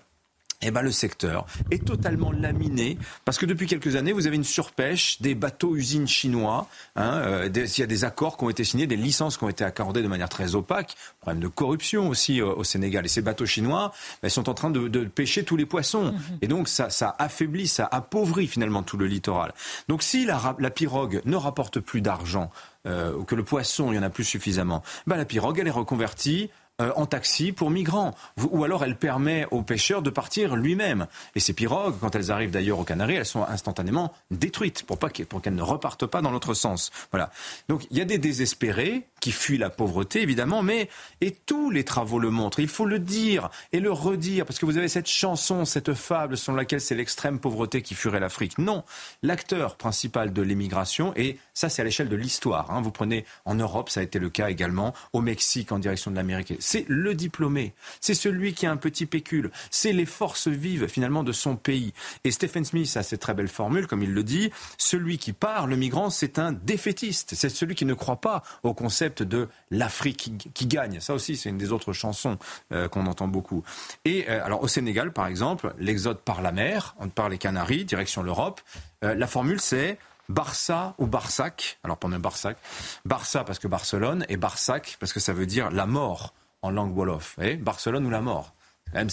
eh 0.63 0.71
ben, 0.71 0.83
le 0.83 0.91
secteur 0.91 1.47
est 1.71 1.85
totalement 1.85 2.33
laminé 2.33 2.99
parce 3.25 3.39
que 3.39 3.47
depuis 3.47 3.67
quelques 3.67 3.97
années, 3.97 4.13
vous 4.13 4.27
avez 4.27 4.37
une 4.37 4.45
surpêche 4.45 5.21
des 5.21 5.35
bateaux-usines 5.35 6.09
chinois. 6.09 6.69
Hein, 6.97 7.15
euh, 7.19 7.49
il 7.55 7.79
y 7.79 7.83
a 7.83 7.87
des 7.87 8.05
accords 8.05 8.37
qui 8.37 8.45
ont 8.45 8.51
été 8.51 8.65
signés, 8.65 8.87
des 8.87 8.97
licences 8.97 9.37
qui 9.37 9.45
ont 9.45 9.49
été 9.49 9.65
accordées 9.65 10.03
de 10.03 10.09
manière 10.09 10.29
très 10.29 10.55
opaque. 10.55 10.97
Problème 11.21 11.43
de 11.43 11.49
corruption 11.49 12.09
aussi 12.09 12.41
euh, 12.41 12.47
au 12.47 12.65
Sénégal. 12.65 13.05
Et 13.05 13.09
ces 13.09 13.23
bateaux 13.23 13.47
chinois 13.47 13.93
ben, 14.23 14.29
sont 14.29 14.49
en 14.49 14.55
train 14.55 14.71
de, 14.71 14.89
de, 14.89 15.05
pêcher 15.05 15.45
tous 15.45 15.57
les 15.57 15.67
poissons. 15.67 16.13
Mhm. 16.13 16.39
Et 16.43 16.49
donc 16.49 16.69
ça, 16.69 16.91
ça, 16.91 17.15
affaiblit, 17.19 17.69
ça 17.69 17.89
appauvrit 17.91 18.47
finalement 18.47 18.83
tout 18.83 18.97
le 18.97 19.07
littoral. 19.07 19.53
Donc 19.89 20.03
si 20.03 20.25
la, 20.25 20.57
la 20.59 20.71
pirogue 20.71 21.21
ne 21.25 21.37
rapporte 21.37 21.81
plus 21.81 22.01
d'argent, 22.01 22.51
euh, 22.87 23.15
ou 23.15 23.25
que 23.25 23.35
le 23.35 23.43
poisson, 23.43 23.93
il 23.93 23.97
y 23.97 23.99
en 23.99 24.03
a 24.03 24.11
plus 24.11 24.25
suffisamment, 24.25 24.83
ben, 25.07 25.17
la 25.17 25.25
pirogue, 25.25 25.59
elle 25.59 25.67
est 25.67 25.71
reconvertie 25.71 26.51
euh, 26.83 26.93
en 26.97 27.07
taxi 27.07 27.53
pour 27.53 27.71
migrants. 27.71 28.15
Ou 28.51 28.65
alors 28.65 28.85
elle 28.85 28.97
permet 28.97 29.47
aux 29.51 29.63
pêcheurs 29.63 30.03
de 30.03 30.11
partir 30.11 30.57
lui-même. 30.57 31.07
Et 31.35 31.41
ces 31.41 31.55
pirogues, 31.55 31.99
quand 32.01 32.15
elles 32.15 32.31
arrivent 32.31 32.51
d'ailleurs 32.51 32.79
aux 32.79 32.85
Canaries, 32.85 33.15
elles 33.15 33.25
sont 33.25 33.45
instantanément 33.45 34.13
détruites 34.31 34.83
pour, 34.83 34.99
pas 34.99 35.09
qu'elles 35.09 35.55
ne 35.55 35.63
repartent 35.63 36.07
pas 36.07 36.21
dans 36.21 36.31
l'autre 36.31 36.53
sens. 36.53 36.91
Voilà. 37.13 37.31
Donc 37.69 37.87
il 37.91 37.97
y 37.97 38.01
a 38.01 38.05
des 38.05 38.19
désespérés 38.19 39.07
qui 39.21 39.33
fuient 39.33 39.59
la 39.59 39.71
pauvreté, 39.71 40.21
évidemment, 40.21 40.63
mais 40.63 40.89
et 41.21 41.31
tous 41.31 41.71
les 41.71 41.83
travaux 41.83 42.19
le 42.19 42.31
montrent. 42.31 42.61
Il 42.61 42.69
faut 42.69 42.85
le 42.85 42.99
dire 42.99 43.49
et 43.73 43.81
le 43.81 43.91
redire, 43.91 44.45
parce 44.45 44.59
que 44.59 44.67
vous 44.67 44.77
avez 44.77 44.89
cette 44.89 45.09
chanson, 45.09 45.65
cette 45.65 45.95
fable 45.95 46.37
selon 46.37 46.57
laquelle 46.57 46.81
c'est 46.81 46.95
l'extrême 46.95 47.41
pauvreté 47.41 47.83
qui 47.83 47.95
fuirait 47.95 48.21
l'Afrique. 48.21 48.59
Non, 48.59 48.85
l'acteur 49.23 49.77
principal 49.77 50.33
de 50.33 50.43
l'émigration, 50.43 51.13
et 51.17 51.39
ça 51.55 51.69
c'est 51.69 51.83
à 51.83 51.85
l'échelle 51.85 52.09
de 52.09 52.17
l'histoire. 52.17 52.71
Hein. 52.71 52.83
Vous 52.83 52.91
prenez 52.91 53.25
en 53.47 53.55
Europe, 53.55 53.89
ça 53.89 54.01
a 54.01 54.03
été 54.03 54.19
le 54.19 54.29
cas 54.29 54.51
également, 54.51 54.93
au 55.13 55.23
Mexique 55.23 55.73
en 55.73 55.79
direction 55.79 56.11
de 56.11 56.17
l'Amérique 56.17 56.55
c'est 56.67 56.85
le 56.89 57.15
diplômé, 57.15 57.75
c'est 58.01 58.15
celui 58.15 58.53
qui 58.53 58.67
a 58.67 58.73
un 58.73 58.77
petit 58.77 59.07
pécule, 59.07 59.53
c'est 59.71 59.93
les 59.93 60.05
forces 60.05 60.49
vives 60.49 60.89
finalement 60.89 61.23
de 61.23 61.31
son 61.31 61.55
pays. 61.55 61.93
Et 62.25 62.33
Stephen 62.33 62.65
Smith 62.65 62.93
a 62.97 63.05
cette 63.05 63.21
très 63.21 63.35
belle 63.35 63.47
formule, 63.47 63.87
comme 63.87 64.03
il 64.03 64.13
le 64.13 64.25
dit, 64.25 64.51
celui 64.77 65.17
qui 65.17 65.33
part, 65.33 65.69
le 65.69 65.77
migrant, 65.77 66.11
c'est 66.11 66.41
un 66.41 66.51
défaitiste, 66.51 67.37
c'est 67.37 67.51
celui 67.51 67.77
qui 67.77 67.85
ne 67.85 67.95
croit 67.95 68.21
pas 68.21 68.43
au 68.65 68.75
concept 68.75 69.23
de 69.23 69.49
l'Afrique 69.71 70.51
qui, 70.53 70.67
gagne. 70.67 70.99
Ça 70.99 71.15
aussi, 71.15 71.37
c'est 71.37 71.51
une 71.51 71.59
des 71.59 71.71
autres 71.71 71.93
chansons 71.93 72.37
euh, 72.73 72.89
qu'on 72.89 73.07
entend 73.07 73.29
beaucoup. 73.29 73.63
Et 74.05 74.29
euh, 74.29 74.45
alors 74.45 74.61
au 74.65 74.69
Sénégal, 74.69 75.13
par 75.13 75.29
exemple, 75.29 75.73
l'exode 75.79 76.19
par 76.19 76.43
la 76.43 76.51
mer, 76.51 76.97
par 77.15 77.29
les 77.29 77.39
Canaries, 77.39 77.85
direction 77.85 78.25
l'Europe, 78.25 78.61
euh, 79.05 79.15
la 79.15 79.29
formule 79.29 79.61
c'est 79.61 80.01
Barça 80.29 80.97
ou 80.99 81.07
Barsac. 81.07 81.79
Alors 81.85 81.97
pendant 81.97 82.19
Barsac, 82.19 82.59
Barça 83.05 83.45
parce 83.45 83.61
que 83.61 83.69
Barcelone 83.69 84.27
et 84.29 84.37
Barsac 84.37 84.97
parce 84.99 85.13
que 85.13 85.21
ça 85.21 85.33
veut 85.33 85.47
dire 85.47 85.71
la 85.71 85.87
mort 85.87 86.35
en 86.63 86.71
langue 86.71 86.97
wolof. 86.97 87.39
Barcelone 87.61 88.07
ou 88.07 88.11
la 88.11 88.21
mort. 88.21 88.55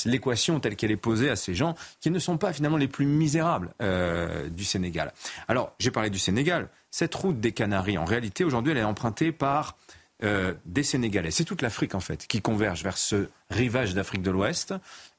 L'équation 0.06 0.60
telle 0.60 0.76
qu'elle 0.76 0.92
est 0.92 0.98
posée 0.98 1.30
à 1.30 1.36
ces 1.36 1.56
gens 1.56 1.76
qui 2.00 2.12
ne 2.12 2.20
sont 2.20 2.38
pas 2.38 2.54
finalement 2.54 2.78
les 2.78 2.88
plus 2.88 3.06
misérables 3.06 3.74
euh, 3.82 4.50
du 4.50 4.64
Sénégal. 4.64 5.14
Alors, 5.48 5.74
j'ai 5.80 5.92
parlé 5.92 6.10
du 6.10 6.20
Sénégal. 6.20 6.70
Cette 6.92 7.16
route 7.16 7.40
des 7.40 7.52
Canaries, 7.52 7.98
en 7.98 8.06
réalité, 8.06 8.44
aujourd'hui, 8.44 8.72
elle 8.72 8.78
est 8.78 8.84
empruntée 8.84 9.32
par 9.32 9.78
euh, 10.24 10.54
des 10.66 10.84
Sénégalais. 10.84 11.32
C'est 11.32 11.44
toute 11.44 11.62
l'Afrique, 11.62 11.96
en 11.96 12.00
fait, 12.00 12.28
qui 12.28 12.42
converge 12.42 12.84
vers 12.84 12.98
ce 12.98 13.30
rivage 13.50 13.94
d'Afrique 13.94 14.22
de 14.22 14.32
l'Ouest. 14.32 14.74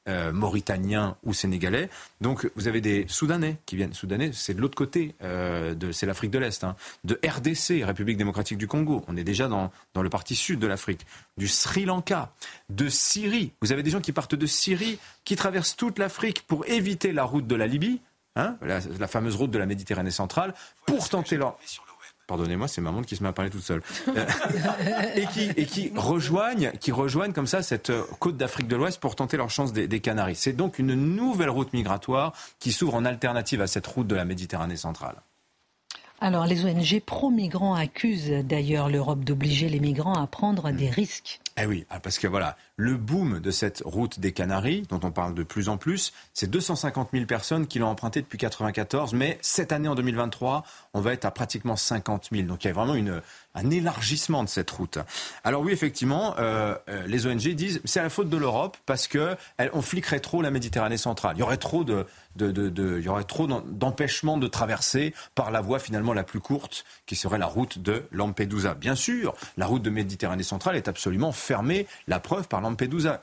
Euh, 0.07 0.31
mauritaniens 0.31 1.17
ou 1.23 1.33
sénégalais. 1.33 1.89
Donc 2.21 2.47
vous 2.55 2.67
avez 2.67 2.79
des 2.79 3.07
Soudanais 3.07 3.57
qui 3.65 3.75
viennent. 3.75 3.95
Soudanais, 3.95 4.29
c'est 4.33 4.53
de 4.53 4.61
l'autre 4.61 4.75
côté, 4.75 5.15
euh, 5.23 5.73
c'est 5.93 6.05
l'Afrique 6.05 6.29
de 6.29 6.37
l'Est. 6.37 6.63
Hein. 6.63 6.75
De 7.05 7.19
RDC, 7.25 7.83
République 7.83 8.15
démocratique 8.15 8.59
du 8.59 8.67
Congo. 8.67 9.03
On 9.07 9.17
est 9.17 9.23
déjà 9.23 9.47
dans, 9.47 9.71
dans 9.95 10.03
le 10.03 10.09
parti 10.11 10.35
sud 10.35 10.59
de 10.59 10.67
l'Afrique. 10.67 11.07
Du 11.37 11.47
Sri 11.47 11.85
Lanka, 11.85 12.31
de 12.69 12.87
Syrie. 12.87 13.51
Vous 13.63 13.71
avez 13.71 13.81
des 13.81 13.89
gens 13.89 13.99
qui 13.99 14.11
partent 14.11 14.35
de 14.35 14.45
Syrie, 14.45 14.99
qui 15.23 15.35
traversent 15.35 15.75
toute 15.75 15.97
l'Afrique 15.97 16.43
pour 16.45 16.67
éviter 16.67 17.11
la 17.11 17.23
route 17.23 17.47
de 17.47 17.55
la 17.55 17.65
Libye. 17.65 17.99
Hein, 18.35 18.57
la, 18.61 18.81
la, 18.99 19.07
fameuse 19.07 19.35
route 19.35 19.49
de 19.49 19.57
la 19.57 19.65
Méditerranée 19.65 20.11
centrale, 20.11 20.53
pour 20.85 21.09
tenter 21.09 21.37
leur... 21.37 21.57
Pardonnez-moi, 22.27 22.67
c'est 22.67 22.81
ma 22.81 22.91
montre 22.91 23.07
qui 23.07 23.15
se 23.15 23.23
met 23.23 23.29
à 23.29 23.33
parler 23.33 23.51
toute 23.51 23.63
seule. 23.63 23.81
Euh, 24.07 24.25
et, 25.15 25.25
qui, 25.27 25.49
et 25.55 25.65
qui, 25.65 25.91
rejoignent, 25.95 26.71
qui 26.79 26.91
rejoignent 26.91 27.33
comme 27.33 27.47
ça 27.47 27.61
cette 27.61 27.91
euh, 27.91 28.03
côte 28.19 28.37
d'Afrique 28.37 28.67
de 28.67 28.75
l'Ouest 28.75 28.99
pour 28.99 29.15
tenter 29.15 29.37
leur 29.37 29.49
chance 29.49 29.73
des, 29.73 29.87
des 29.87 29.99
Canaries. 29.99 30.35
C'est 30.35 30.53
donc 30.53 30.79
une 30.79 30.95
nouvelle 30.95 31.51
route 31.51 31.71
migratoire 31.73 32.33
qui 32.59 32.71
s'ouvre 32.71 32.95
en 32.95 33.05
alternative 33.05 33.61
à 33.61 33.67
cette 33.67 33.85
route 33.85 34.07
de 34.07 34.15
la 34.15 34.25
Méditerranée 34.25 34.77
centrale. 34.77 35.15
Alors, 36.21 36.45
les 36.45 36.65
ONG 36.65 37.01
pro-migrants 37.05 37.75
accusent 37.75 38.31
d'ailleurs 38.43 38.89
l'Europe 38.89 39.23
d'obliger 39.23 39.67
les 39.67 39.79
migrants 39.79 40.15
à 40.15 40.25
prendre 40.27 40.71
des 40.71 40.89
risques. 40.89 41.41
Eh 41.61 41.65
oui, 41.65 41.85
ah, 41.89 41.99
parce 41.99 42.19
que 42.19 42.27
voilà, 42.27 42.57
le 42.77 42.97
boom 42.97 43.39
de 43.39 43.51
cette 43.51 43.81
route 43.85 44.19
des 44.19 44.33
Canaries, 44.33 44.83
dont 44.89 44.99
on 45.03 45.11
parle 45.11 45.33
de 45.33 45.43
plus 45.43 45.69
en 45.69 45.77
plus, 45.77 46.11
c'est 46.33 46.49
250 46.49 47.09
000 47.13 47.25
personnes 47.25 47.67
qui 47.67 47.79
l'ont 47.79 47.87
emprunté 47.87 48.21
depuis 48.21 48.37
1994, 48.37 49.13
mais 49.13 49.37
cette 49.41 49.71
année, 49.71 49.87
en 49.87 49.95
2023, 49.95 50.63
on 50.93 51.01
va 51.01 51.13
être 51.13 51.25
à 51.25 51.31
pratiquement 51.31 51.75
50 51.75 52.29
000. 52.31 52.43
Donc 52.47 52.63
il 52.63 52.67
y 52.67 52.69
a 52.69 52.73
vraiment 52.73 52.95
un 53.55 53.69
élargissement 53.69 54.43
de 54.43 54.49
cette 54.49 54.69
route. 54.71 54.97
Alors 55.43 55.61
oui, 55.61 55.71
effectivement, 55.71 56.35
euh, 56.37 56.75
euh 56.89 57.05
les 57.07 57.27
ONG 57.27 57.47
disent 57.53 57.81
c'est 57.85 58.01
la 58.01 58.09
faute 58.09 58.29
de 58.29 58.37
l'Europe 58.37 58.77
parce 58.85 59.07
que 59.07 59.35
fliquerait 59.81 60.19
trop 60.19 60.41
la 60.41 60.51
Méditerranée 60.51 60.97
centrale. 60.97 61.35
Il 61.37 61.39
y 61.39 61.43
aurait 61.43 61.57
trop 61.57 61.83
de, 61.83 62.05
de, 62.35 62.69
d'empêchements 63.71 64.37
de 64.37 64.47
traverser 64.47 65.13
par 65.35 65.51
la 65.51 65.61
voie 65.61 65.79
finalement 65.79 66.13
la 66.13 66.23
plus 66.23 66.39
courte, 66.39 66.83
qui 67.05 67.15
serait 67.15 67.37
la 67.37 67.45
route 67.45 67.79
de 67.79 68.03
Lampedusa. 68.11 68.73
Bien 68.73 68.95
sûr, 68.95 69.33
la 69.57 69.65
route 69.65 69.81
de 69.81 69.89
Méditerranée 69.89 70.43
centrale 70.43 70.75
est 70.75 70.87
absolument 70.87 71.31
fermée. 71.31 71.87
La 72.07 72.19
preuve 72.19 72.47
par 72.47 72.61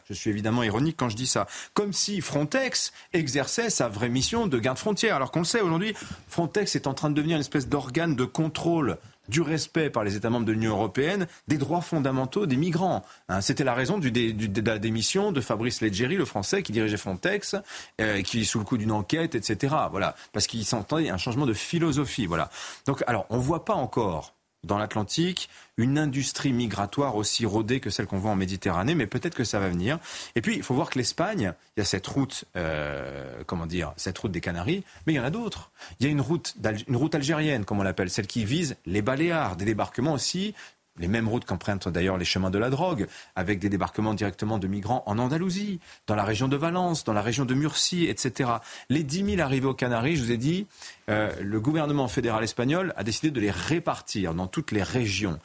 Je 0.09 0.15
suis 0.15 0.31
évidemment 0.31 0.63
ironique 0.63 0.97
quand 0.99 1.09
je 1.09 1.17
dis 1.17 1.27
ça. 1.27 1.47
Comme 1.75 1.93
si 1.93 2.21
Frontex 2.21 2.93
exerçait 3.13 3.71
sa 3.71 3.89
vraie 3.89 4.09
mission 4.09 4.47
de 4.47 4.59
garde 4.59 4.79
frontière. 4.79 5.17
Alors 5.17 5.31
qu'on 5.31 5.41
le 5.41 5.45
sait 5.45 5.61
aujourd'hui, 5.61 5.95
Frontex 6.29 6.77
est 6.77 6.87
en 6.87 6.95
train 6.95 7.11
de 7.11 7.15
devenir 7.15 7.37
une 7.37 7.41
espèce 7.41 7.69
d'organe 7.69 8.17
de 8.17 8.25
contrôle 8.25 8.99
du 9.29 9.41
respect 9.41 9.91
par 9.91 10.05
les 10.05 10.17
États 10.17 10.31
membres 10.31 10.47
de 10.47 10.53
l'Union 10.53 10.73
européenne 10.73 11.27
des 11.49 11.57
droits 11.57 11.81
fondamentaux 11.81 12.47
des 12.47 12.57
migrants. 12.57 13.05
Hein, 13.29 13.41
C'était 13.41 13.65
la 13.65 13.75
raison 13.75 13.99
de 13.99 14.61
la 14.61 14.79
démission 14.79 15.33
de 15.33 15.41
Fabrice 15.41 15.81
Leggeri, 15.81 16.17
le 16.17 16.25
Français, 16.25 16.63
qui 16.63 16.73
dirigeait 16.73 16.97
Frontex, 16.97 17.57
euh, 18.01 18.23
qui 18.23 18.45
sous 18.45 18.59
le 18.59 18.65
coup 18.65 18.77
d'une 18.77 18.93
enquête, 18.93 19.35
etc. 19.35 19.75
Voilà, 19.91 20.17
parce 20.33 20.47
qu'il 20.47 20.65
s'entendait 20.65 21.11
un 21.11 21.19
changement 21.19 21.47
de 21.47 21.55
philosophie. 21.55 22.27
Voilà. 22.27 22.51
Donc, 22.87 23.03
alors, 23.07 23.27
on 23.31 23.39
voit 23.39 23.65
pas 23.65 23.75
encore 23.75 24.35
dans 24.65 24.79
l'Atlantique 24.79 25.49
une 25.77 25.99
industrie 25.99 26.53
migratoire 26.53 27.17
aussi 27.17 27.47
rodée 27.47 27.81
que 27.81 27.91
celle 27.91 28.07
qu'on 28.07 28.19
voit 28.19 28.31
en 28.31 28.37
Méditerranée, 28.37 28.95
mais 28.95 29.07
peut-être 29.07 29.35
que 29.35 29.45
ça 29.45 29.59
va 29.59 29.69
venir. 29.69 29.99
Et 30.35 30.43
puis, 30.43 30.57
il 30.57 30.63
faut 30.63 30.75
voir 30.75 30.91
que 30.91 30.99
l'Espagne, 30.99 31.55
il 31.77 31.81
y 31.81 31.83
a 31.83 31.85
cette 31.85 32.07
route, 32.07 32.45
euh, 32.57 33.43
comment 33.47 33.67
dire, 33.67 33.93
cette 33.97 34.19
route 34.19 34.31
des 34.33 34.41
Canaries, 34.41 34.85
mais 35.07 35.15
il 35.15 35.17
y 35.17 35.21
en 35.21 35.25
a 35.25 35.31
d'autres. 35.31 35.71
Il 35.99 36.07
y 36.07 36.09
a 36.09 36.13
une 36.13 36.21
route, 36.21 36.55
une 36.87 36.97
route 36.97 37.15
algérienne, 37.15 37.65
comme 37.65 37.81
on 37.81 37.83
l'appelle, 37.83 38.11
celle 38.11 38.27
qui 38.27 38.45
vise 38.45 38.77
les 38.87 39.03
Baléares, 39.03 39.57
des 39.57 39.65
débarquements 39.65 40.13
aussi 40.13 40.55
les 40.99 41.09
mêmes 41.09 41.29
routes 41.29 41.45
qu'empruntent 41.45 41.89
d'ailleurs 41.89 42.19
les 42.19 42.25
chemins 42.25 42.51
de 42.51 42.59
la 42.59 42.71
drogue, 42.71 43.07
avec 43.35 43.59
des 43.59 43.69
débarquements 43.69 44.15
directement 44.15 44.59
de 44.59 44.67
migrants 44.67 45.03
en 45.07 45.19
Andalousie, 45.19 45.81
dans 46.07 46.15
la 46.15 46.25
région 46.25 46.49
de 46.49 46.57
Valence, 46.57 47.05
dans 47.05 47.13
la 47.13 47.23
région 47.23 47.45
de 47.45 47.55
Murcie, 47.55 48.05
etc. 48.07 48.51
Les 48.89 49.03
10 49.03 49.37
000 49.37 49.41
arrivés 49.41 49.67
aux 49.67 49.75
Canaries, 49.75 50.17
je 50.17 50.25
vous 50.25 50.33
ai 50.33 50.37
dit, 50.37 50.67
euh, 51.09 51.33
le 51.41 51.61
gouvernement 51.61 52.09
fédéral 52.09 52.45
espagnol 52.45 52.93
a 52.97 53.05
décidé 53.05 53.31
de 53.31 53.41
les 53.41 53.51
répartir 53.51 54.35
dans 54.35 54.47
toutes 54.47 54.71
les 54.71 54.83
régions. 54.83 55.39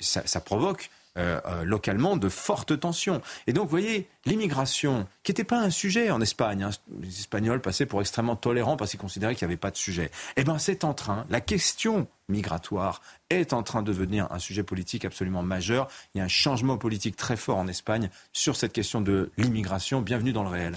Ça, 0.00 0.22
ça 0.26 0.40
provoque 0.40 0.90
euh, 1.16 1.40
euh, 1.46 1.64
localement 1.64 2.16
de 2.16 2.28
fortes 2.28 2.78
tensions. 2.78 3.22
Et 3.46 3.52
donc, 3.52 3.64
vous 3.64 3.70
voyez, 3.70 4.08
l'immigration, 4.26 5.06
qui 5.22 5.32
n'était 5.32 5.44
pas 5.44 5.58
un 5.58 5.70
sujet 5.70 6.10
en 6.10 6.20
Espagne, 6.20 6.62
hein, 6.62 6.70
les 7.00 7.08
Espagnols 7.08 7.60
passaient 7.60 7.86
pour 7.86 8.00
extrêmement 8.00 8.36
tolérants 8.36 8.76
parce 8.76 8.90
qu'ils 8.90 9.00
considéraient 9.00 9.34
qu'il 9.34 9.46
n'y 9.46 9.52
avait 9.52 9.58
pas 9.58 9.70
de 9.70 9.76
sujet. 9.76 10.10
Eh 10.36 10.44
bien, 10.44 10.58
c'est 10.58 10.84
en 10.84 10.94
train, 10.94 11.26
la 11.30 11.40
question 11.40 12.06
migratoire 12.28 13.00
est 13.30 13.52
en 13.52 13.62
train 13.62 13.82
de 13.82 13.92
devenir 13.92 14.26
un 14.30 14.38
sujet 14.38 14.62
politique 14.62 15.04
absolument 15.04 15.42
majeur. 15.42 15.88
Il 16.14 16.18
y 16.18 16.20
a 16.20 16.24
un 16.24 16.28
changement 16.28 16.76
politique 16.76 17.16
très 17.16 17.36
fort 17.36 17.58
en 17.58 17.68
Espagne 17.68 18.10
sur 18.32 18.56
cette 18.56 18.72
question 18.72 19.00
de 19.00 19.30
l'immigration. 19.36 20.00
Bienvenue 20.00 20.32
dans 20.32 20.42
le 20.42 20.50
réel. 20.50 20.74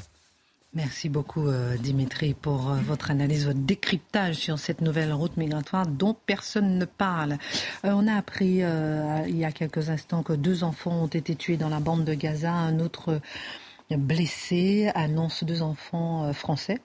Merci 0.75 1.10
beaucoup 1.10 1.47
euh, 1.47 1.77
Dimitri 1.77 2.36
pour 2.36 2.69
euh, 2.69 2.75
votre 2.75 3.10
analyse, 3.10 3.47
votre 3.47 3.58
décryptage 3.58 4.36
sur 4.36 4.60
cette 4.60 4.82
nouvelle 4.82 5.12
route 5.12 5.36
migratoire 5.36 5.88
dont 5.88 6.15
personne 6.27 6.77
ne 6.77 6.86
parle. 6.86 7.39
Euh, 7.86 7.93
on 7.95 8.05
a 8.05 8.13
appris 8.13 8.62
il 9.27 9.36
y 9.36 9.45
a 9.45 9.51
quelques 9.51 9.89
instants 9.89 10.21
que 10.21 10.34
deux 10.34 10.63
enfants 10.63 10.91
ont 10.91 11.08
été 11.08 11.34
tués 11.36 11.58
dans 11.58 11.69
la 11.69 11.79
bande 11.79 12.05
de 12.05 12.13
Gaza, 12.13 12.53
un 12.53 12.79
autre 12.79 13.19
blessé, 13.89 14.91
annonce 14.93 15.43
deux 15.43 15.63
enfants 15.63 16.32
français. 16.34 16.77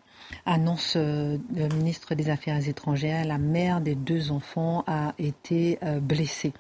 Annonce 0.47 0.97
le 0.97 1.68
ministre 1.75 2.14
des 2.14 2.31
Affaires 2.31 2.66
étrangères, 2.66 3.27
la 3.27 3.37
mère 3.37 3.83
des 3.83 3.94
deux 3.94 4.31
enfants 4.31 4.85
a 4.87 5.12
été 5.18 5.79
blessée. 6.01 6.55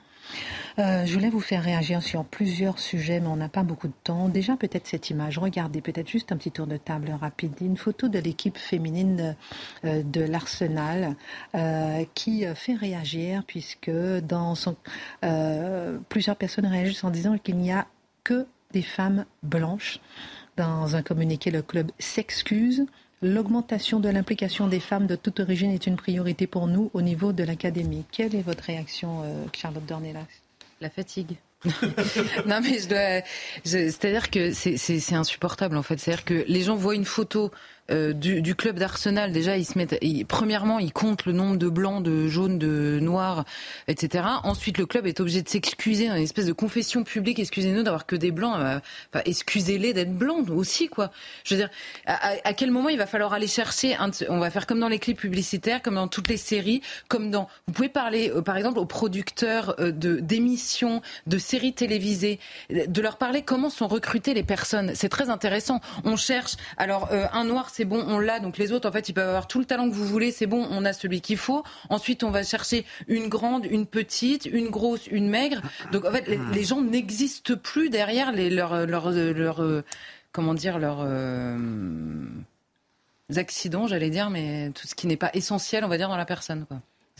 Euh, 0.78 1.06
je 1.06 1.14
voulais 1.14 1.30
vous 1.30 1.40
faire 1.40 1.62
réagir 1.62 2.02
sur 2.02 2.24
plusieurs 2.24 2.78
sujets, 2.78 3.20
mais 3.20 3.28
on 3.28 3.36
n'a 3.36 3.48
pas 3.48 3.62
beaucoup 3.62 3.88
de 3.88 3.94
temps. 4.02 4.28
Déjà, 4.28 4.56
peut-être 4.56 4.86
cette 4.86 5.10
image. 5.10 5.38
Regardez, 5.38 5.80
peut-être 5.80 6.08
juste 6.08 6.32
un 6.32 6.36
petit 6.36 6.50
tour 6.50 6.66
de 6.66 6.76
table 6.76 7.10
rapide. 7.20 7.52
Une 7.60 7.76
photo 7.76 8.08
de 8.08 8.18
l'équipe 8.18 8.58
féminine 8.58 9.36
euh, 9.84 10.02
de 10.02 10.22
l'Arsenal 10.22 11.16
euh, 11.54 12.04
qui 12.14 12.44
fait 12.54 12.74
réagir, 12.74 13.44
puisque 13.46 13.90
dans 13.90 14.54
plusieurs 16.08 16.36
personnes 16.36 16.66
réagissent 16.66 17.04
en 17.04 17.10
disant 17.10 17.38
qu'il 17.38 17.56
n'y 17.56 17.72
a 17.72 17.86
que 18.24 18.46
des 18.72 18.82
femmes 18.82 19.24
blanches. 19.42 20.00
Dans 20.56 20.94
un 20.96 21.02
communiqué, 21.02 21.50
le 21.50 21.62
club 21.62 21.90
s'excuse 21.98 22.86
L'augmentation 23.24 24.00
de 24.00 24.10
l'implication 24.10 24.66
des 24.68 24.80
femmes 24.80 25.06
de 25.06 25.16
toute 25.16 25.40
origine 25.40 25.70
est 25.70 25.86
une 25.86 25.96
priorité 25.96 26.46
pour 26.46 26.66
nous 26.66 26.90
au 26.92 27.00
niveau 27.00 27.32
de 27.32 27.42
l'académie. 27.42 28.04
Quelle 28.12 28.34
est 28.34 28.42
votre 28.42 28.64
réaction, 28.64 29.22
euh, 29.24 29.46
Charlotte 29.54 29.86
Dornelas? 29.86 30.26
La 30.82 30.90
fatigue. 30.90 31.36
non 32.46 32.60
mais 32.62 32.78
je 32.80 32.86
dois, 32.86 33.22
c'est-à-dire 33.64 34.30
que 34.30 34.52
c'est 34.52 35.14
insupportable 35.14 35.78
en 35.78 35.82
fait. 35.82 35.98
C'est-à-dire 35.98 36.26
que 36.26 36.44
les 36.46 36.60
gens 36.60 36.76
voient 36.76 36.94
une 36.94 37.06
photo 37.06 37.50
euh, 37.90 38.14
du, 38.14 38.54
club 38.54 38.78
d'Arsenal, 38.78 39.32
déjà, 39.32 39.58
ils 39.58 39.64
se 39.64 39.76
mettent. 39.76 39.98
premièrement, 40.26 40.78
ils 40.78 40.92
comptent 40.92 41.26
le 41.26 41.32
nombre 41.32 41.56
de 41.56 41.68
blancs, 41.68 42.02
de 42.02 42.28
jaunes, 42.28 42.58
de 42.58 42.98
noirs, 43.00 43.44
etc. 43.88 44.24
Ensuite, 44.42 44.78
le 44.78 44.86
club 44.86 45.06
est 45.06 45.20
obligé 45.20 45.42
de 45.42 45.48
s'excuser 45.48 46.08
une 46.08 46.14
espèce 46.14 46.46
de 46.46 46.52
confession 46.52 47.04
publique. 47.04 47.38
Excusez-nous 47.38 47.82
d'avoir 47.82 48.06
que 48.06 48.16
des 48.16 48.30
blancs. 48.30 48.56
Euh, 48.58 48.80
excusez-les 49.26 49.92
d'être 49.92 50.14
blancs 50.14 50.48
aussi, 50.48 50.88
quoi. 50.88 51.10
Je 51.44 51.54
veux 51.54 51.60
dire, 51.60 51.70
à, 52.06 52.54
quel 52.54 52.70
moment 52.70 52.88
il 52.88 52.96
va 52.96 53.06
falloir 53.06 53.34
aller 53.34 53.46
chercher 53.46 53.96
On 54.28 54.38
va 54.38 54.50
faire 54.50 54.66
comme 54.66 54.80
dans 54.80 54.88
les 54.88 54.98
clips 54.98 55.18
publicitaires, 55.18 55.82
comme 55.82 55.96
dans 55.96 56.08
toutes 56.08 56.28
les 56.28 56.38
séries, 56.38 56.80
comme 57.08 57.30
dans. 57.30 57.48
Vous 57.66 57.74
pouvez 57.74 57.90
parler, 57.90 58.30
euh, 58.30 58.40
par 58.40 58.56
exemple, 58.56 58.78
aux 58.78 58.86
producteurs 58.86 59.76
de 59.78 60.20
d'émissions, 60.20 61.02
de 61.26 61.38
séries 61.38 61.74
télévisées, 61.74 62.38
de 62.70 63.02
leur 63.02 63.18
parler 63.18 63.42
comment 63.42 63.68
sont 63.68 63.88
recrutées 63.88 64.32
les 64.32 64.42
personnes. 64.42 64.92
C'est 64.94 65.08
très 65.10 65.28
intéressant. 65.28 65.80
On 66.04 66.16
cherche. 66.16 66.56
Alors, 66.78 67.10
un 67.12 67.44
noir 67.44 67.70
c'est 67.74 67.84
bon, 67.84 68.04
on 68.06 68.20
l'a. 68.20 68.38
Donc 68.38 68.56
les 68.56 68.70
autres, 68.70 68.88
en 68.88 68.92
fait, 68.92 69.08
ils 69.08 69.12
peuvent 69.12 69.28
avoir 69.28 69.48
tout 69.48 69.58
le 69.58 69.64
talent 69.64 69.88
que 69.90 69.94
vous 69.94 70.06
voulez, 70.06 70.30
c'est 70.30 70.46
bon, 70.46 70.64
on 70.70 70.84
a 70.84 70.92
celui 70.92 71.20
qu'il 71.20 71.36
faut. 71.36 71.64
Ensuite, 71.90 72.22
on 72.22 72.30
va 72.30 72.44
chercher 72.44 72.86
une 73.08 73.28
grande, 73.28 73.66
une 73.66 73.84
petite, 73.84 74.46
une 74.46 74.68
grosse, 74.68 75.08
une 75.08 75.28
maigre. 75.28 75.60
Donc 75.90 76.04
en 76.04 76.12
fait, 76.12 76.28
les, 76.28 76.64
gens 76.64 76.80
n'existent 76.80 77.56
plus 77.56 77.90
derrière 77.90 78.30
leurs, 78.32 78.86
leurs, 78.86 79.62
euh, 79.62 79.82
comment 80.30 80.54
dire, 80.54 80.78
leurs 80.78 81.00
euh, 81.00 81.58
accidents, 83.34 83.88
j'allais 83.88 84.10
dire, 84.10 84.30
mais 84.30 84.70
tout 84.70 84.86
ce 84.86 84.94
qui 84.94 85.08
n'est 85.08 85.16
pas 85.16 85.30
essentiel, 85.34 85.84
on 85.84 85.88
va 85.88 85.96
dire, 85.96 86.08
dans 86.08 86.16
la 86.16 86.26
personne. 86.26 86.66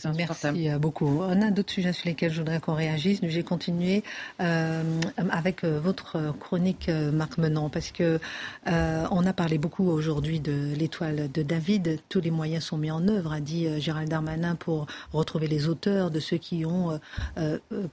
Merci 0.03 0.69
euh, 0.69 0.77
beaucoup. 0.77 1.21
On 1.21 1.41
a 1.41 1.51
d'autres 1.51 1.71
sujets 1.71 1.93
sur 1.93 2.07
lesquels 2.07 2.31
je 2.31 2.39
voudrais 2.39 2.59
qu'on 2.59 2.73
réagisse. 2.73 3.19
J'ai 3.23 3.43
continué 3.43 4.03
euh, 4.41 4.83
avec 5.29 5.63
euh, 5.63 5.79
votre 5.79 6.37
chronique, 6.37 6.89
Marc 6.89 7.37
Menant, 7.37 7.69
parce 7.69 7.91
que 7.91 8.19
on 8.65 9.25
a 9.25 9.33
parlé 9.33 9.57
beaucoup 9.57 9.87
aujourd'hui 9.87 10.39
de 10.39 10.73
l'étoile 10.75 11.31
de 11.31 11.41
David. 11.43 11.99
Tous 12.09 12.19
les 12.19 12.31
moyens 12.31 12.65
sont 12.65 12.77
mis 12.77 12.91
en 12.91 13.07
œuvre, 13.07 13.31
a 13.31 13.39
dit 13.39 13.67
Gérald 13.79 14.09
Darmanin, 14.09 14.55
pour 14.55 14.87
retrouver 15.13 15.47
les 15.47 15.67
auteurs 15.67 16.11
de 16.11 16.19
ceux 16.19 16.37
qui 16.37 16.65
ont 16.65 16.99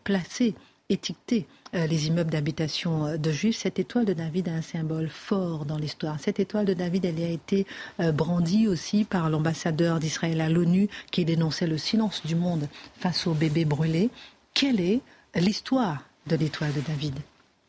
placé 0.05 0.55
étiqueté 0.92 1.46
euh, 1.48 1.61
les 1.72 2.08
immeubles 2.08 2.30
d'habitation 2.30 3.06
euh, 3.06 3.16
de 3.16 3.32
juifs. 3.32 3.58
Cette 3.58 3.78
étoile 3.78 4.04
de 4.04 4.12
David 4.12 4.48
a 4.48 4.52
un 4.52 4.62
symbole 4.62 5.08
fort 5.08 5.64
dans 5.64 5.78
l'histoire. 5.78 6.20
Cette 6.20 6.40
étoile 6.40 6.66
de 6.66 6.74
David, 6.74 7.04
elle 7.04 7.22
a 7.22 7.28
été 7.28 7.66
euh, 8.00 8.12
brandie 8.12 8.68
aussi 8.68 9.04
par 9.04 9.30
l'ambassadeur 9.30 9.98
d'Israël 9.98 10.40
à 10.40 10.48
l'ONU 10.48 10.88
qui 11.10 11.24
dénonçait 11.24 11.66
le 11.66 11.78
silence 11.78 12.24
du 12.26 12.34
monde 12.34 12.68
face 12.98 13.26
aux 13.26 13.34
bébés 13.34 13.64
brûlés. 13.64 14.10
Quelle 14.54 14.80
est 14.80 15.00
l'histoire 15.34 16.04
de 16.26 16.36
l'étoile 16.36 16.72
de 16.74 16.80
David? 16.80 17.14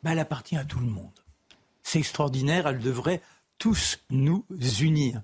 Ben, 0.03 0.11
Elle 0.11 0.19
appartient 0.19 0.57
à 0.57 0.65
tout 0.65 0.79
le 0.79 0.87
monde. 0.87 1.11
C'est 1.81 1.99
extraordinaire, 1.99 2.67
elle 2.67 2.79
devrait 2.79 3.21
tous 3.57 3.99
nous 4.09 4.45
unir. 4.81 5.21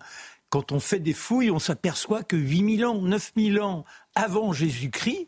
Quand 0.50 0.72
on 0.72 0.80
fait 0.80 1.00
des 1.00 1.14
fouilles, 1.14 1.52
on 1.52 1.60
s'aperçoit 1.60 2.24
que 2.24 2.36
8000 2.36 2.86
ans, 2.86 3.02
9000 3.02 3.62
ans 3.62 3.86
avant 4.16 4.52
Jésus-Christ, 4.52 5.28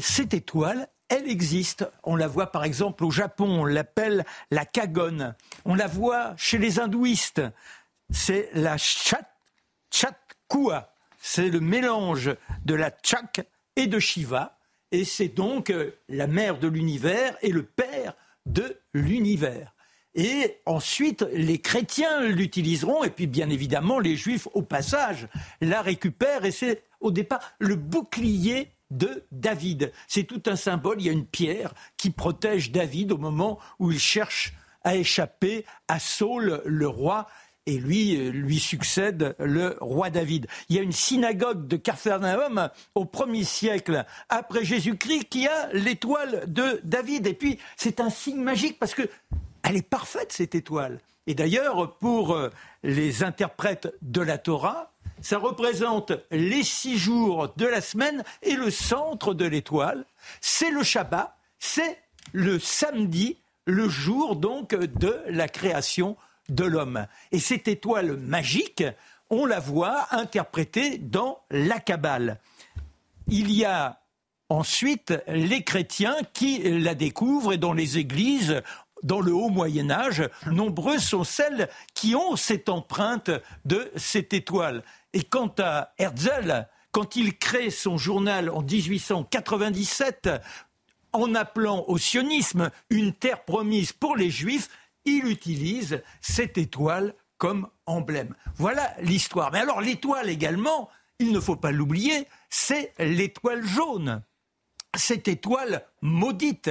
cette 0.00 0.34
étoile, 0.34 0.88
elle 1.10 1.28
existe. 1.28 1.86
On 2.02 2.16
la 2.16 2.28
voit 2.28 2.50
par 2.50 2.64
exemple 2.64 3.04
au 3.04 3.10
Japon, 3.10 3.60
on 3.60 3.64
l'appelle 3.64 4.24
la 4.50 4.64
kagone. 4.64 5.34
On 5.64 5.74
la 5.74 5.86
voit 5.86 6.34
chez 6.36 6.56
les 6.56 6.80
hindouistes. 6.80 7.42
C'est 8.10 8.48
la 8.54 8.78
chat, 8.78 9.28
chatkua. 9.90 10.94
C'est 11.20 11.50
le 11.50 11.60
mélange 11.60 12.34
de 12.64 12.74
la 12.74 12.90
chak 13.02 13.46
et 13.76 13.86
de 13.86 13.98
Shiva. 13.98 14.56
Et 14.92 15.04
c'est 15.04 15.28
donc 15.28 15.70
euh, 15.70 15.92
la 16.08 16.26
mère 16.26 16.58
de 16.58 16.66
l'univers 16.66 17.36
et 17.42 17.50
le 17.50 17.62
père 17.62 18.14
de 18.46 18.78
l'univers. 18.94 19.74
Et 20.14 20.56
ensuite, 20.66 21.24
les 21.32 21.60
chrétiens 21.60 22.22
l'utiliseront, 22.22 23.04
et 23.04 23.10
puis 23.10 23.28
bien 23.28 23.48
évidemment, 23.48 24.00
les 24.00 24.16
juifs, 24.16 24.48
au 24.54 24.62
passage, 24.62 25.28
la 25.60 25.82
récupèrent, 25.82 26.44
et 26.44 26.50
c'est 26.50 26.82
au 27.00 27.12
départ 27.12 27.52
le 27.60 27.76
bouclier 27.76 28.72
de 28.90 29.24
David. 29.32 29.92
C'est 30.08 30.24
tout 30.24 30.42
un 30.46 30.56
symbole. 30.56 31.00
Il 31.00 31.06
y 31.06 31.08
a 31.08 31.12
une 31.12 31.26
pierre 31.26 31.74
qui 31.96 32.10
protège 32.10 32.72
David 32.72 33.12
au 33.12 33.18
moment 33.18 33.58
où 33.78 33.92
il 33.92 33.98
cherche 33.98 34.54
à 34.82 34.96
échapper 34.96 35.64
à 35.88 35.98
Saul, 35.98 36.62
le 36.64 36.88
roi. 36.88 37.26
Et 37.66 37.78
lui, 37.78 38.16
lui 38.30 38.58
succède 38.58 39.36
le 39.38 39.76
roi 39.80 40.10
David. 40.10 40.46
Il 40.68 40.76
y 40.76 40.78
a 40.78 40.82
une 40.82 40.92
synagogue 40.92 41.68
de 41.68 41.76
Capharnaüm 41.76 42.70
au 42.94 43.04
premier 43.04 43.44
siècle 43.44 44.06
après 44.28 44.64
Jésus-Christ 44.64 45.26
qui 45.28 45.46
a 45.46 45.68
l'étoile 45.72 46.44
de 46.46 46.80
David. 46.84 47.26
Et 47.26 47.34
puis, 47.34 47.58
c'est 47.76 48.00
un 48.00 48.10
signe 48.10 48.42
magique 48.42 48.78
parce 48.78 48.94
que 48.94 49.08
elle 49.62 49.76
est 49.76 49.88
parfaite, 49.88 50.32
cette 50.32 50.54
étoile. 50.54 51.00
Et 51.26 51.34
d'ailleurs, 51.34 51.96
pour 51.98 52.34
euh, 52.34 52.50
les 52.82 53.22
interprètes 53.22 53.94
de 54.02 54.20
la 54.20 54.38
Torah, 54.38 54.89
ça 55.20 55.38
représente 55.38 56.12
les 56.30 56.62
six 56.62 56.98
jours 56.98 57.52
de 57.56 57.66
la 57.66 57.80
semaine 57.80 58.24
et 58.42 58.54
le 58.54 58.70
centre 58.70 59.34
de 59.34 59.44
l'étoile, 59.44 60.04
c'est 60.40 60.70
le 60.70 60.82
Shabbat, 60.82 61.36
c'est 61.58 61.98
le 62.32 62.58
samedi, 62.58 63.38
le 63.66 63.88
jour 63.88 64.36
donc 64.36 64.74
de 64.74 65.20
la 65.28 65.48
création 65.48 66.16
de 66.48 66.64
l'homme. 66.64 67.06
Et 67.32 67.38
cette 67.38 67.68
étoile 67.68 68.16
magique, 68.16 68.84
on 69.30 69.46
la 69.46 69.60
voit 69.60 70.06
interprétée 70.10 70.98
dans 70.98 71.40
la 71.50 71.78
Kabbale. 71.78 72.40
Il 73.28 73.52
y 73.52 73.64
a 73.64 74.00
ensuite 74.48 75.14
les 75.28 75.62
chrétiens 75.62 76.16
qui 76.32 76.58
la 76.58 76.94
découvrent 76.94 77.52
et 77.52 77.58
dans 77.58 77.72
les 77.72 77.98
églises, 77.98 78.62
dans 79.02 79.20
le 79.20 79.32
haut 79.32 79.48
Moyen 79.48 79.90
Âge, 79.90 80.28
nombreuses 80.46 81.04
sont 81.04 81.24
celles 81.24 81.68
qui 81.94 82.14
ont 82.14 82.36
cette 82.36 82.68
empreinte 82.68 83.30
de 83.64 83.90
cette 83.96 84.34
étoile. 84.34 84.82
Et 85.12 85.22
quant 85.22 85.52
à 85.58 85.92
Herzl, 85.98 86.68
quand 86.92 87.16
il 87.16 87.36
crée 87.38 87.70
son 87.70 87.98
journal 87.98 88.50
en 88.50 88.62
1897, 88.62 90.30
en 91.12 91.34
appelant 91.34 91.84
au 91.88 91.98
sionisme 91.98 92.70
une 92.88 93.12
terre 93.12 93.44
promise 93.44 93.92
pour 93.92 94.16
les 94.16 94.30
juifs, 94.30 94.68
il 95.04 95.26
utilise 95.26 96.02
cette 96.20 96.58
étoile 96.58 97.14
comme 97.38 97.68
emblème. 97.86 98.34
Voilà 98.56 98.94
l'histoire. 99.00 99.50
Mais 99.50 99.60
alors 99.60 99.80
l'étoile 99.80 100.28
également, 100.28 100.88
il 101.18 101.32
ne 101.32 101.40
faut 101.40 101.56
pas 101.56 101.72
l'oublier, 101.72 102.28
c'est 102.48 102.92
l'étoile 102.98 103.64
jaune. 103.64 104.22
Cette 104.96 105.28
étoile 105.28 105.86
maudite. 106.02 106.70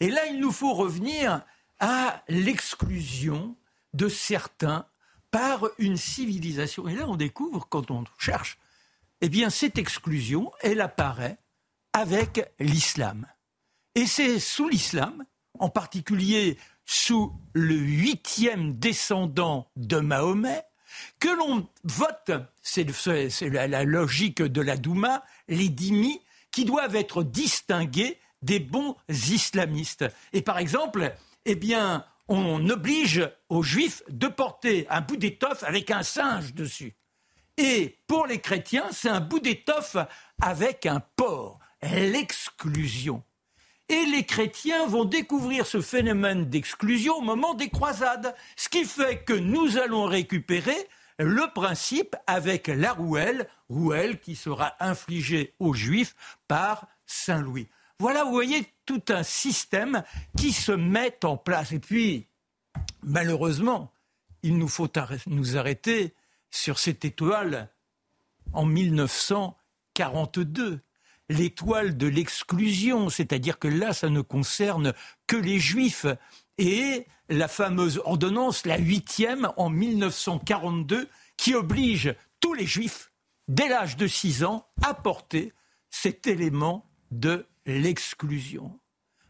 Et 0.00 0.08
là, 0.08 0.26
il 0.26 0.40
nous 0.40 0.52
faut 0.52 0.74
revenir 0.74 1.42
à 1.80 2.22
l'exclusion 2.28 3.56
de 3.92 4.08
certains 4.08 4.86
par 5.30 5.66
une 5.78 5.96
civilisation. 5.96 6.88
Et 6.88 6.94
là, 6.94 7.06
on 7.08 7.16
découvre, 7.16 7.66
quand 7.68 7.90
on 7.90 8.04
cherche, 8.18 8.58
eh 9.20 9.28
bien, 9.28 9.50
cette 9.50 9.78
exclusion, 9.78 10.52
elle 10.60 10.80
apparaît 10.80 11.38
avec 11.92 12.52
l'islam. 12.58 13.26
Et 13.94 14.06
c'est 14.06 14.38
sous 14.38 14.68
l'islam, 14.68 15.24
en 15.58 15.70
particulier 15.70 16.58
sous 16.84 17.32
le 17.52 17.74
huitième 17.74 18.74
descendant 18.74 19.70
de 19.76 19.98
Mahomet, 19.98 20.62
que 21.18 21.28
l'on 21.28 21.68
vote, 21.84 22.30
c'est 22.62 22.86
la, 23.40 23.66
la, 23.66 23.84
logique 23.84 24.40
de 24.42 24.60
la 24.60 24.76
Douma, 24.76 25.24
les 25.48 25.68
dhimmis, 25.68 26.20
qui 26.52 26.64
doivent 26.64 26.96
être 26.96 27.22
distingués 27.22 28.18
des 28.42 28.60
bons 28.60 28.96
islamistes. 29.08 30.04
Et 30.32 30.42
par 30.42 30.58
exemple, 30.58 31.14
eh 31.44 31.54
bien, 31.54 32.04
on 32.28 32.68
oblige 32.68 33.28
aux 33.48 33.62
juifs 33.62 34.02
de 34.08 34.28
porter 34.28 34.86
un 34.90 35.00
bout 35.00 35.16
d'étoffe 35.16 35.62
avec 35.62 35.90
un 35.90 36.02
singe 36.02 36.54
dessus. 36.54 36.96
Et 37.56 37.98
pour 38.06 38.26
les 38.26 38.40
chrétiens, 38.40 38.86
c'est 38.92 39.08
un 39.08 39.20
bout 39.20 39.40
d'étoffe 39.40 39.96
avec 40.40 40.86
un 40.86 41.00
porc, 41.00 41.58
l'exclusion. 41.82 43.22
Et 43.88 44.04
les 44.06 44.24
chrétiens 44.24 44.86
vont 44.86 45.04
découvrir 45.04 45.66
ce 45.66 45.80
phénomène 45.80 46.46
d'exclusion 46.46 47.16
au 47.16 47.22
moment 47.22 47.54
des 47.54 47.68
croisades, 47.68 48.34
ce 48.56 48.68
qui 48.68 48.84
fait 48.84 49.22
que 49.24 49.32
nous 49.32 49.78
allons 49.78 50.04
récupérer 50.04 50.76
le 51.18 51.52
principe 51.54 52.16
avec 52.26 52.66
la 52.66 52.92
rouelle, 52.92 53.48
rouelle 53.70 54.20
qui 54.20 54.34
sera 54.34 54.74
infligée 54.80 55.54
aux 55.60 55.72
juifs 55.72 56.14
par 56.48 56.86
Saint 57.06 57.40
Louis. 57.40 57.68
Voilà, 57.98 58.24
vous 58.24 58.32
voyez, 58.32 58.66
tout 58.86 59.02
un 59.08 59.22
système 59.22 60.02
qui 60.38 60.52
se 60.52 60.72
met 60.72 61.22
en 61.24 61.36
place. 61.36 61.72
Et 61.72 61.80
puis, 61.80 62.28
malheureusement, 63.02 63.92
il 64.42 64.56
nous 64.56 64.68
faut 64.68 64.88
nous 65.26 65.56
arrêter 65.56 66.14
sur 66.50 66.78
cette 66.78 67.04
étoile 67.04 67.70
en 68.52 68.64
1942 68.64 70.80
l'étoile 71.28 71.96
de 71.96 72.06
l'exclusion, 72.06 73.10
c'est-à-dire 73.10 73.58
que 73.58 73.68
là, 73.68 73.92
ça 73.92 74.08
ne 74.08 74.20
concerne 74.20 74.94
que 75.26 75.36
les 75.36 75.58
juifs. 75.58 76.06
Et 76.58 77.06
la 77.28 77.48
fameuse 77.48 78.00
ordonnance, 78.04 78.64
la 78.64 78.78
huitième, 78.78 79.50
en 79.56 79.68
1942, 79.68 81.08
qui 81.36 81.54
oblige 81.54 82.14
tous 82.40 82.54
les 82.54 82.66
juifs, 82.66 83.12
dès 83.48 83.68
l'âge 83.68 83.96
de 83.96 84.06
6 84.06 84.44
ans, 84.44 84.66
à 84.82 84.94
porter 84.94 85.52
cet 85.90 86.26
élément 86.26 86.88
de 87.10 87.46
l'exclusion. 87.66 88.78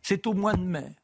C'est 0.03 0.26
au 0.26 0.34
mois 0.34 0.55
de 0.55 0.62
mai. 0.62 0.95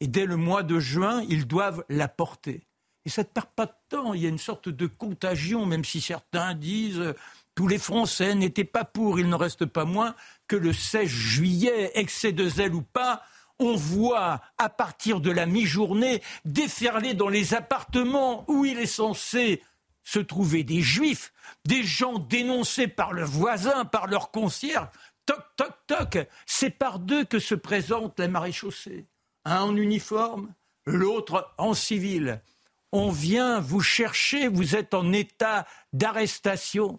Et 0.00 0.08
dès 0.08 0.24
le 0.24 0.36
mois 0.36 0.62
de 0.62 0.80
juin, 0.80 1.22
ils 1.28 1.46
doivent 1.46 1.84
la 1.88 2.08
porter. 2.08 2.66
Et 3.04 3.10
ça 3.10 3.22
ne 3.22 3.28
perd 3.28 3.46
pas 3.54 3.66
de 3.66 3.74
temps. 3.88 4.14
Il 4.14 4.22
y 4.22 4.26
a 4.26 4.30
une 4.30 4.38
sorte 4.38 4.68
de 4.68 4.86
contagion, 4.86 5.66
même 5.66 5.84
si 5.84 6.00
certains 6.00 6.54
disent 6.54 6.98
euh, 6.98 7.14
tous 7.54 7.68
les 7.68 7.78
Français 7.78 8.34
n'étaient 8.34 8.64
pas 8.64 8.84
pour. 8.84 9.20
Il 9.20 9.28
ne 9.28 9.34
reste 9.34 9.66
pas 9.66 9.84
moins 9.84 10.14
que 10.48 10.56
le 10.56 10.72
16 10.72 11.06
juillet, 11.08 11.92
excès 11.94 12.32
de 12.32 12.48
zèle 12.48 12.74
ou 12.74 12.82
pas, 12.82 13.22
on 13.58 13.76
voit 13.76 14.40
à 14.58 14.68
partir 14.70 15.20
de 15.20 15.30
la 15.30 15.46
mi-journée 15.46 16.22
déferler 16.44 17.14
dans 17.14 17.28
les 17.28 17.54
appartements 17.54 18.44
où 18.48 18.64
il 18.64 18.78
est 18.78 18.86
censé 18.86 19.62
se 20.02 20.18
trouver 20.18 20.64
des 20.64 20.80
juifs, 20.80 21.32
des 21.66 21.84
gens 21.84 22.18
dénoncés 22.18 22.88
par 22.88 23.12
le 23.12 23.22
voisin, 23.22 23.84
par 23.84 24.06
leur 24.06 24.30
concierge. 24.30 24.88
Toc, 25.30 25.44
toc, 25.54 25.74
toc. 25.86 26.28
C'est 26.44 26.70
par 26.70 26.98
deux 26.98 27.24
que 27.24 27.38
se 27.38 27.54
présente 27.54 28.18
la 28.18 28.26
maréchaussée. 28.26 29.06
Un 29.44 29.60
en 29.60 29.76
uniforme, 29.76 30.52
l'autre 30.86 31.54
en 31.56 31.72
civil. 31.72 32.42
On 32.90 33.12
vient 33.12 33.60
vous 33.60 33.80
chercher, 33.80 34.48
vous 34.48 34.74
êtes 34.74 34.92
en 34.92 35.12
état 35.12 35.68
d'arrestation. 35.92 36.98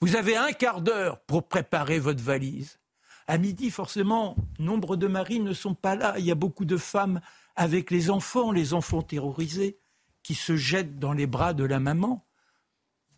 Vous 0.00 0.16
avez 0.16 0.36
un 0.36 0.50
quart 0.50 0.80
d'heure 0.80 1.20
pour 1.20 1.46
préparer 1.46 2.00
votre 2.00 2.24
valise. 2.24 2.80
À 3.28 3.38
midi, 3.38 3.70
forcément, 3.70 4.34
nombre 4.58 4.96
de 4.96 5.06
maris 5.06 5.38
ne 5.38 5.52
sont 5.52 5.76
pas 5.76 5.94
là. 5.94 6.18
Il 6.18 6.24
y 6.24 6.32
a 6.32 6.34
beaucoup 6.34 6.64
de 6.64 6.76
femmes 6.76 7.20
avec 7.54 7.92
les 7.92 8.10
enfants, 8.10 8.50
les 8.50 8.74
enfants 8.74 9.02
terrorisés, 9.02 9.78
qui 10.24 10.34
se 10.34 10.56
jettent 10.56 10.98
dans 10.98 11.12
les 11.12 11.28
bras 11.28 11.54
de 11.54 11.62
la 11.62 11.78
maman. 11.78 12.26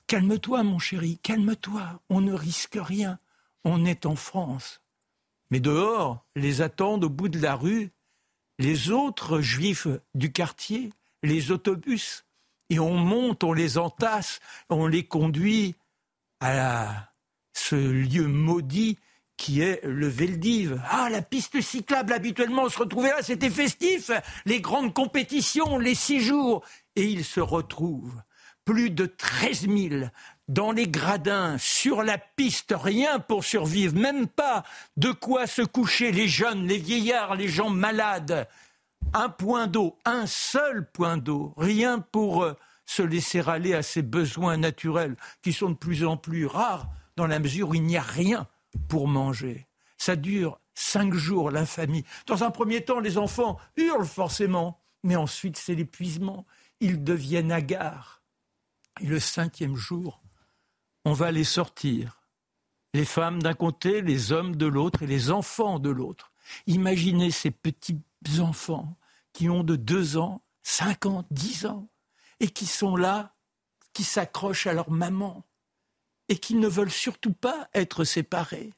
Calme-toi, 0.09 0.63
mon 0.63 0.79
chéri, 0.79 1.17
calme-toi. 1.23 2.03
On 2.11 2.21
ne 2.21 2.35
risque 2.35 2.77
rien. 2.79 3.19
On 3.65 3.85
est 3.85 4.07
en 4.07 4.17
France. 4.17 4.81
Mais 5.51 5.61
dehors, 5.61 6.25
les 6.35 6.63
attendent 6.63 7.05
au 7.05 7.11
bout 7.11 7.29
de 7.29 7.41
la 7.41 7.55
rue 7.55 7.93
les 8.59 8.91
autres 8.91 9.41
juifs 9.41 9.89
du 10.15 10.33
quartier, 10.33 10.93
les 11.23 11.51
autobus. 11.51 12.25
Et 12.71 12.79
on 12.79 12.95
monte, 12.95 13.45
on 13.45 13.53
les 13.53 13.77
entasse, 13.77 14.41
on 14.71 14.87
les 14.87 15.05
conduit 15.05 15.75
à 16.41 17.13
ce 17.53 17.77
lieu 17.77 18.27
maudit 18.27 18.99
qui 19.37 19.61
est 19.61 19.81
le 19.83 20.07
Veldiv. 20.07 20.81
Ah, 20.89 21.09
la 21.11 21.21
piste 21.21 21.61
cyclable, 21.61 22.13
habituellement, 22.13 22.63
on 22.65 22.69
se 22.69 22.79
retrouvait 22.79 23.11
là, 23.11 23.23
c'était 23.23 23.51
festif. 23.51 24.11
Les 24.45 24.61
grandes 24.61 24.95
compétitions, 24.95 25.79
les 25.79 25.97
six 25.97 26.21
jours. 26.21 26.65
Et 26.95 27.05
ils 27.05 27.25
se 27.25 27.41
retrouvent, 27.41 28.23
plus 28.65 28.91
de 28.91 29.07
13 29.07 29.69
000, 29.69 30.05
dans 30.53 30.71
les 30.71 30.87
gradins, 30.87 31.57
sur 31.59 32.03
la 32.03 32.19
piste, 32.19 32.75
rien 32.77 33.19
pour 33.19 33.43
survivre, 33.43 33.99
même 33.99 34.27
pas 34.27 34.65
de 34.99 35.11
quoi 35.11 35.47
se 35.47 35.63
coucher, 35.63 36.13
les 36.13 36.29
jeunes, 36.29 36.67
les 36.67 36.77
vieillards, 36.77 37.37
les 37.37 37.49
gens 37.49 37.71
malades. 37.71 38.47
Un 39.15 39.31
point 39.31 39.67
d'eau, 39.67 39.97
un 40.05 40.27
seul 40.27 40.87
point 40.91 41.17
d'eau, 41.17 41.55
rien 41.57 42.01
pour 42.01 42.45
euh, 42.45 42.55
se 42.85 43.03
laisser 43.03 43.41
aller 43.49 43.73
à 43.73 43.83
ses 43.83 44.03
besoins 44.03 44.59
naturels, 44.59 45.17
qui 45.41 45.55
sont 45.55 45.71
de 45.71 45.75
plus 45.75 46.05
en 46.05 46.19
plus 46.19 46.45
rares, 46.45 46.87
dans 47.17 47.27
la 47.27 47.39
mesure 47.39 47.71
où 47.71 47.75
il 47.75 47.85
n'y 47.85 47.97
a 47.97 48.03
rien 48.03 48.47
pour 48.89 49.09
manger. 49.09 49.67
Ça 49.97 50.17
dure 50.17 50.61
cinq 50.75 51.15
jours, 51.15 51.51
l'infamie. 51.51 52.05
Dans 52.27 52.45
un 52.45 52.51
premier 52.51 52.85
temps, 52.85 53.01
les 53.01 53.17
enfants 53.17 53.59
hurlent 53.79 54.05
forcément, 54.05 54.79
mais 55.03 55.17
ensuite 55.17 55.57
c'est 55.57 55.75
l'épuisement. 55.75 56.45
Ils 56.81 57.03
deviennent 57.03 57.53
hagards. 57.53 58.21
Et 59.01 59.07
le 59.07 59.19
cinquième 59.19 59.77
jour, 59.77 60.22
on 61.05 61.13
va 61.13 61.33
les 61.33 61.45
sortir. 61.45 62.21
Les 62.95 63.05
femmes 63.05 63.43
d'un 63.43 63.55
côté, 63.55 64.03
les 64.03 64.33
hommes 64.33 64.57
de 64.57 64.67
l'autre 64.67 65.03
et 65.03 65.07
les 65.07 65.31
enfants 65.31 65.79
de 65.79 65.91
l'autre. 65.91 66.33
Imaginez 66.67 67.31
ces 67.31 67.51
petits 67.51 68.01
enfants 68.39 68.97
qui 69.33 69.49
ont 69.49 69.65
de 69.65 69.77
deux 69.77 70.17
ans, 70.19 70.43
cinq 70.63 71.07
ans, 71.07 71.25
dix 71.31 71.65
ans, 71.65 71.87
et 72.41 72.49
qui 72.49 72.67
sont 72.67 72.97
là, 72.97 73.35
qui 73.93 74.05
s'accrochent 74.05 74.67
à 74.67 74.75
leur 74.75 74.91
maman, 74.91 75.45
et 76.29 76.37
qui 76.39 76.55
ne 76.55 76.69
veulent 76.69 76.91
surtout 76.91 77.33
pas 77.33 77.69
être 77.75 78.05
séparés. 78.05 78.73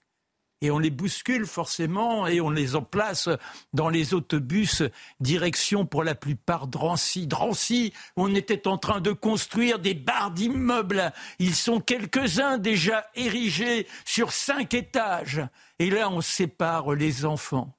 Et 0.64 0.70
on 0.70 0.78
les 0.78 0.88
bouscule 0.88 1.44
forcément 1.44 2.26
et 2.26 2.40
on 2.40 2.48
les 2.48 2.74
emplace 2.74 3.28
dans 3.74 3.90
les 3.90 4.14
autobus 4.14 4.82
direction 5.20 5.84
pour 5.84 6.04
la 6.04 6.14
plupart 6.14 6.68
Drancy. 6.68 7.26
Drancy, 7.26 7.92
on 8.16 8.34
était 8.34 8.66
en 8.66 8.78
train 8.78 9.02
de 9.02 9.12
construire 9.12 9.78
des 9.78 9.92
barres 9.92 10.30
d'immeubles. 10.30 11.12
Ils 11.38 11.54
sont 11.54 11.80
quelques-uns 11.80 12.56
déjà 12.56 13.10
érigés 13.14 13.86
sur 14.06 14.32
cinq 14.32 14.72
étages. 14.72 15.42
Et 15.78 15.90
là, 15.90 16.08
on 16.08 16.22
sépare 16.22 16.92
les 16.92 17.26
enfants. 17.26 17.76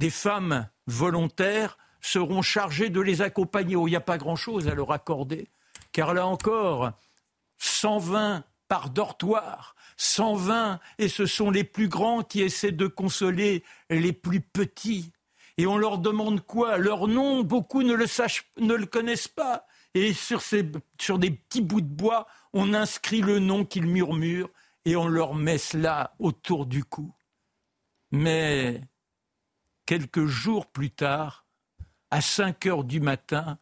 Des 0.00 0.10
femmes 0.10 0.68
volontaires 0.88 1.78
seront 2.00 2.42
chargées 2.42 2.90
de 2.90 3.00
les 3.00 3.22
accompagner. 3.22 3.76
Oh, 3.76 3.86
il 3.86 3.90
n'y 3.90 3.96
a 3.96 4.00
pas 4.00 4.18
grand-chose 4.18 4.66
à 4.66 4.74
leur 4.74 4.90
accorder. 4.90 5.46
Car 5.92 6.14
là 6.14 6.26
encore, 6.26 6.90
120 7.58 8.42
par 8.66 8.90
dortoir, 8.90 9.76
120, 9.98 10.80
et 10.98 11.08
ce 11.08 11.26
sont 11.26 11.50
les 11.50 11.64
plus 11.64 11.88
grands 11.88 12.22
qui 12.22 12.40
essaient 12.40 12.72
de 12.72 12.86
consoler 12.86 13.64
les 13.90 14.12
plus 14.12 14.40
petits. 14.40 15.12
Et 15.58 15.66
on 15.66 15.76
leur 15.76 15.98
demande 15.98 16.40
quoi? 16.40 16.78
Leur 16.78 17.08
nom, 17.08 17.42
beaucoup 17.42 17.82
ne 17.82 17.94
le, 17.94 18.86
connaissent 18.86 19.28
pas. 19.28 19.66
Et 19.94 20.14
sur, 20.14 20.40
sur 21.00 21.18
des 21.18 21.32
petits 21.32 21.60
bouts 21.60 21.80
de 21.80 21.86
bois, 21.86 22.28
on 22.52 22.74
inscrit 22.74 23.20
le 23.20 23.40
nom 23.40 23.64
qu'ils 23.64 23.86
murmurent 23.86 24.50
et 24.84 24.94
on 24.94 25.08
leur 25.08 25.34
met 25.34 25.58
cela 25.58 26.14
autour 26.20 26.64
du 26.64 26.84
cou. 26.84 27.12
Mais 28.12 28.80
quelques 29.84 30.26
jours 30.26 30.66
plus 30.66 30.90
tard, 30.90 31.44
à 32.10 32.20
5 32.20 32.66
heures 32.66 32.84
du 32.84 33.00
matin, 33.00 33.58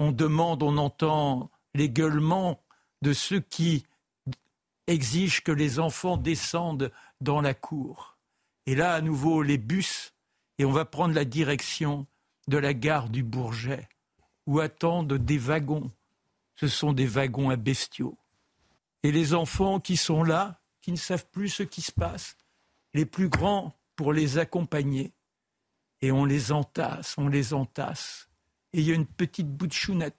on 0.00 0.12
demande, 0.12 0.62
on 0.62 0.78
entend 0.78 1.50
les 1.74 1.90
gueulements 1.90 2.64
de 3.02 3.12
ceux 3.12 3.40
qui 3.40 3.84
exige 4.88 5.44
que 5.44 5.52
les 5.52 5.78
enfants 5.78 6.16
descendent 6.16 6.90
dans 7.20 7.40
la 7.40 7.54
cour. 7.54 8.16
Et 8.66 8.74
là, 8.74 8.94
à 8.94 9.00
nouveau, 9.00 9.42
les 9.42 9.58
bus, 9.58 10.14
et 10.58 10.64
on 10.64 10.72
va 10.72 10.84
prendre 10.84 11.14
la 11.14 11.24
direction 11.24 12.06
de 12.48 12.58
la 12.58 12.74
gare 12.74 13.08
du 13.08 13.22
Bourget, 13.22 13.88
où 14.46 14.58
attendent 14.60 15.12
des 15.12 15.38
wagons. 15.38 15.90
Ce 16.56 16.66
sont 16.66 16.92
des 16.92 17.06
wagons 17.06 17.50
à 17.50 17.56
bestiaux. 17.56 18.18
Et 19.02 19.12
les 19.12 19.34
enfants 19.34 19.78
qui 19.78 19.96
sont 19.96 20.24
là, 20.24 20.60
qui 20.80 20.90
ne 20.90 20.96
savent 20.96 21.26
plus 21.30 21.50
ce 21.50 21.62
qui 21.62 21.82
se 21.82 21.92
passe, 21.92 22.36
les 22.94 23.04
plus 23.04 23.28
grands 23.28 23.74
pour 23.94 24.12
les 24.12 24.38
accompagner. 24.38 25.12
Et 26.00 26.10
on 26.10 26.24
les 26.24 26.50
entasse, 26.50 27.16
on 27.18 27.28
les 27.28 27.52
entasse. 27.52 28.28
Et 28.72 28.80
il 28.80 28.86
y 28.86 28.92
a 28.92 28.94
une 28.94 29.06
petite 29.06 29.48
bout 29.48 29.66
de 29.66 29.72
chounette. 29.72 30.16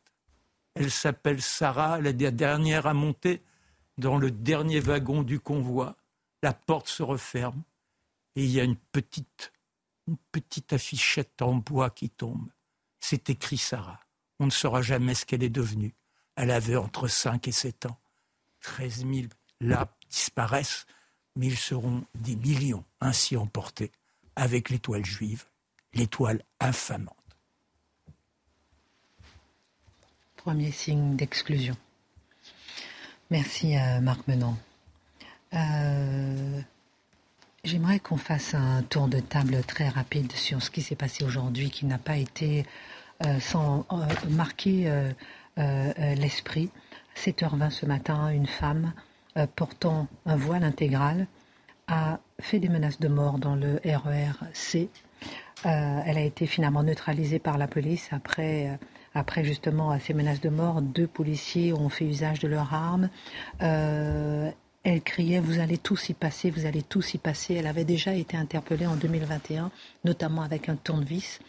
Elle 0.75 0.91
s'appelle 0.91 1.41
Sarah, 1.41 1.99
la 1.99 2.13
dernière 2.13 2.87
à 2.87 2.93
monter 2.93 3.41
dans 3.99 4.17
le 4.17 4.31
dernier 4.31 4.79
wagon 4.79 5.23
du 5.23 5.39
convoi, 5.39 5.95
la 6.41 6.53
porte 6.53 6.87
se 6.87 7.03
referme 7.03 7.61
et 8.35 8.43
il 8.43 8.51
y 8.51 8.59
a 8.59 8.63
une 8.63 8.77
petite, 8.77 9.51
petite 10.31 10.73
affichette 10.73 11.41
en 11.41 11.55
bois 11.55 11.89
qui 11.89 12.09
tombe. 12.09 12.49
C'est 12.99 13.29
écrit 13.29 13.57
Sarah. 13.57 13.99
On 14.39 14.45
ne 14.45 14.51
saura 14.51 14.81
jamais 14.81 15.13
ce 15.13 15.25
qu'elle 15.25 15.43
est 15.43 15.49
devenue. 15.49 15.93
Elle 16.35 16.51
avait 16.51 16.77
entre 16.77 17.07
5 17.07 17.47
et 17.47 17.51
7 17.51 17.87
ans. 17.87 17.99
13 18.61 19.05
000 19.05 19.27
là 19.59 19.93
disparaissent, 20.09 20.85
mais 21.35 21.47
ils 21.47 21.57
seront 21.57 22.05
des 22.15 22.35
millions 22.35 22.85
ainsi 23.01 23.35
emportés 23.35 23.91
avec 24.35 24.69
l'étoile 24.69 25.05
juive, 25.05 25.45
l'étoile 25.93 26.43
infamante. 26.61 27.15
Premier 30.37 30.71
signe 30.71 31.17
d'exclusion. 31.17 31.75
Merci 33.31 33.75
à 33.75 34.01
Marc 34.01 34.27
Menant. 34.27 34.57
Euh, 35.53 36.61
j'aimerais 37.63 37.99
qu'on 37.99 38.17
fasse 38.17 38.55
un 38.55 38.81
tour 38.81 39.07
de 39.07 39.19
table 39.19 39.61
très 39.67 39.87
rapide 39.87 40.31
sur 40.31 40.63
ce 40.63 40.71
qui 40.71 40.81
s'est 40.81 40.95
passé 40.95 41.23
aujourd'hui, 41.23 41.69
qui 41.69 41.85
n'a 41.85 41.99
pas 41.99 42.17
été 42.17 42.65
euh, 43.23 43.39
sans 43.39 43.85
euh, 43.91 44.07
marquer 44.29 44.91
l'esprit. 45.57 46.71
7h20 47.17 47.69
ce 47.69 47.85
matin, 47.85 48.29
une 48.29 48.47
femme 48.47 48.93
portant 49.55 50.07
un 50.25 50.35
voile 50.35 50.63
intégral 50.63 51.27
a 51.87 52.19
fait 52.39 52.59
des 52.59 52.69
menaces 52.69 52.99
de 52.99 53.09
mort 53.09 53.37
dans 53.37 53.55
le 53.55 53.79
RER-C. 53.83 54.89
elle 55.65 56.17
a 56.17 56.21
été 56.21 56.47
finalement 56.47 56.81
neutralisée 56.81 57.39
par 57.39 57.57
la 57.57 57.67
police 57.67 58.07
après 58.11 58.79
après 59.19 59.43
justement 59.43 59.97
ces 59.99 60.13
menaces 60.13 60.41
de 60.41 60.49
mort, 60.49 60.81
deux 60.81 61.07
policiers 61.07 61.73
ont 61.73 61.89
fait 61.89 62.05
usage 62.05 62.39
de 62.39 62.47
leurs 62.47 62.73
armes. 62.73 63.09
Euh, 63.61 64.49
elle 64.83 65.01
criait 65.01 65.39
Vous 65.39 65.59
allez 65.59 65.77
tous 65.77 66.09
y 66.09 66.13
passer, 66.13 66.49
vous 66.49 66.65
allez 66.65 66.81
tous 66.81 67.13
y 67.13 67.17
passer. 67.17 67.55
Elle 67.55 67.67
avait 67.67 67.83
déjà 67.83 68.13
été 68.13 68.37
interpellée 68.37 68.87
en 68.87 68.95
2021, 68.95 69.71
notamment 70.05 70.41
avec 70.41 70.69
un 70.69 70.75
tournevis. 70.75 71.39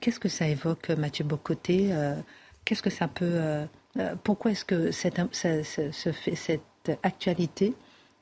Qu'est-ce 0.00 0.20
que 0.20 0.28
ça 0.28 0.46
évoque, 0.46 0.90
Mathieu 0.90 1.24
Bocoté 1.24 1.88
euh, 1.92 2.14
Qu'est-ce 2.64 2.82
que 2.82 2.90
ça 2.90 3.08
peut. 3.08 3.24
Euh, 3.24 3.64
pourquoi 4.22 4.50
est-ce 4.50 4.64
que 4.64 4.90
cette, 4.90 5.20
cette 5.32 6.98
actualité 7.02 7.74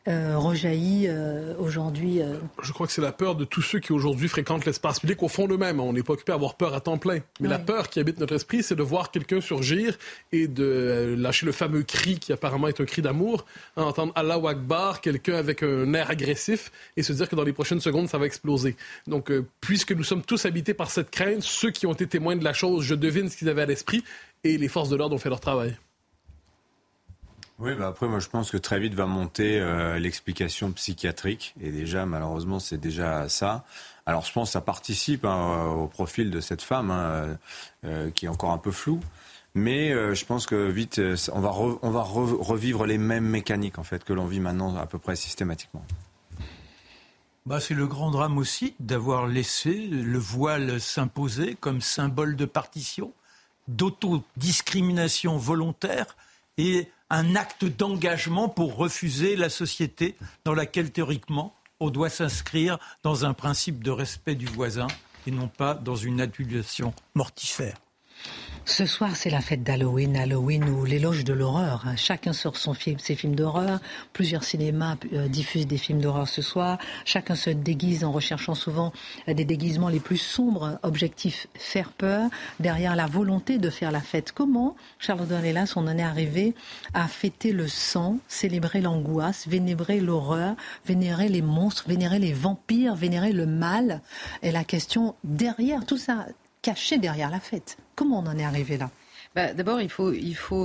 euh, 0.09 0.37
rejaillit 0.37 1.07
euh, 1.07 1.55
aujourd'hui 1.59 2.21
euh, 2.21 2.35
Je 2.61 2.73
crois 2.73 2.89
que 2.89 2.93
c'est 2.93 3.01
la 3.01 3.13
peur 3.13 3.37
de 3.37 3.45
tous 3.45 3.63
ceux 3.63 3.79
qui 3.79 3.93
aujourd'hui 3.93 4.27
fréquentent 4.27 4.65
l'espace 4.67 4.99
public 4.99 5.23
au 5.23 5.29
fond 5.29 5.47
d'eux-mêmes. 5.47 5.79
On 5.79 5.93
n'est 5.93 6.03
pas 6.03 6.15
occupé 6.15 6.33
à 6.33 6.35
avoir 6.35 6.57
peur 6.57 6.75
à 6.75 6.81
temps 6.81 6.99
plein. 6.99 7.21
Mais 7.39 7.49
la 7.49 7.61
peur 7.61 7.89
qui 7.89 8.01
habite 8.01 8.19
notre 8.19 8.35
esprit, 8.35 8.65
c'est 8.65 8.75
de 8.75 8.83
voir 8.83 9.13
quelqu'un 9.13 9.41
surgir 9.41 9.97
et 10.33 10.49
de 10.49 11.15
lâcher 11.17 11.47
le 11.47 11.53
fameux 11.53 11.85
cri 11.85 12.19
qui 12.19 12.33
apparemment 12.33 12.67
est 12.67 12.81
un 12.81 12.85
cri 12.85 13.01
d'amour, 13.01 13.45
entendre 13.77 14.13
Allah 14.17 14.41
Akbar, 14.45 15.01
quelqu'un 15.01 15.35
avec 15.35 15.63
un 15.63 15.95
air 15.95 16.11
agressif 16.11 16.73
et 16.97 17.05
se 17.05 17.13
dire 17.13 17.29
que 17.29 17.37
dans 17.37 17.45
les 17.45 17.53
prochaines 17.53 17.81
secondes, 17.81 18.09
ça 18.09 18.19
va 18.19 18.27
exploser. 18.27 18.77
Donc, 19.07 19.33
puisque 19.61 19.93
nous 19.93 20.05
sommes 20.05 20.23
tous 20.23 20.47
habités 20.47 20.75
par 20.75 20.91
cette 20.91 21.11
crainte, 21.11 21.43
ceux 21.43 21.71
qui 21.71 21.87
ont 21.87 21.93
été 21.93 22.09
témoins 22.09 22.35
de 22.35 22.45
la 22.45 22.53
chose, 22.53 22.85
je 22.85 22.97
devine 22.97 23.29
ce 23.29 23.37
qu'ils 23.37 23.49
avaient 23.49 23.63
à 23.63 23.67
l'esprit 23.67 24.03
et 24.43 24.59
les 24.59 24.69
forces 24.69 24.89
de 24.89 24.97
l'ordre 24.97 25.15
ont 25.15 25.19
fait 25.19 25.29
leur 25.29 25.41
travail. 25.41 25.77
Oui, 27.63 27.77
bah 27.77 27.87
après, 27.87 28.09
moi, 28.09 28.19
je 28.19 28.29
pense 28.29 28.51
que 28.51 28.57
très 28.57 28.81
vite 28.81 28.95
va 28.95 29.07
monter 29.07 29.61
euh, 29.61 29.97
l'explication 30.01 30.73
psychiatrique. 30.73 31.55
Et 31.61 31.71
déjà, 31.71 32.07
malheureusement, 32.07 32.59
c'est 32.59 32.77
déjà 32.77 33.29
ça. 33.29 33.65
Alors, 34.05 34.25
je 34.25 34.33
pense 34.33 34.49
que 34.49 34.53
ça 34.55 34.61
participe 34.61 35.25
hein, 35.25 35.67
au 35.67 35.87
profil 35.87 36.33
de 36.33 36.41
cette 36.41 36.61
femme, 36.61 36.91
hein, 36.91 37.39
euh, 37.85 38.11
qui 38.11 38.27
est 38.27 38.29
encore 38.29 38.51
un 38.51 38.59
peu 38.59 38.73
floue. 38.73 38.99
Mais 39.55 39.93
euh, 39.93 40.13
je 40.13 40.25
pense 40.25 40.47
que 40.47 40.71
vite, 40.71 41.01
on 41.33 41.39
va, 41.39 41.53
on 41.83 41.91
va 41.91 42.03
revivre 42.03 42.85
les 42.85 42.99
mêmes 42.99 43.27
mécaniques, 43.27 43.79
en 43.79 43.85
fait, 43.85 44.03
que 44.03 44.13
l'on 44.13 44.27
vit 44.27 44.41
maintenant 44.41 44.75
à 44.75 44.87
peu 44.87 44.99
près 44.99 45.15
systématiquement. 45.15 45.85
Bah, 47.47 47.61
c'est 47.61 47.75
le 47.75 47.87
grand 47.87 48.11
drame 48.11 48.39
aussi 48.39 48.75
d'avoir 48.81 49.29
laissé 49.29 49.87
le 49.87 50.19
voile 50.19 50.81
s'imposer 50.81 51.57
comme 51.61 51.81
symbole 51.81 52.35
de 52.35 52.45
partition, 52.45 53.13
d'autodiscrimination 53.69 55.37
volontaire 55.37 56.17
et 56.59 56.89
un 57.13 57.37
acte 57.37 57.67
d'engagement 57.67 58.49
pour 58.49 58.75
refuser 58.75 59.37
la 59.37 59.51
société 59.51 60.17
dans 60.47 60.55
laquelle 60.55 60.91
théoriquement 60.91 61.55
on 61.79 61.91
doit 61.91 62.09
s'inscrire 62.09 62.79
dans 63.03 63.27
un 63.27 63.35
principe 63.35 63.85
de 63.85 63.91
respect 63.91 64.35
du 64.35 64.47
voisin 64.47 64.87
et 65.27 65.31
non 65.31 65.49
pas 65.49 65.75
dans 65.75 65.95
une 65.95 66.23
adulation 66.23 66.95
mortifère. 67.15 67.82
Ce 68.65 68.87
soir, 68.87 69.17
c'est 69.17 69.29
la 69.29 69.41
fête 69.41 69.65
d'Halloween, 69.65 70.17
Halloween 70.17 70.65
ou 70.69 70.85
l'éloge 70.85 71.25
de 71.25 71.33
l'horreur. 71.33 71.85
Chacun 71.97 72.33
sort 72.33 72.57
son 72.57 72.75
film, 72.75 73.01
ses 73.01 73.17
films 73.17 73.35
d'horreur. 73.35 73.81
Plusieurs 74.13 74.45
cinémas 74.45 74.97
euh, 75.13 75.27
diffusent 75.27 75.67
des 75.67 75.79
films 75.79 76.01
d'horreur 76.01 76.29
ce 76.29 76.43
soir. 76.43 76.79
Chacun 77.05 77.35
se 77.35 77.51
déguise 77.51 78.05
en 78.05 78.13
recherchant 78.13 78.55
souvent 78.55 78.93
des 79.27 79.45
déguisements 79.45 79.89
les 79.89 79.99
plus 79.99 80.17
sombres. 80.17 80.79
Objectif 80.85 81.49
faire 81.55 81.91
peur 81.91 82.31
derrière 82.61 82.95
la 82.95 83.07
volonté 83.07 83.59
de 83.59 83.69
faire 83.69 83.91
la 83.91 84.01
fête. 84.01 84.31
Comment, 84.31 84.77
Charles 85.01 85.27
Dornelas, 85.27 85.73
on 85.75 85.89
en 85.89 85.99
est 85.99 86.03
arrivé 86.03 86.55
à 86.95 87.09
fêter 87.09 87.51
le 87.53 87.67
sang, 87.67 88.19
célébrer 88.29 88.81
l'angoisse, 88.81 89.49
vénérer 89.49 90.01
l'horreur, 90.01 90.55
vénérer 90.87 91.29
les 91.29 91.43
monstres, 91.43 91.85
vénérer 91.89 92.21
les 92.21 92.33
vampires, 92.33 92.95
vénérer 92.95 93.33
le 93.33 93.47
mal? 93.47 94.03
Et 94.43 94.53
la 94.53 94.63
question 94.63 95.17
derrière 95.25 95.85
tout 95.85 95.99
ça, 95.99 96.27
caché 96.63 96.99
derrière 96.99 97.31
la 97.31 97.41
fête. 97.41 97.77
Comment 97.97 98.21
on 98.21 98.27
en 98.27 98.39
est 98.39 98.45
arrivé 98.45 98.79
là? 98.79 98.91
Bah, 99.35 99.53
D'abord, 99.53 99.81
il 99.81 99.91
faut, 99.91 100.13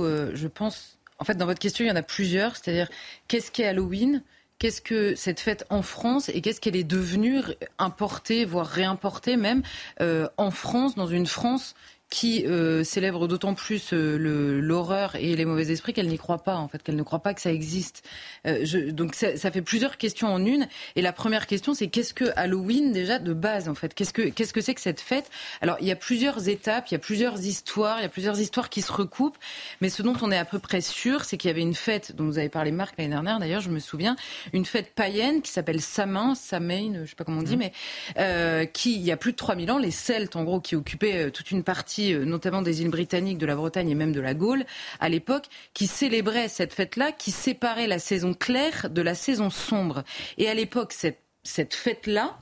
euh, 0.04 0.30
je 0.34 0.48
pense, 0.48 0.98
en 1.18 1.24
fait, 1.24 1.34
dans 1.34 1.46
votre 1.46 1.58
question, 1.58 1.84
il 1.84 1.88
y 1.88 1.90
en 1.90 1.96
a 1.96 2.02
plusieurs. 2.02 2.56
C'est-à-dire, 2.56 2.88
qu'est-ce 3.26 3.50
qu'est 3.50 3.66
Halloween? 3.66 4.22
Qu'est-ce 4.58 4.80
que 4.80 5.14
cette 5.14 5.38
fête 5.38 5.64
en 5.70 5.82
France? 5.82 6.30
Et 6.30 6.40
qu'est-ce 6.40 6.60
qu'elle 6.60 6.76
est 6.76 6.84
devenue 6.84 7.40
importée, 7.78 8.44
voire 8.44 8.66
réimportée 8.66 9.36
même 9.36 9.62
euh, 10.00 10.28
en 10.36 10.50
France, 10.50 10.96
dans 10.96 11.06
une 11.06 11.26
France 11.26 11.74
qui 12.10 12.46
euh, 12.46 12.84
célèbre 12.84 13.28
d'autant 13.28 13.54
plus 13.54 13.92
euh, 13.92 14.60
l'horreur 14.60 15.14
et 15.16 15.36
les 15.36 15.44
mauvais 15.44 15.70
esprits 15.70 15.92
qu'elle 15.92 16.08
n'y 16.08 16.16
croit 16.16 16.42
pas, 16.42 16.56
en 16.56 16.66
fait, 16.66 16.82
qu'elle 16.82 16.96
ne 16.96 17.02
croit 17.02 17.18
pas 17.18 17.34
que 17.34 17.40
ça 17.40 17.52
existe. 17.52 18.02
Euh, 18.46 18.60
je, 18.62 18.78
donc 18.78 19.14
ça, 19.14 19.36
ça, 19.36 19.50
fait 19.50 19.60
plusieurs 19.60 19.98
questions 19.98 20.28
en 20.28 20.44
une. 20.44 20.68
Et 20.96 21.02
la 21.02 21.12
première 21.12 21.46
question, 21.46 21.74
c'est 21.74 21.88
qu'est-ce 21.88 22.14
que 22.14 22.24
Halloween 22.36 22.92
déjà 22.92 23.18
de 23.18 23.34
base, 23.34 23.68
en 23.68 23.74
fait? 23.74 23.92
Qu'est-ce 23.92 24.14
que 24.14 24.22
qu'est-ce 24.22 24.54
que 24.54 24.62
c'est 24.62 24.74
que 24.74 24.80
cette 24.80 25.00
fête? 25.00 25.30
Alors 25.60 25.76
il 25.80 25.86
y 25.86 25.90
a 25.90 25.96
plusieurs 25.96 26.48
étapes, 26.48 26.86
il 26.90 26.94
y 26.94 26.96
a 26.96 26.98
plusieurs 26.98 27.44
histoires, 27.44 27.98
il 27.98 28.02
y 28.02 28.06
a 28.06 28.10
plusieurs 28.10 28.40
histoires 28.40 28.70
qui 28.70 28.80
se 28.80 28.90
recoupent. 28.92 29.38
Mais 29.82 29.90
ce 29.90 30.02
dont 30.02 30.16
on 30.22 30.32
est 30.32 30.38
à 30.38 30.46
peu 30.46 30.58
près 30.58 30.80
sûr, 30.80 31.24
c'est 31.24 31.36
qu'il 31.36 31.48
y 31.48 31.52
avait 31.52 31.60
une 31.60 31.74
fête 31.74 32.16
dont 32.16 32.24
vous 32.24 32.38
avez 32.38 32.48
parlé, 32.48 32.72
Marc, 32.72 32.94
l'année 32.96 33.10
dernière. 33.10 33.38
D'ailleurs, 33.38 33.60
je 33.60 33.70
me 33.70 33.80
souviens, 33.80 34.16
une 34.54 34.64
fête 34.64 34.94
païenne 34.94 35.42
qui 35.42 35.52
s'appelle 35.52 35.82
Samin, 35.82 36.34
Samain, 36.34 37.04
je 37.04 37.10
sais 37.10 37.16
pas 37.16 37.24
comment 37.24 37.40
on 37.40 37.42
dit, 37.42 37.56
mmh. 37.56 37.58
mais 37.58 37.72
euh, 38.18 38.64
qui 38.64 38.94
il 38.94 39.02
y 39.02 39.12
a 39.12 39.18
plus 39.18 39.32
de 39.32 39.36
3000 39.36 39.70
ans, 39.70 39.78
les 39.78 39.90
Celtes, 39.90 40.36
en 40.36 40.44
gros, 40.44 40.60
qui 40.60 40.74
occupaient 40.74 41.30
toute 41.30 41.50
une 41.50 41.62
partie 41.62 41.97
euh, 41.98 42.24
notamment 42.24 42.62
des 42.62 42.82
îles 42.82 42.90
britanniques, 42.90 43.38
de 43.38 43.46
la 43.46 43.56
Bretagne 43.56 43.90
et 43.90 43.94
même 43.94 44.12
de 44.12 44.20
la 44.20 44.34
Gaule, 44.34 44.64
à 45.00 45.08
l'époque, 45.08 45.46
qui 45.74 45.86
célébraient 45.86 46.48
cette 46.48 46.72
fête-là, 46.72 47.12
qui 47.12 47.30
séparait 47.30 47.86
la 47.86 47.98
saison 47.98 48.34
claire 48.34 48.88
de 48.90 49.02
la 49.02 49.14
saison 49.14 49.50
sombre. 49.50 50.04
Et 50.36 50.48
à 50.48 50.54
l'époque, 50.54 50.92
cette, 50.92 51.20
cette 51.42 51.74
fête-là, 51.74 52.38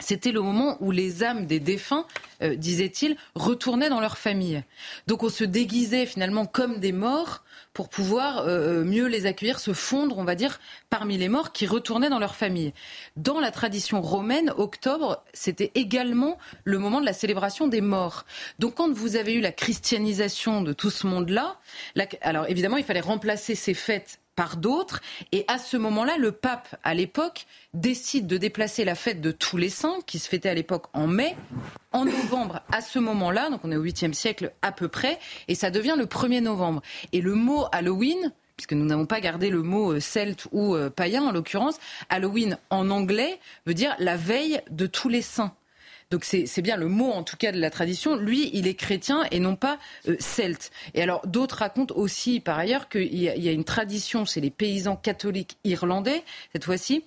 c'était 0.00 0.32
le 0.32 0.40
moment 0.40 0.76
où 0.80 0.90
les 0.90 1.24
âmes 1.24 1.46
des 1.46 1.60
défunts, 1.60 2.06
euh, 2.42 2.54
disait-il, 2.54 3.16
retournaient 3.34 3.88
dans 3.88 4.00
leur 4.00 4.16
famille. 4.16 4.62
Donc 5.06 5.22
on 5.22 5.28
se 5.28 5.44
déguisait 5.44 6.06
finalement 6.06 6.46
comme 6.46 6.78
des 6.78 6.92
morts 6.92 7.42
pour 7.78 7.88
pouvoir 7.88 8.38
euh, 8.38 8.80
euh, 8.80 8.84
mieux 8.84 9.06
les 9.06 9.24
accueillir, 9.26 9.60
se 9.60 9.72
fondre, 9.72 10.18
on 10.18 10.24
va 10.24 10.34
dire, 10.34 10.58
parmi 10.90 11.16
les 11.16 11.28
morts 11.28 11.52
qui 11.52 11.64
retournaient 11.64 12.08
dans 12.10 12.18
leur 12.18 12.34
famille. 12.34 12.74
Dans 13.14 13.38
la 13.38 13.52
tradition 13.52 14.00
romaine, 14.00 14.52
octobre, 14.56 15.22
c'était 15.32 15.70
également 15.76 16.38
le 16.64 16.78
moment 16.78 17.00
de 17.00 17.06
la 17.06 17.12
célébration 17.12 17.68
des 17.68 17.80
morts. 17.80 18.24
Donc 18.58 18.74
quand 18.74 18.92
vous 18.92 19.14
avez 19.14 19.32
eu 19.32 19.40
la 19.40 19.52
christianisation 19.52 20.60
de 20.60 20.72
tout 20.72 20.90
ce 20.90 21.06
monde-là, 21.06 21.60
alors 22.22 22.46
évidemment, 22.48 22.78
il 22.78 22.84
fallait 22.84 22.98
remplacer 22.98 23.54
ces 23.54 23.74
fêtes 23.74 24.18
par 24.38 24.56
d'autres. 24.56 25.00
Et 25.32 25.44
à 25.48 25.58
ce 25.58 25.76
moment-là, 25.76 26.16
le 26.16 26.30
pape, 26.30 26.76
à 26.84 26.94
l'époque, 26.94 27.46
décide 27.74 28.28
de 28.28 28.36
déplacer 28.36 28.84
la 28.84 28.94
fête 28.94 29.20
de 29.20 29.32
tous 29.32 29.56
les 29.56 29.68
saints, 29.68 29.98
qui 30.06 30.20
se 30.20 30.28
fêtait 30.28 30.48
à 30.48 30.54
l'époque 30.54 30.86
en 30.92 31.08
mai, 31.08 31.34
en 31.90 32.04
novembre, 32.04 32.60
à 32.70 32.80
ce 32.80 33.00
moment-là, 33.00 33.50
donc 33.50 33.62
on 33.64 33.72
est 33.72 33.76
au 33.76 33.84
8e 33.84 34.12
siècle 34.12 34.52
à 34.62 34.70
peu 34.70 34.86
près, 34.86 35.18
et 35.48 35.56
ça 35.56 35.72
devient 35.72 35.96
le 35.98 36.06
1er 36.06 36.40
novembre. 36.40 36.82
Et 37.12 37.20
le 37.20 37.34
mot 37.34 37.64
Halloween, 37.72 38.32
puisque 38.56 38.74
nous 38.74 38.84
n'avons 38.84 39.06
pas 39.06 39.20
gardé 39.20 39.50
le 39.50 39.64
mot 39.64 39.94
euh, 39.94 39.98
celte 39.98 40.46
ou 40.52 40.76
euh, 40.76 40.88
païen 40.88 41.24
en 41.24 41.32
l'occurrence, 41.32 41.80
Halloween 42.08 42.58
en 42.70 42.90
anglais 42.90 43.40
veut 43.66 43.74
dire 43.74 43.96
la 43.98 44.16
veille 44.16 44.60
de 44.70 44.86
tous 44.86 45.08
les 45.08 45.22
saints. 45.22 45.52
Donc 46.10 46.24
c'est 46.24 46.62
bien 46.62 46.76
le 46.76 46.88
mot 46.88 47.10
en 47.10 47.22
tout 47.22 47.36
cas 47.36 47.52
de 47.52 47.60
la 47.60 47.70
tradition. 47.70 48.16
Lui, 48.16 48.50
il 48.54 48.66
est 48.66 48.74
chrétien 48.74 49.24
et 49.30 49.40
non 49.40 49.56
pas 49.56 49.78
euh, 50.08 50.16
celte. 50.18 50.70
Et 50.94 51.02
alors 51.02 51.26
d'autres 51.26 51.58
racontent 51.58 51.94
aussi 51.96 52.40
par 52.40 52.58
ailleurs 52.58 52.88
qu'il 52.88 53.14
y, 53.14 53.24
y, 53.24 53.48
a 53.48 53.52
une 53.52 53.64
tradition 53.64 54.24
chez 54.24 54.40
les 54.40 54.50
paysans 54.50 54.96
catholiques 54.96 55.58
irlandais, 55.64 56.22
cette 56.52 56.64
fois-ci, 56.64 57.04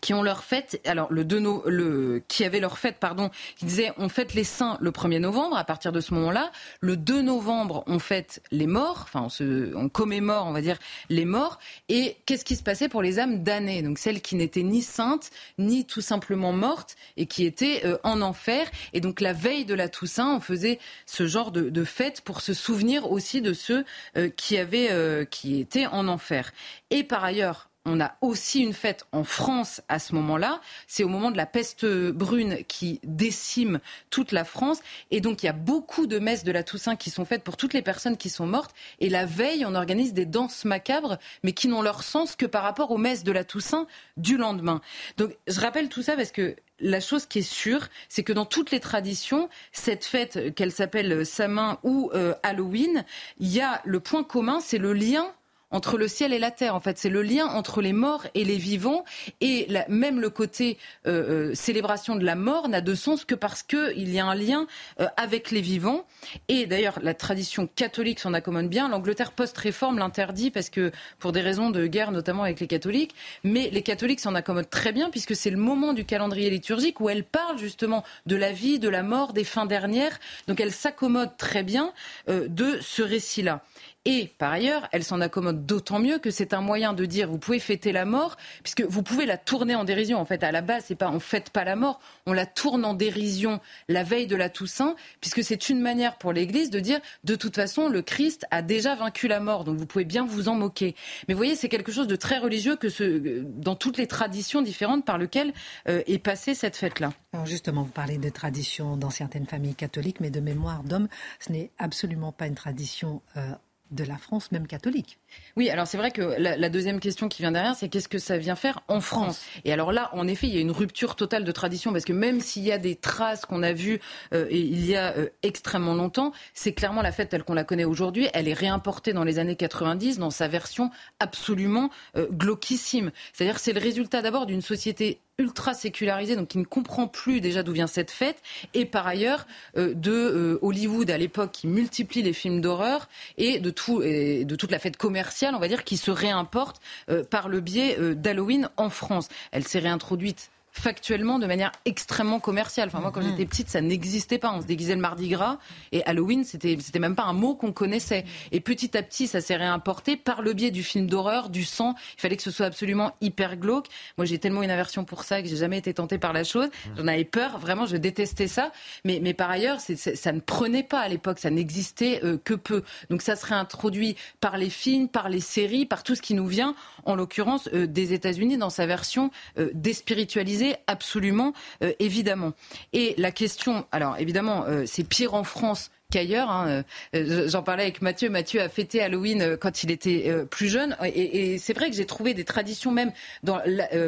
qui 0.00 0.14
ont 0.14 0.22
leur 0.22 0.44
fête, 0.44 0.80
alors 0.86 1.12
le, 1.12 1.26
le 1.66 2.22
qui 2.28 2.44
avait 2.44 2.60
leur 2.60 2.78
fête, 2.78 2.96
pardon, 2.98 3.30
qui 3.56 3.64
disait 3.64 3.92
on 3.96 4.08
fête 4.08 4.34
les 4.34 4.44
saints 4.44 4.76
le 4.80 4.90
1er 4.90 5.18
novembre, 5.18 5.56
à 5.56 5.64
partir 5.64 5.92
de 5.92 6.00
ce 6.00 6.14
moment-là, 6.14 6.50
le 6.80 6.96
2 6.96 7.22
novembre 7.22 7.84
on 7.86 7.98
fête 7.98 8.42
les 8.50 8.66
morts, 8.66 9.00
enfin 9.02 9.22
on, 9.22 9.28
se, 9.28 9.74
on 9.74 9.88
commémore, 9.88 10.46
on 10.46 10.52
va 10.52 10.60
dire, 10.60 10.78
les 11.08 11.24
morts, 11.24 11.58
et 11.88 12.16
qu'est-ce 12.26 12.44
qui 12.44 12.56
se 12.56 12.62
passait 12.62 12.88
pour 12.88 13.02
les 13.02 13.18
âmes 13.18 13.42
damnées, 13.42 13.82
donc 13.82 13.98
celles 13.98 14.20
qui 14.20 14.36
n'étaient 14.36 14.62
ni 14.62 14.82
saintes, 14.82 15.30
ni 15.58 15.84
tout 15.84 16.00
simplement 16.00 16.52
mortes, 16.52 16.96
et 17.16 17.26
qui 17.26 17.44
étaient 17.44 17.82
euh, 17.84 17.98
en 18.04 18.20
enfer, 18.22 18.70
et 18.92 19.00
donc 19.00 19.20
la 19.20 19.32
veille 19.32 19.64
de 19.64 19.74
la 19.74 19.88
Toussaint, 19.88 20.36
on 20.36 20.40
faisait 20.40 20.78
ce 21.06 21.26
genre 21.26 21.50
de, 21.52 21.70
de 21.70 21.84
fête 21.84 22.20
pour 22.22 22.40
se 22.40 22.54
souvenir 22.54 23.10
aussi 23.10 23.40
de 23.40 23.52
ceux 23.52 23.84
euh, 24.16 24.28
qui 24.28 24.56
avaient, 24.58 24.90
euh, 24.90 25.24
qui 25.24 25.60
étaient 25.60 25.86
en 25.86 26.08
enfer. 26.08 26.52
Et 26.90 27.04
par 27.04 27.24
ailleurs, 27.24 27.68
on 27.84 28.00
a 28.00 28.16
aussi 28.20 28.60
une 28.60 28.74
fête 28.74 29.06
en 29.12 29.24
France 29.24 29.80
à 29.88 29.98
ce 29.98 30.14
moment-là. 30.14 30.60
C'est 30.86 31.04
au 31.04 31.08
moment 31.08 31.30
de 31.30 31.36
la 31.36 31.46
peste 31.46 31.86
brune 31.86 32.58
qui 32.68 33.00
décime 33.02 33.80
toute 34.10 34.32
la 34.32 34.44
France. 34.44 34.80
Et 35.10 35.20
donc, 35.20 35.42
il 35.42 35.46
y 35.46 35.48
a 35.48 35.54
beaucoup 35.54 36.06
de 36.06 36.18
messes 36.18 36.44
de 36.44 36.52
la 36.52 36.62
Toussaint 36.62 36.96
qui 36.96 37.10
sont 37.10 37.24
faites 37.24 37.42
pour 37.42 37.56
toutes 37.56 37.72
les 37.72 37.82
personnes 37.82 38.16
qui 38.16 38.28
sont 38.28 38.46
mortes. 38.46 38.74
Et 39.00 39.08
la 39.08 39.26
veille, 39.26 39.64
on 39.64 39.74
organise 39.74 40.12
des 40.12 40.26
danses 40.26 40.64
macabres, 40.64 41.18
mais 41.42 41.52
qui 41.52 41.68
n'ont 41.68 41.82
leur 41.82 42.02
sens 42.02 42.36
que 42.36 42.46
par 42.46 42.62
rapport 42.62 42.90
aux 42.90 42.98
messes 42.98 43.24
de 43.24 43.32
la 43.32 43.44
Toussaint 43.44 43.86
du 44.16 44.36
lendemain. 44.36 44.80
Donc, 45.16 45.36
je 45.46 45.60
rappelle 45.60 45.88
tout 45.88 46.02
ça 46.02 46.16
parce 46.16 46.32
que 46.32 46.56
la 46.80 47.00
chose 47.00 47.26
qui 47.26 47.40
est 47.40 47.42
sûre, 47.42 47.88
c'est 48.08 48.22
que 48.22 48.32
dans 48.32 48.44
toutes 48.44 48.70
les 48.70 48.80
traditions, 48.80 49.48
cette 49.72 50.04
fête, 50.04 50.54
qu'elle 50.54 50.72
s'appelle 50.72 51.26
Samin 51.26 51.78
ou 51.82 52.10
euh, 52.14 52.34
Halloween, 52.42 53.04
il 53.40 53.48
y 53.48 53.60
a 53.60 53.80
le 53.84 53.98
point 54.00 54.22
commun, 54.22 54.60
c'est 54.60 54.78
le 54.78 54.92
lien 54.92 55.32
entre 55.70 55.98
le 55.98 56.08
ciel 56.08 56.32
et 56.32 56.38
la 56.38 56.50
terre. 56.50 56.74
En 56.74 56.80
fait, 56.80 56.98
c'est 56.98 57.08
le 57.08 57.22
lien 57.22 57.46
entre 57.46 57.80
les 57.82 57.92
morts 57.92 58.26
et 58.34 58.44
les 58.44 58.56
vivants. 58.56 59.04
Et 59.40 59.68
même 59.88 60.20
le 60.20 60.30
côté 60.30 60.78
euh, 61.06 61.50
euh, 61.50 61.54
célébration 61.54 62.16
de 62.16 62.24
la 62.24 62.34
mort 62.34 62.68
n'a 62.68 62.80
de 62.80 62.94
sens 62.94 63.24
que 63.24 63.34
parce 63.34 63.62
qu'il 63.62 64.08
y 64.08 64.18
a 64.18 64.26
un 64.26 64.34
lien 64.34 64.66
euh, 65.00 65.06
avec 65.16 65.50
les 65.50 65.60
vivants. 65.60 66.06
Et 66.48 66.66
d'ailleurs, 66.66 66.98
la 67.02 67.14
tradition 67.14 67.66
catholique 67.66 68.20
s'en 68.20 68.34
accommode 68.34 68.68
bien. 68.68 68.88
L'Angleterre 68.88 69.32
post-réforme 69.32 69.98
l'interdit 69.98 70.50
parce 70.50 70.70
que 70.70 70.90
pour 71.18 71.32
des 71.32 71.40
raisons 71.40 71.70
de 71.70 71.86
guerre, 71.86 72.12
notamment 72.12 72.44
avec 72.44 72.60
les 72.60 72.66
catholiques. 72.66 73.14
Mais 73.44 73.70
les 73.70 73.82
catholiques 73.82 74.20
s'en 74.20 74.34
accommodent 74.34 74.70
très 74.70 74.92
bien 74.92 75.10
puisque 75.10 75.36
c'est 75.36 75.50
le 75.50 75.58
moment 75.58 75.92
du 75.92 76.04
calendrier 76.04 76.50
liturgique 76.50 77.00
où 77.00 77.08
elle 77.08 77.24
parle 77.24 77.58
justement 77.58 78.04
de 78.26 78.36
la 78.36 78.52
vie, 78.52 78.78
de 78.78 78.88
la 78.88 79.02
mort, 79.02 79.32
des 79.32 79.44
fins 79.44 79.66
dernières. 79.66 80.18
Donc 80.46 80.60
elle 80.60 80.72
s'accommode 80.72 81.36
très 81.36 81.62
bien 81.62 81.92
de 82.26 82.78
ce 82.80 83.02
récit-là. 83.02 83.62
Et 84.04 84.32
par 84.38 84.52
ailleurs, 84.52 84.88
elle 84.92 85.04
s'en 85.04 85.20
accommode 85.20 85.66
d'autant 85.66 85.98
mieux 85.98 86.18
que 86.18 86.30
c'est 86.30 86.54
un 86.54 86.60
moyen 86.60 86.92
de 86.92 87.04
dire 87.04 87.28
vous 87.28 87.38
pouvez 87.38 87.58
fêter 87.58 87.92
la 87.92 88.04
mort, 88.04 88.36
puisque 88.62 88.82
vous 88.82 89.02
pouvez 89.02 89.26
la 89.26 89.36
tourner 89.36 89.74
en 89.74 89.84
dérision. 89.84 90.18
En 90.18 90.24
fait, 90.24 90.42
à 90.42 90.52
la 90.52 90.62
base, 90.62 90.84
c'est 90.86 90.94
pas 90.94 91.10
on 91.10 91.20
fête 91.20 91.50
pas 91.50 91.64
la 91.64 91.76
mort, 91.76 92.00
on 92.26 92.32
la 92.32 92.46
tourne 92.46 92.84
en 92.84 92.94
dérision 92.94 93.60
la 93.88 94.04
veille 94.04 94.26
de 94.26 94.36
la 94.36 94.48
Toussaint, 94.48 94.96
puisque 95.20 95.42
c'est 95.42 95.68
une 95.68 95.80
manière 95.80 96.16
pour 96.16 96.32
l'Église 96.32 96.70
de 96.70 96.80
dire 96.80 97.00
de 97.24 97.34
toute 97.34 97.56
façon 97.56 97.88
le 97.88 98.02
Christ 98.02 98.46
a 98.50 98.62
déjà 98.62 98.94
vaincu 98.94 99.28
la 99.28 99.40
mort, 99.40 99.64
donc 99.64 99.76
vous 99.76 99.86
pouvez 99.86 100.04
bien 100.04 100.24
vous 100.24 100.48
en 100.48 100.54
moquer. 100.54 100.94
Mais 101.26 101.34
vous 101.34 101.38
voyez, 101.38 101.54
c'est 101.54 101.68
quelque 101.68 101.92
chose 101.92 102.06
de 102.06 102.16
très 102.16 102.38
religieux 102.38 102.76
que 102.76 102.88
ce, 102.88 103.42
dans 103.44 103.74
toutes 103.74 103.98
les 103.98 104.06
traditions 104.06 104.62
différentes 104.62 105.04
par 105.04 105.18
lesquelles 105.18 105.52
euh, 105.88 106.02
est 106.06 106.18
passée 106.18 106.54
cette 106.54 106.76
fête-là. 106.76 107.12
Justement, 107.44 107.82
vous 107.82 107.92
parlez 107.92 108.18
de 108.18 108.28
traditions 108.30 108.96
dans 108.96 109.10
certaines 109.10 109.46
familles 109.46 109.74
catholiques, 109.74 110.20
mais 110.20 110.30
de 110.30 110.40
mémoire 110.40 110.82
d'homme, 110.82 111.08
ce 111.40 111.52
n'est 111.52 111.70
absolument 111.78 112.32
pas 112.32 112.46
une 112.46 112.54
tradition 112.54 113.20
euh, 113.36 113.52
de 113.90 114.04
la 114.04 114.16
France, 114.16 114.52
même 114.52 114.66
catholique. 114.66 115.18
Oui, 115.56 115.70
alors 115.70 115.86
c'est 115.86 115.96
vrai 115.96 116.10
que 116.10 116.22
la, 116.38 116.68
deuxième 116.68 117.00
question 117.00 117.28
qui 117.28 117.42
vient 117.42 117.52
derrière, 117.52 117.74
c'est 117.74 117.88
qu'est-ce 117.88 118.08
que 118.08 118.18
ça 118.18 118.38
vient 118.38 118.56
faire 118.56 118.80
en 118.88 119.00
France 119.00 119.40
Et 119.64 119.72
alors 119.72 119.92
là, 119.92 120.10
en 120.12 120.28
effet, 120.28 120.46
il 120.46 120.54
y 120.54 120.58
a 120.58 120.60
une 120.60 120.70
rupture 120.70 121.16
totale 121.16 121.44
de 121.44 121.52
tradition, 121.52 121.92
parce 121.92 122.04
que 122.04 122.12
même 122.12 122.40
s'il 122.40 122.64
y 122.64 122.72
a 122.72 122.78
des 122.78 122.96
traces 122.96 123.46
qu'on 123.46 123.62
a 123.62 123.72
vues 123.72 124.00
euh, 124.34 124.46
il 124.50 124.84
y 124.84 124.96
a 124.96 125.16
euh, 125.16 125.28
extrêmement 125.42 125.94
longtemps, 125.94 126.32
c'est 126.54 126.72
clairement 126.72 127.02
la 127.02 127.12
fête 127.12 127.30
telle 127.30 127.44
qu'on 127.44 127.54
la 127.54 127.64
connaît 127.64 127.84
aujourd'hui. 127.84 128.28
Elle 128.34 128.48
est 128.48 128.54
réimportée 128.54 129.12
dans 129.12 129.24
les 129.24 129.38
années 129.38 129.56
90 129.56 130.18
dans 130.18 130.30
sa 130.30 130.48
version 130.48 130.90
absolument 131.20 131.90
euh, 132.16 132.26
glauquissime. 132.30 133.10
C'est-à-dire 133.32 133.58
c'est 133.58 133.72
le 133.72 133.80
résultat 133.80 134.22
d'abord 134.22 134.46
d'une 134.46 134.62
société 134.62 135.20
ultra 135.38 135.72
sécularisée, 135.72 136.34
donc 136.34 136.48
qui 136.48 136.58
ne 136.58 136.64
comprend 136.64 137.06
plus 137.06 137.40
déjà 137.40 137.62
d'où 137.62 137.72
vient 137.72 137.86
cette 137.86 138.10
fête, 138.10 138.42
et 138.74 138.84
par 138.84 139.06
ailleurs 139.06 139.46
euh, 139.76 139.94
de 139.94 140.12
euh, 140.12 140.58
Hollywood 140.62 141.08
à 141.10 141.16
l'époque 141.16 141.52
qui 141.52 141.68
multiplie 141.68 142.22
les 142.22 142.32
films 142.32 142.60
d'horreur 142.60 143.08
et 143.36 143.60
de 143.60 143.70
tout 143.70 144.02
et 144.02 144.44
de 144.44 144.56
toute 144.56 144.72
la 144.72 144.80
fête 144.80 144.96
commerciale, 144.96 145.54
on 145.54 145.60
va 145.60 145.68
dire, 145.68 145.84
qui 145.84 145.96
se 145.96 146.10
réimporte 146.10 146.80
euh, 147.08 147.22
par 147.22 147.48
le 147.48 147.60
biais 147.60 147.96
d'Halloween 148.14 148.68
en 148.76 148.90
France. 148.90 149.28
Elle 149.52 149.66
s'est 149.66 149.78
réintroduite 149.78 150.50
factuellement 150.78 151.38
de 151.38 151.46
manière 151.46 151.72
extrêmement 151.84 152.40
commerciale. 152.40 152.88
Enfin, 152.88 153.00
moi, 153.00 153.10
quand 153.10 153.20
mhm. 153.20 153.30
j'étais 153.30 153.46
petite, 153.46 153.68
ça 153.68 153.80
n'existait 153.80 154.38
pas. 154.38 154.52
On 154.52 154.62
se 154.62 154.66
déguisait 154.66 154.94
le 154.94 155.00
mardi 155.00 155.28
gras 155.28 155.58
et 155.92 156.04
Halloween, 156.04 156.44
c'était, 156.44 156.76
c'était 156.80 156.98
même 156.98 157.14
pas 157.14 157.24
un 157.24 157.32
mot 157.32 157.54
qu'on 157.54 157.72
connaissait. 157.72 158.24
Et 158.52 158.60
petit 158.60 158.96
à 158.96 159.02
petit, 159.02 159.26
ça 159.26 159.40
s'est 159.40 159.56
réimporté 159.56 160.16
par 160.16 160.42
le 160.42 160.52
biais 160.52 160.70
du 160.70 160.82
film 160.82 161.06
d'horreur, 161.06 161.50
du 161.50 161.64
sang. 161.64 161.94
Il 162.16 162.20
fallait 162.20 162.36
que 162.36 162.42
ce 162.42 162.50
soit 162.50 162.66
absolument 162.66 163.12
hyper 163.20 163.56
glauque. 163.56 163.86
Moi, 164.16 164.24
j'ai 164.24 164.38
tellement 164.38 164.62
une 164.62 164.70
aversion 164.70 165.04
pour 165.04 165.24
ça 165.24 165.42
que 165.42 165.48
j'ai 165.48 165.56
jamais 165.56 165.78
été 165.78 165.92
tentée 165.94 166.18
par 166.18 166.32
la 166.32 166.44
chose. 166.44 166.66
Mhm. 166.66 166.94
J'en 166.96 167.06
avais 167.08 167.24
peur. 167.24 167.58
Vraiment, 167.58 167.86
je 167.86 167.96
détestais 167.96 168.48
ça. 168.48 168.72
Mais, 169.04 169.20
mais 169.22 169.34
par 169.34 169.50
ailleurs, 169.50 169.80
c'est, 169.80 169.96
ça 169.96 170.32
ne 170.32 170.40
prenait 170.40 170.82
pas 170.82 171.00
à 171.00 171.08
l'époque. 171.08 171.38
Ça 171.38 171.50
n'existait 171.50 172.20
euh, 172.24 172.38
que 172.42 172.54
peu. 172.54 172.82
Donc, 173.10 173.22
ça 173.22 173.36
serait 173.36 173.54
introduit 173.54 174.16
par 174.40 174.56
les 174.56 174.70
films, 174.70 175.08
par 175.08 175.28
les 175.28 175.40
séries, 175.40 175.86
par 175.86 176.02
tout 176.02 176.14
ce 176.14 176.22
qui 176.22 176.34
nous 176.34 176.46
vient, 176.46 176.74
en 177.04 177.14
l'occurrence, 177.14 177.68
euh, 177.74 177.86
des 177.86 178.12
États-Unis 178.12 178.58
dans 178.58 178.70
sa 178.70 178.86
version 178.86 179.30
euh, 179.58 179.70
déspiritualisée 179.74 180.67
absolument, 180.86 181.52
euh, 181.82 181.92
évidemment. 181.98 182.52
Et 182.92 183.14
la 183.18 183.30
question, 183.30 183.86
alors 183.92 184.16
évidemment, 184.18 184.64
euh, 184.66 184.84
c'est 184.86 185.04
pire 185.04 185.34
en 185.34 185.44
France 185.44 185.90
qu'ailleurs. 186.10 186.50
Hein. 186.50 186.84
Euh, 187.14 187.48
j'en 187.48 187.62
parlais 187.62 187.82
avec 187.82 188.00
Mathieu. 188.00 188.30
Mathieu 188.30 188.62
a 188.62 188.70
fêté 188.70 189.02
Halloween 189.02 189.42
euh, 189.42 189.56
quand 189.58 189.82
il 189.82 189.90
était 189.90 190.24
euh, 190.28 190.46
plus 190.46 190.68
jeune. 190.68 190.96
Et, 191.04 191.58
c'est 191.58 191.74
vrai 191.74 191.90
que 191.90 191.96
j'ai 191.96 192.06
trouvé 192.06 192.32
des 192.32 192.44
traditions 192.44 192.92
même 192.92 193.12
dans, 193.42 193.60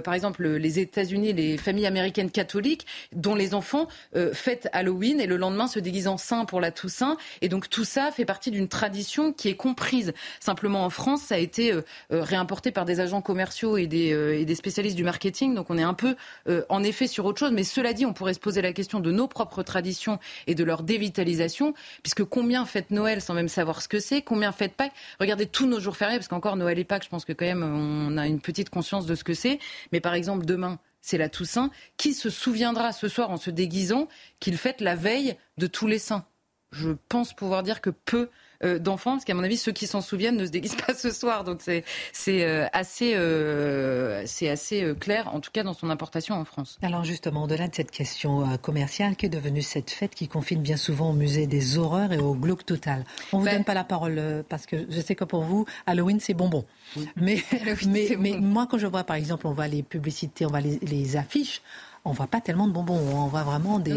par 0.02 0.14
exemple, 0.14 0.46
les 0.46 0.78
États-Unis, 0.78 1.34
les 1.34 1.58
familles 1.58 1.86
américaines 1.86 2.30
catholiques, 2.30 2.86
dont 3.12 3.34
les 3.34 3.54
enfants 3.54 3.88
fêtent 4.32 4.68
Halloween 4.72 5.20
et 5.20 5.26
le 5.26 5.36
lendemain 5.36 5.66
se 5.66 5.78
déguisent 5.78 6.08
en 6.08 6.16
saint 6.16 6.44
pour 6.44 6.60
la 6.60 6.70
Toussaint. 6.70 7.16
Et 7.42 7.48
donc 7.48 7.68
tout 7.68 7.84
ça 7.84 8.10
fait 8.12 8.24
partie 8.24 8.50
d'une 8.50 8.68
tradition 8.68 9.32
qui 9.32 9.48
est 9.48 9.56
comprise. 9.56 10.12
Simplement 10.38 10.84
en 10.84 10.90
France, 10.90 11.22
ça 11.22 11.34
a 11.36 11.38
été 11.38 11.72
réimporté 12.10 12.70
par 12.70 12.84
des 12.84 13.00
agents 13.00 13.22
commerciaux 13.22 13.76
et 13.76 13.86
des 13.86 14.54
spécialistes 14.54 14.96
du 14.96 15.04
marketing. 15.04 15.54
Donc 15.54 15.70
on 15.70 15.78
est 15.78 15.82
un 15.82 15.94
peu 15.94 16.14
en 16.68 16.82
effet 16.82 17.06
sur 17.06 17.24
autre 17.24 17.38
chose. 17.38 17.52
Mais 17.52 17.64
cela 17.64 17.92
dit, 17.92 18.06
on 18.06 18.12
pourrait 18.12 18.34
se 18.34 18.40
poser 18.40 18.62
la 18.62 18.72
question 18.72 19.00
de 19.00 19.10
nos 19.10 19.28
propres 19.28 19.62
traditions 19.62 20.18
et 20.46 20.54
de 20.54 20.64
leur 20.64 20.82
dévitalisation 20.82 21.74
puisque 22.02 22.24
combien 22.24 22.64
fête 22.66 22.90
Noël 22.90 23.20
sans 23.20 23.34
même 23.34 23.48
savoir 23.48 23.82
ce 23.82 23.88
que 23.88 24.00
c'est, 24.00 24.22
combien 24.22 24.52
fête 24.52 24.74
Pâques? 24.74 24.92
Regardez 25.18 25.46
tous 25.46 25.66
nos 25.66 25.80
jours 25.80 25.96
fériés, 25.96 26.18
parce 26.18 26.28
qu'encore 26.28 26.56
Noël 26.56 26.78
et 26.78 26.84
Pâques, 26.84 27.04
je 27.04 27.08
pense 27.08 27.24
que 27.24 27.32
quand 27.32 27.46
même 27.46 27.62
on 27.62 28.16
a 28.16 28.26
une 28.26 28.40
petite 28.40 28.70
conscience 28.70 29.06
de 29.06 29.14
ce 29.14 29.24
que 29.24 29.34
c'est. 29.34 29.58
Mais 29.92 30.00
par 30.00 30.14
exemple, 30.14 30.44
demain, 30.44 30.78
c'est 31.00 31.18
la 31.18 31.28
Toussaint. 31.28 31.70
Qui 31.96 32.14
se 32.14 32.30
souviendra 32.30 32.92
ce 32.92 33.08
soir 33.08 33.30
en 33.30 33.36
se 33.36 33.50
déguisant 33.50 34.08
qu'il 34.38 34.56
fête 34.56 34.80
la 34.80 34.94
veille 34.94 35.36
de 35.58 35.66
tous 35.66 35.86
les 35.86 35.98
saints? 35.98 36.24
Je 36.72 36.90
pense 37.08 37.34
pouvoir 37.34 37.62
dire 37.62 37.80
que 37.80 37.90
peu 37.90 38.30
euh, 38.62 38.78
d'enfants, 38.78 39.12
parce 39.12 39.24
qu'à 39.24 39.34
mon 39.34 39.42
avis, 39.42 39.56
ceux 39.56 39.72
qui 39.72 39.86
s'en 39.86 40.00
souviennent 40.00 40.36
ne 40.36 40.44
se 40.44 40.50
déguisent 40.50 40.76
pas 40.86 40.94
ce 40.94 41.10
soir. 41.10 41.44
Donc 41.44 41.62
c'est 41.62 41.84
euh, 42.28 42.66
assez, 42.72 43.14
euh, 43.14 44.22
c'est 44.26 44.48
assez 44.48 44.94
clair, 45.00 45.34
en 45.34 45.40
tout 45.40 45.50
cas 45.50 45.62
dans 45.62 45.74
son 45.74 45.90
importation 45.90 46.34
en 46.34 46.44
France. 46.44 46.78
Alors 46.82 47.04
justement, 47.04 47.44
au-delà 47.44 47.68
de 47.68 47.74
cette 47.74 47.90
question 47.90 48.58
commerciale, 48.58 49.16
qu'est 49.16 49.28
devenue 49.28 49.62
cette 49.62 49.90
fête 49.90 50.14
qui 50.14 50.28
confine 50.28 50.60
bien 50.60 50.76
souvent 50.76 51.10
au 51.10 51.14
musée 51.14 51.46
des 51.46 51.78
horreurs 51.78 52.12
et 52.12 52.18
au 52.18 52.34
glauque 52.34 52.66
total? 52.66 53.04
On 53.32 53.38
ne 53.38 53.42
vous 53.42 53.46
ben 53.46 53.56
donne 53.56 53.64
pas 53.64 53.74
la 53.74 53.84
parole 53.84 54.44
parce 54.48 54.66
que 54.66 54.76
je 54.88 55.00
sais 55.00 55.14
que 55.14 55.24
pour 55.24 55.42
vous, 55.42 55.64
Halloween, 55.86 56.20
c'est 56.20 56.34
bonbon. 56.34 56.64
Mais, 57.16 57.42
mais, 57.86 58.16
mais, 58.18 58.32
moi, 58.38 58.66
quand 58.70 58.78
je 58.78 58.86
vois, 58.86 59.04
par 59.04 59.16
exemple, 59.16 59.46
on 59.46 59.52
voit 59.52 59.68
les 59.68 59.82
publicités, 59.82 60.44
on 60.44 60.50
voit 60.50 60.60
les 60.60 61.16
affiches, 61.16 61.62
on 62.04 62.12
voit 62.12 62.26
pas 62.26 62.40
tellement 62.40 62.66
de 62.66 62.72
bonbons. 62.72 62.98
On 62.98 63.26
voit 63.26 63.42
vraiment 63.42 63.78
des, 63.78 63.92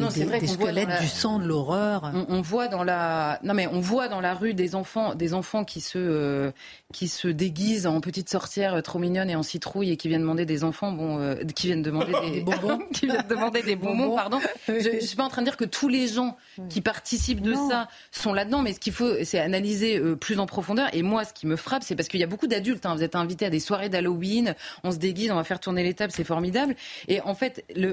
squelettes, 0.47 1.01
du 1.01 1.07
sang, 1.07 1.39
de 1.39 1.45
l'horreur. 1.45 2.11
On, 2.27 2.41
voit 2.41 2.67
dans 2.67 2.83
la, 2.83 3.39
non 3.43 3.53
mais 3.53 3.67
on 3.67 3.79
voit 3.79 4.09
dans 4.09 4.19
la 4.19 4.33
rue 4.33 4.53
des 4.53 4.75
enfants, 4.75 5.15
des 5.15 5.33
enfants 5.33 5.63
qui 5.63 5.79
se, 5.79 5.97
euh, 5.97 6.51
qui 6.91 7.07
se 7.07 7.29
déguisent 7.29 7.87
en 7.87 8.01
petites 8.01 8.29
sorcières 8.29 8.81
trop 8.83 8.99
mignonnes 8.99 9.29
et 9.29 9.35
en 9.35 9.43
citrouille 9.43 9.91
et 9.91 9.97
qui 9.97 10.09
viennent 10.09 10.21
demander 10.21 10.45
des 10.45 10.63
enfants, 10.63 10.91
bon, 10.91 11.19
euh, 11.19 11.35
qui 11.55 11.67
viennent 11.67 11.81
demander 11.81 12.11
des, 12.31 12.41
bonbons, 12.41 12.79
qui 12.93 13.05
viennent 13.05 13.25
demander 13.29 13.63
des 13.63 13.75
bonbons, 13.75 14.15
pardon. 14.15 14.39
Je, 14.67 14.95
ne 14.95 14.99
suis 14.99 15.15
pas 15.15 15.23
en 15.23 15.29
train 15.29 15.41
de 15.41 15.47
dire 15.47 15.57
que 15.57 15.65
tous 15.65 15.87
les 15.87 16.07
gens 16.07 16.35
qui 16.69 16.81
participent 16.81 17.41
de 17.41 17.53
ça 17.53 17.87
sont 18.11 18.33
là-dedans, 18.33 18.61
mais 18.61 18.73
ce 18.73 18.79
qu'il 18.79 18.93
faut, 18.93 19.23
c'est 19.23 19.39
analyser 19.39 19.97
euh, 19.97 20.15
plus 20.15 20.39
en 20.39 20.45
profondeur. 20.45 20.89
Et 20.93 21.03
moi, 21.03 21.23
ce 21.23 21.33
qui 21.33 21.47
me 21.47 21.55
frappe, 21.55 21.83
c'est 21.83 21.95
parce 21.95 22.09
qu'il 22.09 22.19
y 22.19 22.23
a 22.23 22.27
beaucoup 22.27 22.47
d'adultes. 22.47 22.85
Hein. 22.85 22.95
vous 22.95 23.03
êtes 23.03 23.15
invités 23.15 23.45
à 23.45 23.49
des 23.49 23.61
soirées 23.61 23.89
d'Halloween, 23.89 24.55
on 24.83 24.91
se 24.91 24.97
déguise, 24.97 25.31
on 25.31 25.35
va 25.35 25.43
faire 25.45 25.59
tourner 25.59 25.83
les 25.83 25.93
tables, 25.93 26.11
c'est 26.13 26.23
formidable. 26.23 26.75
Et 27.07 27.21
en 27.21 27.33
fait, 27.33 27.63
le, 27.75 27.92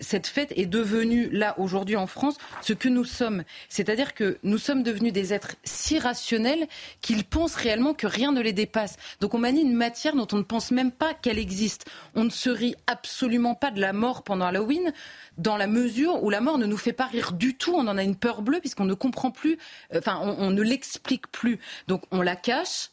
cette 0.00 0.26
fête 0.26 0.52
est 0.56 0.66
devenue, 0.66 1.28
là, 1.30 1.54
aujourd'hui 1.58 1.96
en 1.96 2.06
France, 2.06 2.36
ce 2.62 2.72
que 2.72 2.88
nous 2.88 3.04
sommes. 3.04 3.44
C'est-à-dire 3.68 4.14
que 4.14 4.38
nous 4.42 4.58
sommes 4.58 4.82
devenus 4.82 5.12
des 5.12 5.32
êtres 5.32 5.56
si 5.64 5.98
rationnels 5.98 6.66
qu'ils 7.00 7.24
pensent 7.24 7.54
réellement 7.54 7.94
que 7.94 8.06
rien 8.06 8.32
ne 8.32 8.40
les 8.40 8.52
dépasse. 8.52 8.96
Donc 9.20 9.34
on 9.34 9.38
manie 9.38 9.62
une 9.62 9.74
matière 9.74 10.14
dont 10.14 10.28
on 10.32 10.38
ne 10.38 10.42
pense 10.42 10.70
même 10.70 10.92
pas 10.92 11.14
qu'elle 11.14 11.38
existe. 11.38 11.86
On 12.14 12.24
ne 12.24 12.30
se 12.30 12.50
rit 12.50 12.74
absolument 12.86 13.54
pas 13.54 13.70
de 13.70 13.80
la 13.80 13.92
mort 13.92 14.22
pendant 14.22 14.46
Halloween, 14.46 14.92
dans 15.38 15.56
la 15.56 15.66
mesure 15.66 16.22
où 16.22 16.30
la 16.30 16.40
mort 16.40 16.58
ne 16.58 16.66
nous 16.66 16.76
fait 16.76 16.92
pas 16.92 17.06
rire 17.06 17.32
du 17.32 17.56
tout. 17.56 17.74
On 17.74 17.86
en 17.88 17.96
a 17.96 18.02
une 18.02 18.16
peur 18.16 18.42
bleue 18.42 18.60
puisqu'on 18.60 18.84
ne 18.84 18.94
comprend 18.94 19.30
plus, 19.30 19.58
euh, 19.92 19.98
enfin, 19.98 20.20
on 20.22 20.50
ne 20.50 20.62
l'explique 20.62 21.28
plus. 21.28 21.58
Donc 21.88 22.02
on 22.10 22.22
la 22.22 22.36
cache 22.36 22.90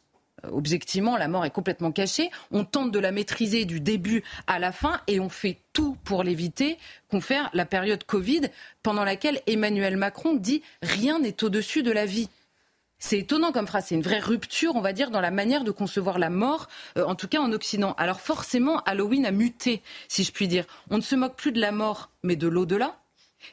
objectivement, 0.49 1.17
la 1.17 1.27
mort 1.27 1.45
est 1.45 1.51
complètement 1.51 1.91
cachée. 1.91 2.29
On 2.51 2.65
tente 2.65 2.91
de 2.91 2.99
la 2.99 3.11
maîtriser 3.11 3.65
du 3.65 3.79
début 3.79 4.23
à 4.47 4.59
la 4.59 4.71
fin 4.71 5.01
et 5.07 5.19
on 5.19 5.29
fait 5.29 5.57
tout 5.73 5.97
pour 6.03 6.23
l'éviter, 6.23 6.77
confère 7.09 7.49
la 7.53 7.65
période 7.65 8.03
Covid 8.03 8.41
pendant 8.83 9.03
laquelle 9.03 9.41
Emmanuel 9.47 9.97
Macron 9.97 10.33
dit 10.33 10.61
rien 10.81 11.19
n'est 11.19 11.43
au-dessus 11.43 11.83
de 11.83 11.91
la 11.91 12.05
vie. 12.05 12.29
C'est 13.03 13.17
étonnant 13.17 13.51
comme 13.51 13.65
phrase, 13.65 13.85
c'est 13.87 13.95
une 13.95 14.03
vraie 14.03 14.19
rupture, 14.19 14.75
on 14.75 14.81
va 14.81 14.93
dire, 14.93 15.09
dans 15.09 15.21
la 15.21 15.31
manière 15.31 15.63
de 15.63 15.71
concevoir 15.71 16.19
la 16.19 16.29
mort, 16.29 16.67
euh, 16.99 17.05
en 17.05 17.15
tout 17.15 17.27
cas 17.27 17.41
en 17.41 17.51
Occident. 17.51 17.95
Alors 17.97 18.21
forcément, 18.21 18.79
Halloween 18.81 19.25
a 19.25 19.31
muté, 19.31 19.81
si 20.07 20.23
je 20.23 20.31
puis 20.31 20.47
dire. 20.47 20.65
On 20.91 20.97
ne 20.97 21.01
se 21.01 21.15
moque 21.15 21.35
plus 21.35 21.51
de 21.51 21.59
la 21.59 21.71
mort, 21.71 22.11
mais 22.21 22.35
de 22.35 22.47
l'au-delà. 22.47 23.00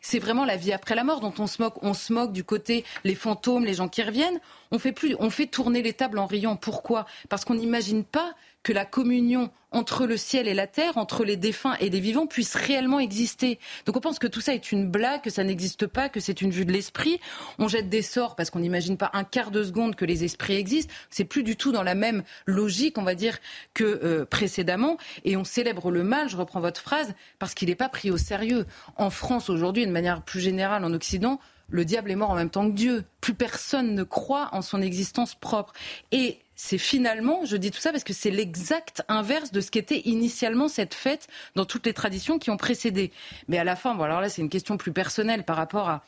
C'est 0.01 0.19
vraiment 0.19 0.45
la 0.45 0.57
vie 0.57 0.73
après 0.73 0.95
la 0.95 1.05
mort 1.05 1.21
dont 1.21 1.35
on 1.39 1.47
se 1.47 1.63
moque. 1.63 1.83
On 1.83 1.95
se 1.95 2.13
moque 2.13 2.33
du 2.33 2.45
côté 2.45 2.85
les 3.05 3.15
fantômes, 3.15 3.65
les 3.65 3.75
gens 3.75 3.89
qui 3.89 4.03
reviennent. 4.03 4.41
On 4.71 4.79
fait 4.79 4.93
plus, 4.93 5.17
on 5.19 5.31
fait 5.31 5.47
tourner 5.47 5.83
les 5.83 5.93
tables 5.93 6.19
en 6.19 6.27
riant. 6.27 6.57
Pourquoi? 6.57 7.07
Parce 7.29 7.45
qu'on 7.45 7.55
n'imagine 7.55 8.05
pas 8.05 8.35
que 8.63 8.73
la 8.73 8.85
communion 8.85 9.51
entre 9.71 10.07
le 10.07 10.17
ciel 10.17 10.49
et 10.49 10.55
la 10.55 10.67
terre, 10.67 10.97
entre 10.97 11.25
les 11.25 11.37
défunts 11.37 11.77
et 11.81 11.91
les 11.91 12.01
vivants, 12.01 12.27
puisse 12.27 12.55
réellement 12.55 13.01
exister. 13.01 13.59
Donc 13.85 13.97
on 13.97 14.01
pense 14.01 14.19
que 14.19 14.27
tout 14.27 14.41
ça 14.41 14.55
est 14.55 14.73
une 14.73 14.91
blague, 14.91 15.23
que 15.23 15.31
ça 15.31 15.45
n'existe 15.45 15.87
pas, 15.87 16.09
que 16.09 16.21
c'est 16.21 16.41
une 16.41 16.51
vue 16.51 16.65
de 16.65 16.73
l'esprit. 16.73 17.21
On 17.59 17.69
jette 17.69 17.89
des 17.89 18.03
sorts 18.03 18.35
parce 18.35 18.51
qu'on 18.51 18.61
n'imagine 18.61 18.97
pas 18.97 19.11
un 19.13 19.25
quart 19.25 19.51
de 19.51 19.63
seconde 19.63 19.95
que 19.95 20.05
les 20.05 20.25
esprits 20.25 20.57
existent. 20.57 20.93
C'est 21.11 21.25
plus 21.25 21.43
du 21.43 21.57
tout 21.57 21.73
dans 21.73 21.83
la 21.83 21.95
même 21.95 22.23
logique, 22.47 22.97
on 22.99 23.03
va 23.03 23.15
dire, 23.15 23.39
que 23.75 23.85
euh, 23.85 24.25
précédemment. 24.25 24.97
Et 25.25 25.37
on 25.37 25.45
célèbre 25.45 25.91
le 25.91 26.03
mal, 26.03 26.29
je 26.29 26.37
reprends 26.37 26.61
votre 26.61 26.81
phrase, 26.81 27.15
parce 27.39 27.55
qu'il 27.55 27.69
n'est 27.69 27.75
pas 27.75 27.91
pris 27.91 28.11
au 28.11 28.17
sérieux. 28.17 28.67
En 28.97 29.11
France 29.11 29.51
aujourd'hui, 29.51 29.87
de 29.87 29.93
manière 29.93 30.23
plus 30.23 30.41
générale 30.41 30.85
en 30.85 30.95
Occident, 30.95 31.41
le 31.71 31.85
diable 31.85 32.11
est 32.11 32.17
mort 32.17 32.31
en 32.31 32.37
même 32.37 32.51
temps 32.51 32.69
que 32.69 32.75
Dieu. 32.75 33.05
Plus 33.21 33.35
personne 33.35 33.95
ne 33.95 34.03
croit 34.03 34.49
en 34.53 34.63
son 34.63 34.81
existence 34.81 35.35
propre. 35.35 35.75
Et 36.13 36.39
c'est 36.61 36.77
finalement, 36.77 37.45
je 37.45 37.57
dis 37.57 37.71
tout 37.71 37.79
ça 37.79 37.93
parce 37.93 38.03
que 38.03 38.13
c'est 38.13 38.33
l'exact 38.33 39.05
inverse 39.09 39.53
de 39.53 39.61
ce 39.61 39.71
qu'était 39.71 40.01
initialement 40.01 40.67
cette 40.67 40.93
fête 40.93 41.29
dans 41.55 41.65
toutes 41.65 41.87
les 41.87 41.93
traditions 41.93 42.41
qui 42.41 42.51
ont 42.51 42.57
précédé. 42.57 43.13
Mais 43.47 43.59
à 43.59 43.65
la 43.65 43.77
fin, 43.77 43.95
bon 43.95 44.03
alors 44.03 44.21
là 44.21 44.29
c'est 44.29 44.43
une 44.43 44.49
question 44.49 44.77
plus 44.77 44.93
personnelle 44.93 45.45
par 45.45 45.57
rapport 45.57 45.89
à 45.89 46.03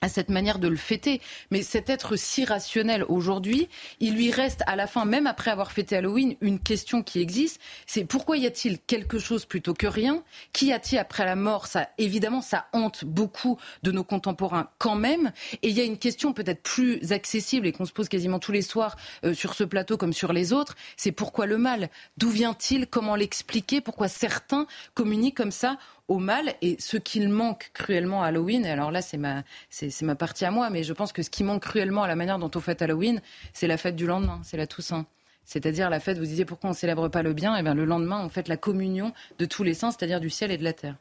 à 0.00 0.08
cette 0.08 0.28
manière 0.28 0.58
de 0.58 0.68
le 0.68 0.76
fêter. 0.76 1.20
Mais 1.50 1.62
cet 1.62 1.90
être 1.90 2.16
si 2.16 2.44
rationnel 2.44 3.04
aujourd'hui, 3.08 3.68
il 4.00 4.14
lui 4.14 4.30
reste 4.30 4.62
à 4.66 4.76
la 4.76 4.86
fin, 4.86 5.04
même 5.04 5.26
après 5.26 5.50
avoir 5.50 5.72
fêté 5.72 5.96
Halloween, 5.96 6.36
une 6.40 6.58
question 6.58 7.02
qui 7.02 7.20
existe. 7.20 7.60
C'est 7.86 8.04
pourquoi 8.04 8.36
y 8.36 8.46
a-t-il 8.46 8.78
quelque 8.78 9.18
chose 9.18 9.44
plutôt 9.44 9.74
que 9.74 9.86
rien? 9.86 10.22
Qu'y 10.52 10.72
a-t-il 10.72 10.98
après 10.98 11.24
la 11.24 11.36
mort? 11.36 11.66
Ça, 11.66 11.88
évidemment, 11.98 12.42
ça 12.42 12.66
hante 12.72 13.04
beaucoup 13.04 13.58
de 13.82 13.92
nos 13.92 14.04
contemporains 14.04 14.68
quand 14.78 14.94
même. 14.94 15.32
Et 15.62 15.68
il 15.68 15.76
y 15.76 15.80
a 15.80 15.84
une 15.84 15.98
question 15.98 16.32
peut-être 16.32 16.62
plus 16.62 17.12
accessible 17.12 17.66
et 17.66 17.72
qu'on 17.72 17.84
se 17.84 17.92
pose 17.92 18.08
quasiment 18.08 18.38
tous 18.38 18.52
les 18.52 18.62
soirs 18.62 18.96
euh, 19.24 19.34
sur 19.34 19.54
ce 19.54 19.64
plateau 19.64 19.96
comme 19.96 20.12
sur 20.12 20.32
les 20.32 20.52
autres. 20.52 20.76
C'est 20.96 21.12
pourquoi 21.12 21.46
le 21.46 21.58
mal? 21.58 21.90
D'où 22.16 22.30
vient-il? 22.30 22.86
Comment 22.86 23.16
l'expliquer? 23.16 23.80
Pourquoi 23.80 24.08
certains 24.08 24.66
communiquent 24.94 25.36
comme 25.36 25.50
ça? 25.50 25.78
Au 26.08 26.18
mal 26.18 26.54
et 26.62 26.76
ce 26.80 26.96
qu'il 26.96 27.28
manque 27.28 27.70
cruellement 27.74 28.22
à 28.22 28.28
Halloween, 28.28 28.64
et 28.64 28.70
alors 28.70 28.90
là 28.90 29.02
c'est 29.02 29.18
ma, 29.18 29.42
c'est, 29.70 30.02
ma 30.02 30.14
partie 30.14 30.44
à 30.44 30.50
moi, 30.50 30.70
mais 30.70 30.82
je 30.82 30.92
pense 30.94 31.12
que 31.12 31.22
ce 31.22 31.30
qui 31.30 31.44
manque 31.44 31.62
cruellement 31.62 32.02
à 32.02 32.08
la 32.08 32.16
manière 32.16 32.38
dont 32.38 32.50
on 32.54 32.60
fête 32.60 32.82
Halloween, 32.82 33.20
c'est 33.52 33.66
la 33.66 33.76
fête 33.76 33.94
du 33.94 34.06
lendemain, 34.06 34.40
c'est 34.42 34.56
la 34.56 34.66
Toussaint. 34.66 35.06
C'est-à-dire 35.44 35.88
la 35.88 36.00
fête, 36.00 36.18
vous 36.18 36.26
disiez 36.26 36.44
pourquoi 36.44 36.68
on 36.68 36.72
ne 36.72 36.76
célèbre 36.76 37.08
pas 37.08 37.22
le 37.22 37.32
bien? 37.32 37.56
Et 37.56 37.60
eh 37.60 37.62
bien 37.62 37.74
le 37.74 37.84
lendemain, 37.84 38.20
on 38.22 38.28
fête 38.28 38.48
la 38.48 38.58
communion 38.58 39.14
de 39.38 39.44
tous 39.46 39.62
les 39.62 39.72
saints, 39.72 39.90
c'est-à-dire 39.90 40.20
du 40.20 40.28
ciel 40.28 40.50
et 40.50 40.58
de 40.58 40.64
la 40.64 40.74
terre. 40.74 40.96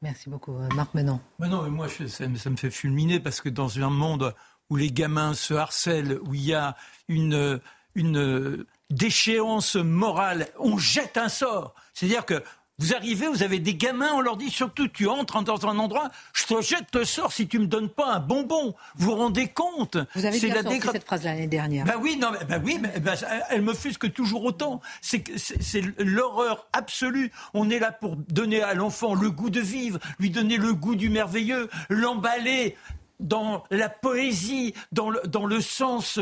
Merci 0.00 0.30
beaucoup, 0.30 0.56
euh, 0.56 0.68
Marc 0.76 0.94
Menon. 0.94 1.20
Mais 1.40 1.48
non, 1.48 1.62
mais 1.62 1.70
moi, 1.70 1.88
ça, 1.88 2.28
me 2.28 2.56
fait 2.56 2.70
fulminer 2.70 3.18
parce 3.18 3.40
que 3.40 3.48
dans 3.48 3.80
un 3.80 3.90
monde 3.90 4.32
où 4.70 4.76
les 4.76 4.92
gamins 4.92 5.34
se 5.34 5.54
harcèlent, 5.54 6.20
où 6.22 6.34
il 6.34 6.44
y 6.44 6.54
a 6.54 6.76
une, 7.08 7.60
une 7.96 8.64
déchéance 8.90 9.74
morale, 9.74 10.46
on 10.60 10.78
jette 10.78 11.16
un 11.16 11.28
sort. 11.28 11.74
C'est-à-dire 11.94 12.24
que 12.24 12.44
vous 12.78 12.94
arrivez, 12.94 13.26
vous 13.26 13.42
avez 13.42 13.58
des 13.58 13.74
gamins, 13.74 14.12
on 14.14 14.20
leur 14.20 14.36
dit 14.36 14.50
surtout 14.50 14.86
tu 14.86 15.08
entres 15.08 15.42
dans 15.42 15.66
un 15.66 15.78
endroit, 15.78 16.10
je 16.32 16.46
te 16.46 16.62
jette 16.62 16.94
le 16.94 17.04
sort 17.04 17.32
si 17.32 17.48
tu 17.48 17.58
me 17.58 17.66
donnes 17.66 17.88
pas 17.88 18.14
un 18.14 18.20
bonbon. 18.20 18.74
Vous 18.96 19.10
vous 19.10 19.16
rendez 19.16 19.48
compte 19.48 19.98
Vous 20.14 20.24
avez 20.24 20.38
bien 20.38 20.62
la 20.62 20.92
cette 20.92 21.04
phrase 21.04 21.24
l'année 21.24 21.48
dernière. 21.48 21.84
Ben 21.84 21.96
oui, 22.00 22.16
non, 22.16 22.28
ben 22.48 22.62
oui, 22.64 22.78
mais 22.80 23.00
ben, 23.00 23.16
elle 23.50 23.62
me 23.62 23.74
fusque 23.74 24.12
toujours 24.12 24.44
autant. 24.44 24.80
C'est 25.00 25.82
l'horreur 25.98 26.68
absolue. 26.72 27.32
On 27.52 27.68
est 27.68 27.80
là 27.80 27.90
pour 27.90 28.14
donner 28.16 28.62
à 28.62 28.74
l'enfant 28.74 29.14
le 29.14 29.30
goût 29.30 29.50
de 29.50 29.60
vivre, 29.60 29.98
lui 30.20 30.30
donner 30.30 30.56
le 30.56 30.72
goût 30.72 30.94
du 30.94 31.10
merveilleux, 31.10 31.68
l'emballer 31.88 32.76
dans 33.20 33.64
la 33.70 33.88
poésie, 33.88 34.74
dans 34.92 35.10
le, 35.10 35.20
dans 35.26 35.46
le 35.46 35.60
sens 35.60 36.18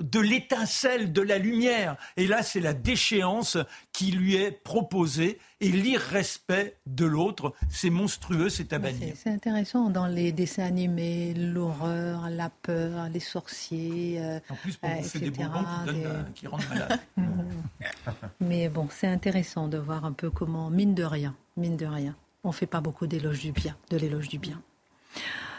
de 0.00 0.20
l'étincelle, 0.20 1.12
de 1.12 1.22
la 1.22 1.38
lumière. 1.38 1.96
Et 2.16 2.26
là, 2.26 2.42
c'est 2.42 2.60
la 2.60 2.74
déchéance 2.74 3.56
qui 3.92 4.12
lui 4.12 4.36
est 4.36 4.50
proposée 4.50 5.38
et 5.60 5.68
l'irrespect 5.68 6.76
de 6.86 7.04
l'autre. 7.04 7.52
C'est 7.68 7.90
monstrueux, 7.90 8.48
c'est 8.48 8.72
à 8.72 8.78
bannir. 8.78 9.14
C'est 9.16 9.30
intéressant 9.30 9.90
dans 9.90 10.06
les 10.06 10.32
dessins 10.32 10.64
animés, 10.64 11.34
l'horreur, 11.34 12.30
la 12.30 12.50
peur, 12.50 13.08
les 13.12 13.20
sorciers. 13.20 14.20
Euh, 14.20 14.40
en 14.48 14.54
plus, 14.56 14.76
pour 14.76 14.88
euh, 14.90 15.18
des 15.18 15.30
bonbons 15.30 15.64
qui, 15.84 16.04
euh, 16.04 16.22
qui 16.34 16.46
rendent 16.46 16.68
malade. 16.68 17.00
Mais 18.40 18.68
bon, 18.68 18.88
c'est 18.90 19.06
intéressant 19.06 19.68
de 19.68 19.78
voir 19.78 20.04
un 20.04 20.12
peu 20.12 20.30
comment, 20.30 20.70
mine 20.70 20.94
de 20.94 21.04
rien, 21.04 21.34
mine 21.56 21.76
de 21.76 21.86
rien, 21.86 22.16
on 22.44 22.48
ne 22.48 22.54
fait 22.54 22.66
pas 22.66 22.80
beaucoup 22.80 23.06
d'éloges 23.06 23.40
du 23.40 23.52
bien, 23.52 23.76
de 23.90 23.96
l'éloge 23.96 24.28
du 24.28 24.38
bien. 24.38 24.60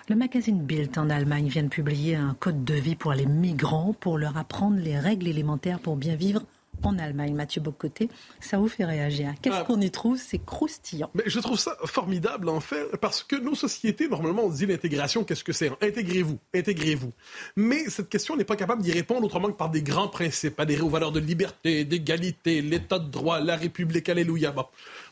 Le 0.10 0.16
magazine 0.16 0.64
Bild 0.64 0.98
en 0.98 1.10
Allemagne 1.10 1.48
vient 1.48 1.64
de 1.64 1.68
publier 1.68 2.16
un 2.16 2.36
code 2.40 2.64
de 2.64 2.74
vie 2.74 2.96
pour 2.96 3.14
les 3.14 3.28
migrants 3.28 3.94
pour 4.00 4.18
leur 4.18 4.36
apprendre 4.36 4.78
les 4.78 4.98
règles 4.98 5.28
élémentaires 5.28 5.80
pour 5.80 5.96
bien 5.96 6.16
vivre 6.16 6.42
en 6.84 6.98
Allemagne. 6.98 7.36
Mathieu 7.36 7.62
Bocoté, 7.62 8.10
ça 8.40 8.58
vous 8.58 8.68
fait 8.68 8.84
réagir. 8.84 9.34
Qu'est-ce 9.42 9.58
ah. 9.58 9.64
qu'on 9.64 9.80
y 9.80 9.92
trouve? 9.92 10.18
C'est 10.18 10.44
croustillant. 10.44 11.12
Mais 11.14 11.24
je 11.28 11.40
trouve 11.40 11.60
ça 11.60 11.78
formidable, 11.86 12.50
en 12.50 12.60
fait, 12.60 12.98
parce 13.00 13.24
que 13.24 13.36
nos 13.36 13.54
sociétés, 13.54 14.08
normalement, 14.08 14.46
on 14.46 14.50
dit 14.50 14.66
l'intégration, 14.66 15.24
qu'est-ce 15.24 15.44
que 15.44 15.54
c'est 15.54 15.72
Intégrez-vous, 15.82 16.40
intégrez-vous. 16.56 17.14
Mais 17.56 17.88
cette 17.90 18.10
question 18.10 18.36
n'est 18.36 18.44
pas 18.44 18.56
capable 18.56 18.82
d'y 18.82 18.92
répondre 18.92 19.24
autrement 19.24 19.50
que 19.50 19.58
par 19.58 19.70
des 19.70 19.84
grands 19.84 20.08
principes, 20.08 20.60
adhérer 20.60 20.82
aux 20.82 20.90
valeurs 20.90 21.12
de 21.12 21.20
liberté, 21.20 21.86
d'égalité, 21.86 22.64
l'état 22.64 22.98
de 22.98 23.10
droit, 23.10 23.40
la 23.40 23.56
République, 23.56 24.10
alléluia. 24.10 24.54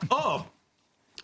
Or, 0.09 0.47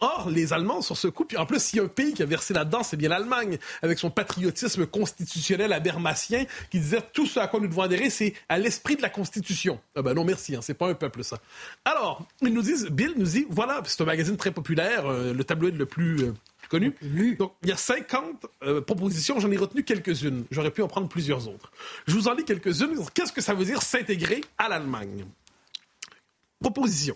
Or, 0.01 0.29
les 0.29 0.53
Allemands, 0.53 0.81
sur 0.81 0.97
ce 0.97 1.07
coup, 1.07 1.25
puis 1.25 1.37
en 1.37 1.45
plus, 1.45 1.61
s'il 1.61 1.77
y 1.77 1.79
a 1.79 1.85
un 1.85 1.87
pays 1.87 2.13
qui 2.13 2.21
a 2.21 2.25
versé 2.25 2.53
là-dedans, 2.53 2.83
c'est 2.83 2.97
bien 2.97 3.09
l'Allemagne, 3.09 3.57
avec 3.81 3.97
son 3.97 4.09
patriotisme 4.09 4.85
constitutionnel 4.85 5.71
abermacien, 5.71 6.45
qui 6.69 6.79
disait 6.79 7.01
tout 7.13 7.25
ce 7.25 7.39
à 7.39 7.47
quoi 7.47 7.59
nous 7.59 7.67
devons 7.67 7.83
adhérer, 7.83 8.09
c'est 8.09 8.33
à 8.49 8.57
l'esprit 8.57 8.95
de 8.95 9.01
la 9.01 9.09
Constitution. 9.09 9.79
Ah 9.95 10.01
ben 10.01 10.13
non, 10.13 10.25
merci, 10.25 10.55
hein, 10.55 10.59
c'est 10.61 10.73
pas 10.73 10.87
un 10.87 10.95
peuple, 10.95 11.23
ça. 11.23 11.39
Alors, 11.85 12.25
ils 12.41 12.53
nous 12.53 12.61
disent, 12.61 12.87
Bill 12.87 13.13
nous 13.15 13.25
dit, 13.25 13.45
voilà, 13.49 13.81
c'est 13.85 14.01
un 14.01 14.05
magazine 14.05 14.37
très 14.37 14.51
populaire, 14.51 15.05
euh, 15.05 15.33
le 15.33 15.43
tabloïd 15.43 15.75
le 15.77 15.85
plus 15.85 16.23
euh, 16.23 16.33
connu. 16.69 16.93
Donc, 17.37 17.53
il 17.63 17.69
y 17.69 17.71
a 17.71 17.77
50 17.77 18.45
euh, 18.63 18.81
propositions, 18.81 19.39
j'en 19.39 19.51
ai 19.51 19.57
retenu 19.57 19.83
quelques-unes. 19.83 20.45
J'aurais 20.51 20.71
pu 20.71 20.81
en 20.81 20.87
prendre 20.87 21.07
plusieurs 21.07 21.47
autres. 21.47 21.71
Je 22.07 22.13
vous 22.13 22.27
en 22.27 22.33
lis 22.33 22.43
quelques-unes. 22.43 22.97
Qu'est-ce 23.13 23.31
que 23.31 23.41
ça 23.41 23.53
veut 23.53 23.65
dire 23.65 23.81
s'intégrer 23.81 24.41
à 24.57 24.67
l'Allemagne? 24.67 25.25
Proposition. 26.59 27.15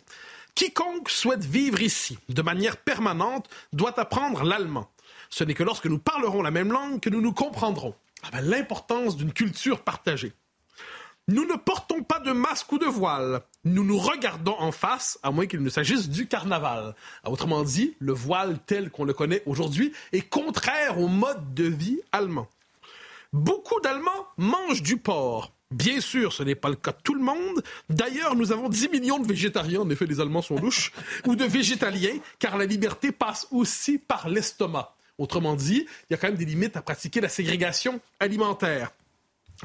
Quiconque 0.60 1.10
souhaite 1.10 1.46
vivre 1.46 1.82
ici 1.82 2.20
de 2.28 2.42
manière 2.42 2.76
permanente 2.76 3.50
doit 3.72 3.98
apprendre 3.98 4.44
l'allemand. 4.44 4.92
Ce 5.30 5.46
n'est 5.46 5.54
que 5.54 5.64
lorsque 5.64 5.86
nous 5.86 6.00
parlerons 6.00 6.42
la 6.42 6.52
même 6.52 6.74
langue 6.74 7.00
que 7.00 7.10
nous 7.10 7.22
nous 7.22 7.32
comprendrons. 7.32 7.96
Ah 8.24 8.28
ben, 8.34 8.42
l'importance 8.42 9.16
d'une 9.16 9.32
culture 9.32 9.80
partagée. 9.86 10.34
Nous 11.30 11.46
ne 11.46 11.56
portons 11.56 12.04
pas 12.04 12.20
de 12.20 12.34
masque 12.34 12.70
ou 12.74 12.78
de 12.78 12.88
voile. 12.88 13.40
Nous 13.64 13.86
nous 13.86 13.98
regardons 13.98 14.58
en 14.60 14.74
face, 14.74 15.18
à 15.24 15.32
moins 15.32 15.48
qu'il 15.48 15.64
ne 15.64 15.70
s'agisse 15.70 16.10
du 16.10 16.28
carnaval. 16.28 16.94
Autrement 17.24 17.64
dit, 17.64 17.96
le 18.00 18.12
voile 18.12 18.60
tel 18.66 18.90
qu'on 18.90 19.06
le 19.06 19.14
connaît 19.14 19.44
aujourd'hui 19.46 19.94
est 20.12 20.28
contraire 20.28 21.00
au 21.00 21.08
mode 21.08 21.54
de 21.54 21.70
vie 21.70 22.02
allemand. 22.12 22.50
Beaucoup 23.32 23.80
d'Allemands 23.80 24.28
mangent 24.36 24.84
du 24.84 24.98
porc. 24.98 25.54
Bien 25.72 26.02
sûr, 26.02 26.34
ce 26.34 26.42
n'est 26.42 26.56
pas 26.56 26.70
le 26.70 26.76
cas 26.76 26.92
de 26.92 26.98
tout 27.04 27.14
le 27.14 27.22
monde. 27.22 27.64
D'ailleurs, 27.90 28.36
nous 28.36 28.52
avons 28.52 28.70
10 28.70 28.90
millions 28.90 29.20
de 29.20 29.28
végétariens, 29.28 29.82
en 29.82 29.90
effet, 29.92 30.08
les 30.08 30.20
Allemands 30.20 30.42
sont 30.42 30.56
louches, 30.56 30.92
ou 31.28 31.36
de 31.36 31.46
végétaliens, 31.46 32.18
car 32.40 32.58
la 32.58 32.66
liberté 32.66 33.12
passe 33.12 33.48
aussi 33.52 34.00
par 34.00 34.30
l'estomac. 34.30 34.96
Autrement 35.20 35.56
dit, 35.56 35.86
il 36.10 36.12
y 36.12 36.14
a 36.16 36.18
quand 36.18 36.28
même 36.28 36.38
des 36.38 36.46
limites 36.46 36.76
à 36.76 36.82
pratiquer 36.82 37.22
la 37.22 37.30
ségrégation 37.30 38.00
alimentaire. 38.20 38.92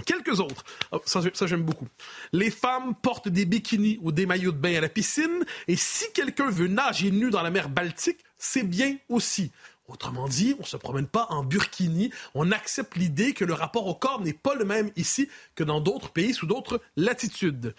Quelques 0.05 0.41
autres. 0.41 0.65
Oh, 0.91 1.01
ça, 1.07 1.23
ça 1.33 1.47
j'aime 1.47 1.63
beaucoup. 1.63 1.87
Les 2.33 2.51
femmes 2.51 2.95
portent 3.01 3.29
des 3.29 3.45
bikinis 3.45 3.99
ou 4.03 4.13
des 4.13 4.27
maillots 4.27 4.53
de 4.53 4.59
bain 4.59 4.75
à 4.75 4.81
la 4.81 4.89
piscine, 4.89 5.45
et 5.69 5.77
si 5.77 6.05
quelqu'un 6.13 6.51
veut 6.51 6.67
nager 6.67 7.13
nu 7.13 7.31
dans 7.31 7.43
la 7.43 7.51
mer 7.51 7.71
Baltique, 7.71 8.24
c'est 8.45 8.63
bien 8.63 8.97
aussi. 9.09 9.51
Autrement 9.87 10.29
dit, 10.29 10.55
on 10.59 10.63
ne 10.63 10.67
se 10.67 10.77
promène 10.77 11.07
pas 11.07 11.27
en 11.29 11.45
burkini, 11.45 12.11
on 12.35 12.53
accepte 12.53 12.97
l'idée 12.97 13.35
que 13.35 13.45
le 13.45 13.53
rapport 13.53 13.87
au 13.87 13.95
corps 13.95 14.21
n'est 14.21 14.33
pas 14.33 14.55
le 14.55 14.65
même 14.65 14.91
ici 14.97 15.29
que 15.55 15.65
dans 15.65 15.81
d'autres 15.81 16.11
pays 16.11 16.33
sous 16.33 16.47
d'autres 16.47 16.81
latitudes. 16.97 17.75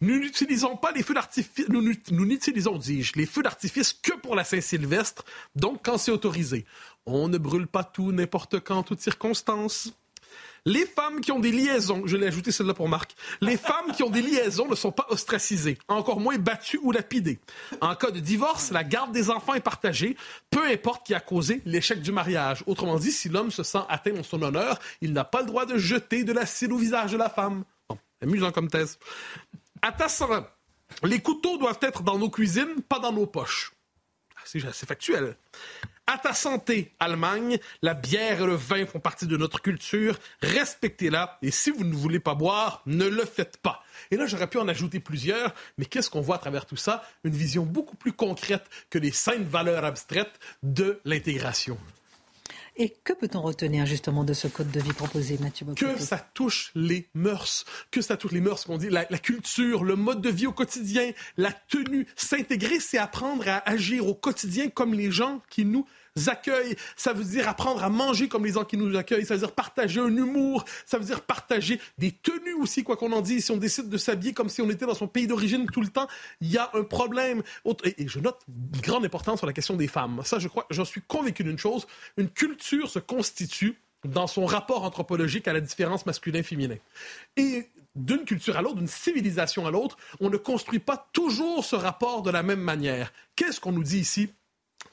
Nous 0.00 0.18
n'utilisons 0.18 0.76
pas 0.76 0.92
les 0.92 1.02
feux 1.02 1.14
d'artifice, 1.14 1.68
nous, 1.68 1.80
n'utilisons, 2.26 2.76
dis-je, 2.76 3.14
les 3.14 3.26
feux 3.26 3.42
d'artifice 3.42 3.92
que 3.94 4.12
pour 4.16 4.34
la 4.34 4.44
Saint-Sylvestre, 4.44 5.24
donc 5.54 5.80
quand 5.84 5.98
c'est 5.98 6.10
autorisé. 6.10 6.66
On 7.06 7.28
ne 7.28 7.38
brûle 7.38 7.66
pas 7.66 7.84
tout 7.84 8.12
n'importe 8.12 8.60
quand, 8.60 8.78
en 8.78 8.82
toutes 8.82 9.00
circonstances. 9.00 9.92
Les 10.66 10.84
femmes 10.84 11.20
qui 11.20 11.30
ont 11.30 11.38
des 11.38 11.52
liaisons, 11.52 12.02
je 12.06 12.16
l'ai 12.16 12.26
ajouté 12.26 12.50
celle-là 12.50 12.74
pour 12.74 12.88
Marc, 12.88 13.14
les 13.40 13.56
femmes 13.56 13.92
qui 13.94 14.02
ont 14.02 14.10
des 14.10 14.20
liaisons 14.20 14.68
ne 14.68 14.74
sont 14.74 14.90
pas 14.90 15.06
ostracisées, 15.10 15.78
encore 15.86 16.18
moins 16.18 16.38
battues 16.38 16.80
ou 16.82 16.90
lapidées. 16.90 17.38
En 17.80 17.94
cas 17.94 18.10
de 18.10 18.18
divorce, 18.18 18.72
la 18.72 18.82
garde 18.82 19.12
des 19.12 19.30
enfants 19.30 19.54
est 19.54 19.60
partagée, 19.60 20.16
peu 20.50 20.66
importe 20.66 21.06
qui 21.06 21.14
a 21.14 21.20
causé 21.20 21.62
l'échec 21.64 22.02
du 22.02 22.10
mariage. 22.10 22.64
Autrement 22.66 22.98
dit, 22.98 23.12
si 23.12 23.28
l'homme 23.28 23.52
se 23.52 23.62
sent 23.62 23.78
atteint 23.88 24.12
dans 24.12 24.24
son 24.24 24.42
honneur, 24.42 24.80
il 25.00 25.12
n'a 25.12 25.24
pas 25.24 25.40
le 25.40 25.46
droit 25.46 25.66
de 25.66 25.78
jeter 25.78 26.24
de 26.24 26.32
l'acide 26.32 26.72
au 26.72 26.76
visage 26.76 27.12
de 27.12 27.16
la 27.16 27.30
femme. 27.30 27.62
Bon, 27.88 27.96
amusant 28.20 28.50
comme 28.50 28.68
thèse. 28.68 28.98
Attention, 29.82 30.44
les 31.04 31.20
couteaux 31.20 31.58
doivent 31.58 31.78
être 31.80 32.02
dans 32.02 32.18
nos 32.18 32.28
cuisines, 32.28 32.82
pas 32.88 32.98
dans 32.98 33.12
nos 33.12 33.26
poches. 33.26 33.72
Ah, 34.36 34.40
c'est 34.44 34.86
factuel. 34.86 35.36
À 36.08 36.18
ta 36.18 36.34
santé, 36.34 36.94
Allemagne. 37.00 37.58
La 37.82 37.94
bière 37.94 38.40
et 38.40 38.46
le 38.46 38.54
vin 38.54 38.86
font 38.86 39.00
partie 39.00 39.26
de 39.26 39.36
notre 39.36 39.60
culture. 39.60 40.16
Respectez-la. 40.40 41.36
Et 41.42 41.50
si 41.50 41.72
vous 41.72 41.82
ne 41.82 41.94
voulez 41.94 42.20
pas 42.20 42.36
boire, 42.36 42.82
ne 42.86 43.06
le 43.06 43.24
faites 43.24 43.56
pas. 43.56 43.82
Et 44.12 44.16
là, 44.16 44.26
j'aurais 44.26 44.46
pu 44.46 44.58
en 44.58 44.68
ajouter 44.68 45.00
plusieurs, 45.00 45.52
mais 45.78 45.84
qu'est-ce 45.84 46.08
qu'on 46.08 46.20
voit 46.20 46.36
à 46.36 46.38
travers 46.38 46.64
tout 46.64 46.76
ça? 46.76 47.02
Une 47.24 47.34
vision 47.34 47.64
beaucoup 47.64 47.96
plus 47.96 48.12
concrète 48.12 48.70
que 48.88 48.98
les 48.98 49.10
saintes 49.10 49.48
valeurs 49.48 49.84
abstraites 49.84 50.38
de 50.62 51.00
l'intégration. 51.04 51.76
Et 52.78 52.90
que 53.04 53.14
peut-on 53.14 53.40
retenir 53.40 53.86
justement 53.86 54.22
de 54.22 54.34
ce 54.34 54.48
code 54.48 54.70
de 54.70 54.80
vie 54.80 54.92
proposé, 54.92 55.38
Mathieu 55.38 55.66
Que 55.74 55.98
ça 55.98 56.18
touche 56.18 56.72
les 56.74 57.08
mœurs, 57.14 57.64
que 57.90 58.02
ça 58.02 58.18
touche 58.18 58.32
les 58.32 58.40
mœurs, 58.40 58.64
qu'on 58.66 58.76
dit, 58.76 58.90
la, 58.90 59.04
culture, 59.18 59.82
le 59.82 59.96
mode 59.96 60.20
de 60.20 60.28
vie 60.28 60.46
au 60.46 60.52
quotidien, 60.52 61.12
la 61.38 61.52
tenue. 61.52 62.06
S'intégrer, 62.16 62.78
c'est 62.78 62.98
apprendre 62.98 63.48
à 63.48 63.68
agir 63.68 64.06
au 64.06 64.14
quotidien 64.14 64.68
comme 64.68 64.92
les 64.92 65.10
gens 65.10 65.40
qui 65.48 65.64
nous 65.64 65.86
accueillent. 66.28 66.76
Ça 66.96 67.12
veut 67.12 67.24
dire 67.24 67.48
apprendre 67.48 67.82
à 67.82 67.88
manger 67.88 68.28
comme 68.28 68.44
les 68.44 68.52
gens 68.52 68.64
qui 68.64 68.76
nous 68.76 68.96
accueillent. 68.96 69.26
Ça 69.26 69.34
veut 69.34 69.40
dire 69.40 69.52
partager 69.52 70.00
un 70.00 70.16
humour. 70.16 70.64
Ça 70.84 70.98
veut 70.98 71.04
dire 71.04 71.20
partager 71.20 71.80
des 71.98 72.12
tenues 72.12 72.54
aussi, 72.54 72.82
quoi 72.82 72.96
qu'on 72.96 73.12
en 73.12 73.20
dise. 73.20 73.46
Si 73.46 73.50
on 73.50 73.56
décide 73.56 73.88
de 73.88 73.98
s'habiller 73.98 74.32
comme 74.32 74.48
si 74.48 74.62
on 74.62 74.70
était 74.70 74.86
dans 74.86 74.94
son 74.94 75.08
pays 75.08 75.26
d'origine 75.26 75.66
tout 75.66 75.82
le 75.82 75.88
temps, 75.88 76.08
il 76.40 76.50
y 76.50 76.58
a 76.58 76.70
un 76.74 76.82
problème. 76.82 77.42
Et 77.84 78.08
je 78.08 78.18
note 78.18 78.40
une 78.48 78.80
grande 78.80 79.04
importance 79.04 79.38
sur 79.38 79.46
la 79.46 79.52
question 79.52 79.76
des 79.76 79.88
femmes. 79.88 80.20
Ça, 80.24 80.38
je 80.38 80.48
crois, 80.48 80.66
j'en 80.70 80.84
suis 80.84 81.02
convaincu 81.02 81.44
d'une 81.44 81.58
chose. 81.58 81.86
Une 82.16 82.28
culture 82.28 82.90
se 82.90 82.98
constitue 82.98 83.76
dans 84.04 84.26
son 84.26 84.46
rapport 84.46 84.84
anthropologique 84.84 85.48
à 85.48 85.52
la 85.52 85.60
différence 85.60 86.06
masculin-féminin. 86.06 86.76
Et 87.36 87.68
d'une 87.94 88.24
culture 88.24 88.56
à 88.56 88.62
l'autre, 88.62 88.76
d'une 88.76 88.86
civilisation 88.86 89.66
à 89.66 89.70
l'autre, 89.70 89.96
on 90.20 90.30
ne 90.30 90.36
construit 90.36 90.78
pas 90.78 91.08
toujours 91.12 91.64
ce 91.64 91.76
rapport 91.76 92.22
de 92.22 92.30
la 92.30 92.42
même 92.42 92.60
manière. 92.60 93.12
Qu'est-ce 93.34 93.60
qu'on 93.60 93.72
nous 93.72 93.82
dit 93.82 93.98
ici? 93.98 94.30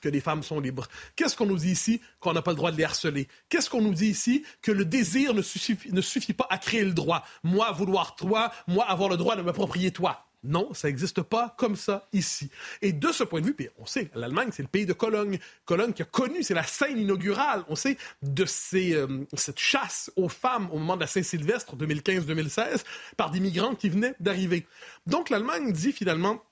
Que 0.04 0.10
les 0.10 0.20
femmes 0.20 0.44
sont 0.44 0.60
libres. 0.60 0.88
Qu'est-ce 1.16 1.38
qu'on 1.38 1.46
nous 1.46 1.58
dit 1.58 1.72
ici 1.72 2.02
qu'on 2.20 2.34
n'a 2.34 2.42
pas 2.42 2.52
le 2.52 2.58
droit 2.58 2.72
de 2.72 2.78
les 2.78 2.84
harceler? 2.84 3.30
Qu'est-ce 3.48 3.70
qu'on 3.70 3.82
nous 3.82 3.94
dit 3.94 4.10
ici 4.10 4.44
que 4.62 4.72
le 4.72 4.84
désir 4.84 5.34
ne 5.34 5.42
suffit, 5.42 6.34
pas 6.34 6.48
à 6.50 6.58
créer 6.58 6.84
le 6.84 6.92
droit? 6.92 7.26
Moi, 7.44 7.72
vouloir 7.72 8.16
toi, 8.16 8.52
moi, 8.68 8.86
avoir 8.86 9.10
le 9.10 9.16
droit 9.16 9.38
de 9.38 9.42
m'approprier 9.42 9.92
toi. 9.92 10.26
Non, 10.44 10.74
ça 10.74 10.90
n'existe 10.90 11.22
pas 11.22 11.56
comme 11.58 11.78
ça 11.78 12.10
ici. 12.12 12.52
Et 12.82 12.92
de 12.92 13.14
ce 13.14 13.24
point 13.24 13.40
de 13.40 13.46
vue, 13.46 13.56
on 13.78 13.86
sait, 13.86 14.12
l'Allemagne, 14.14 14.50
c'est 14.52 14.62
le 14.62 14.68
pays 14.68 14.86
de 14.86 14.92
Cologne. 14.92 15.40
Cologne 15.64 15.94
qui 15.94 16.02
a 16.02 16.06
connu, 16.06 16.44
c'est 16.44 16.54
la 16.54 16.64
scène 16.64 17.00
inaugurale, 17.00 17.64
on 17.70 17.78
sait, 17.78 17.98
de 18.22 18.44
euh, 18.74 19.26
cette 19.36 19.60
chasse 19.60 20.12
aux 20.18 20.28
femmes 20.28 20.70
au 20.72 20.80
moment 20.80 20.98
de 20.98 21.02
la 21.02 21.08
Saint-Sylvestre 21.08 21.78
2015-2016 21.78 22.84
par 23.16 23.32
des 23.32 23.40
migrants 23.40 23.74
qui 23.74 23.88
venaient 23.88 24.16
d'arriver. 24.20 24.68
Donc 25.08 25.30
l'Allemagne 25.30 25.72
dit 25.72 25.94
finalement, 25.94 26.44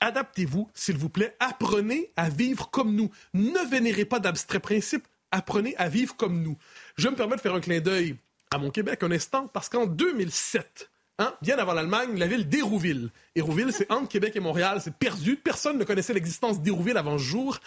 adaptez-vous, 0.00 0.68
s'il 0.74 0.96
vous 0.96 1.08
plaît, 1.08 1.36
apprenez 1.40 2.12
à 2.16 2.28
vivre 2.28 2.70
comme 2.70 2.94
nous. 2.94 3.10
Ne 3.34 3.68
vénérez 3.68 4.04
pas 4.04 4.18
d'abstraits 4.18 4.62
principes, 4.62 5.06
apprenez 5.30 5.76
à 5.76 5.88
vivre 5.88 6.16
comme 6.16 6.42
nous. 6.42 6.56
Je 6.96 7.08
me 7.08 7.14
permets 7.14 7.36
de 7.36 7.40
faire 7.40 7.54
un 7.54 7.60
clin 7.60 7.80
d'œil 7.80 8.16
à 8.50 8.58
mon 8.58 8.70
Québec 8.70 9.02
un 9.02 9.10
instant, 9.10 9.48
parce 9.48 9.68
qu'en 9.68 9.86
2007, 9.86 10.90
Hein? 11.18 11.32
Bien 11.40 11.56
avant 11.58 11.72
l'Allemagne, 11.72 12.18
la 12.18 12.26
ville 12.26 12.46
d'Hérouville. 12.46 13.10
Hérouville, 13.36 13.70
c'est 13.70 13.92
entre 13.92 14.08
Québec 14.08 14.34
et 14.34 14.40
Montréal, 14.40 14.80
c'est 14.82 14.94
perdu. 14.94 15.36
Personne 15.36 15.78
ne 15.78 15.84
connaissait 15.84 16.14
l'existence 16.14 16.60
d'Hérouville 16.60 16.96
avant 16.96 17.18
ce 17.18 17.22
jour. 17.22 17.58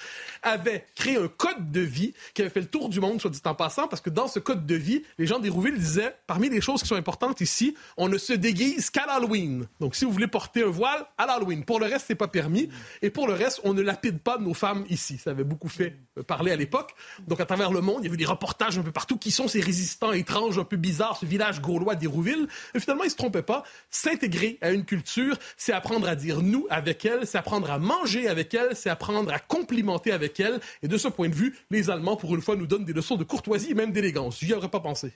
Avait 0.41 0.85
créé 0.95 1.17
un 1.17 1.27
code 1.27 1.71
de 1.71 1.81
vie 1.81 2.13
qui 2.33 2.41
avait 2.41 2.49
fait 2.49 2.61
le 2.61 2.67
tour 2.67 2.89
du 2.89 2.99
monde, 2.99 3.21
soit 3.21 3.29
dit 3.29 3.39
en 3.45 3.53
passant, 3.53 3.87
parce 3.87 4.01
que 4.01 4.09
dans 4.09 4.27
ce 4.27 4.39
code 4.39 4.65
de 4.65 4.75
vie, 4.75 5.03
les 5.19 5.27
gens 5.27 5.37
d'Hérouville 5.37 5.77
disaient, 5.77 6.15
parmi 6.25 6.49
les 6.49 6.59
choses 6.59 6.81
qui 6.81 6.87
sont 6.87 6.95
importantes 6.95 7.39
ici, 7.41 7.75
on 7.97 8.09
ne 8.09 8.17
se 8.17 8.33
déguise 8.33 8.89
qu'à 8.89 9.05
l'Halloween. 9.05 9.67
Donc, 9.79 9.95
si 9.95 10.05
vous 10.05 10.11
voulez 10.11 10.27
porter 10.27 10.63
un 10.63 10.69
voile, 10.69 11.05
à 11.17 11.25
l'Halloween. 11.25 11.63
Pour 11.63 11.79
le 11.79 11.85
reste, 11.85 12.05
c'est 12.07 12.15
pas 12.15 12.27
permis. 12.27 12.69
Et 13.01 13.11
pour 13.11 13.27
le 13.27 13.33
reste, 13.33 13.61
on 13.63 13.73
ne 13.73 13.81
lapide 13.81 14.19
pas 14.19 14.39
nos 14.39 14.53
femmes 14.53 14.85
ici. 14.89 15.17
Ça 15.17 15.31
avait 15.31 15.43
beaucoup 15.43 15.69
fait 15.69 15.95
euh, 16.17 16.23
parler 16.23 16.51
à 16.51 16.55
l'époque. 16.55 16.95
Donc, 17.27 17.39
à 17.39 17.45
travers 17.45 17.71
le 17.71 17.81
monde, 17.81 17.99
il 18.01 18.05
y 18.05 18.07
avait 18.07 18.17
des 18.17 18.25
reportages 18.25 18.77
un 18.79 18.83
peu 18.83 18.91
partout. 18.91 19.17
Qui 19.17 19.31
sont 19.31 19.47
ces 19.47 19.61
résistants 19.61 20.13
étranges, 20.13 20.57
un 20.57 20.63
peu 20.63 20.77
bizarres, 20.77 21.17
ce 21.17 21.25
village 21.25 21.61
gaulois 21.61 21.95
d'Hérouville? 21.95 22.47
Et 22.73 22.79
finalement, 22.79 23.03
ils 23.03 23.11
se 23.11 23.15
trompaient 23.15 23.43
pas. 23.43 23.63
S'intégrer 23.89 24.57
à 24.61 24.71
une 24.71 24.85
culture, 24.85 25.37
c'est 25.59 25.73
apprendre 25.73 26.07
à 26.07 26.15
dire 26.15 26.41
nous 26.41 26.65
avec 26.71 27.05
elle, 27.05 27.27
c'est 27.27 27.37
apprendre 27.37 27.69
à 27.69 27.77
manger 27.77 28.27
avec 28.27 28.53
elle, 28.53 28.75
c'est 28.75 28.89
apprendre 28.89 29.31
à 29.31 29.39
complimenter 29.39 30.11
avec 30.11 30.39
elle. 30.39 30.59
Et 30.81 30.87
de 30.87 30.97
ce 30.97 31.09
point 31.09 31.27
de 31.29 31.35
vue, 31.35 31.55
les 31.69 31.89
Allemands, 31.91 32.15
pour 32.15 32.33
une 32.33 32.41
fois, 32.41 32.55
nous 32.55 32.65
donnent 32.65 32.85
des 32.85 32.93
leçons 32.93 33.17
de 33.17 33.25
courtoisie 33.25 33.71
et 33.71 33.73
même 33.75 33.91
d'élégance. 33.91 34.39
J'y 34.39 34.53
aurais 34.53 34.69
pas 34.69 34.79
pensé. 34.79 35.11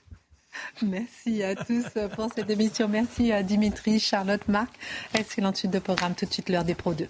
Merci 0.82 1.42
à 1.42 1.56
tous 1.56 1.84
pour 2.14 2.28
cette 2.32 2.50
émission. 2.50 2.88
Merci 2.88 3.32
à 3.32 3.42
Dimitri, 3.42 3.98
Charlotte, 3.98 4.46
Marc. 4.46 4.72
Excellente 5.14 5.56
suite 5.56 5.72
de 5.72 5.78
programme. 5.80 6.14
Tout 6.14 6.26
de 6.26 6.32
suite, 6.32 6.48
l'heure 6.50 6.64
des 6.64 6.74
Pro 6.74 6.92
2. 6.92 7.08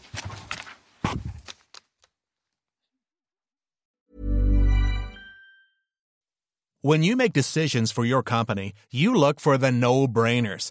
When 6.83 7.03
you 7.03 7.17
make 7.17 7.33
decisions 7.33 7.91
for 7.91 8.05
your 8.05 8.23
company, 8.23 8.75
you 8.93 9.15
look 9.15 9.41
for 9.41 9.59
the 9.59 9.73
no-brainers. 9.73 10.71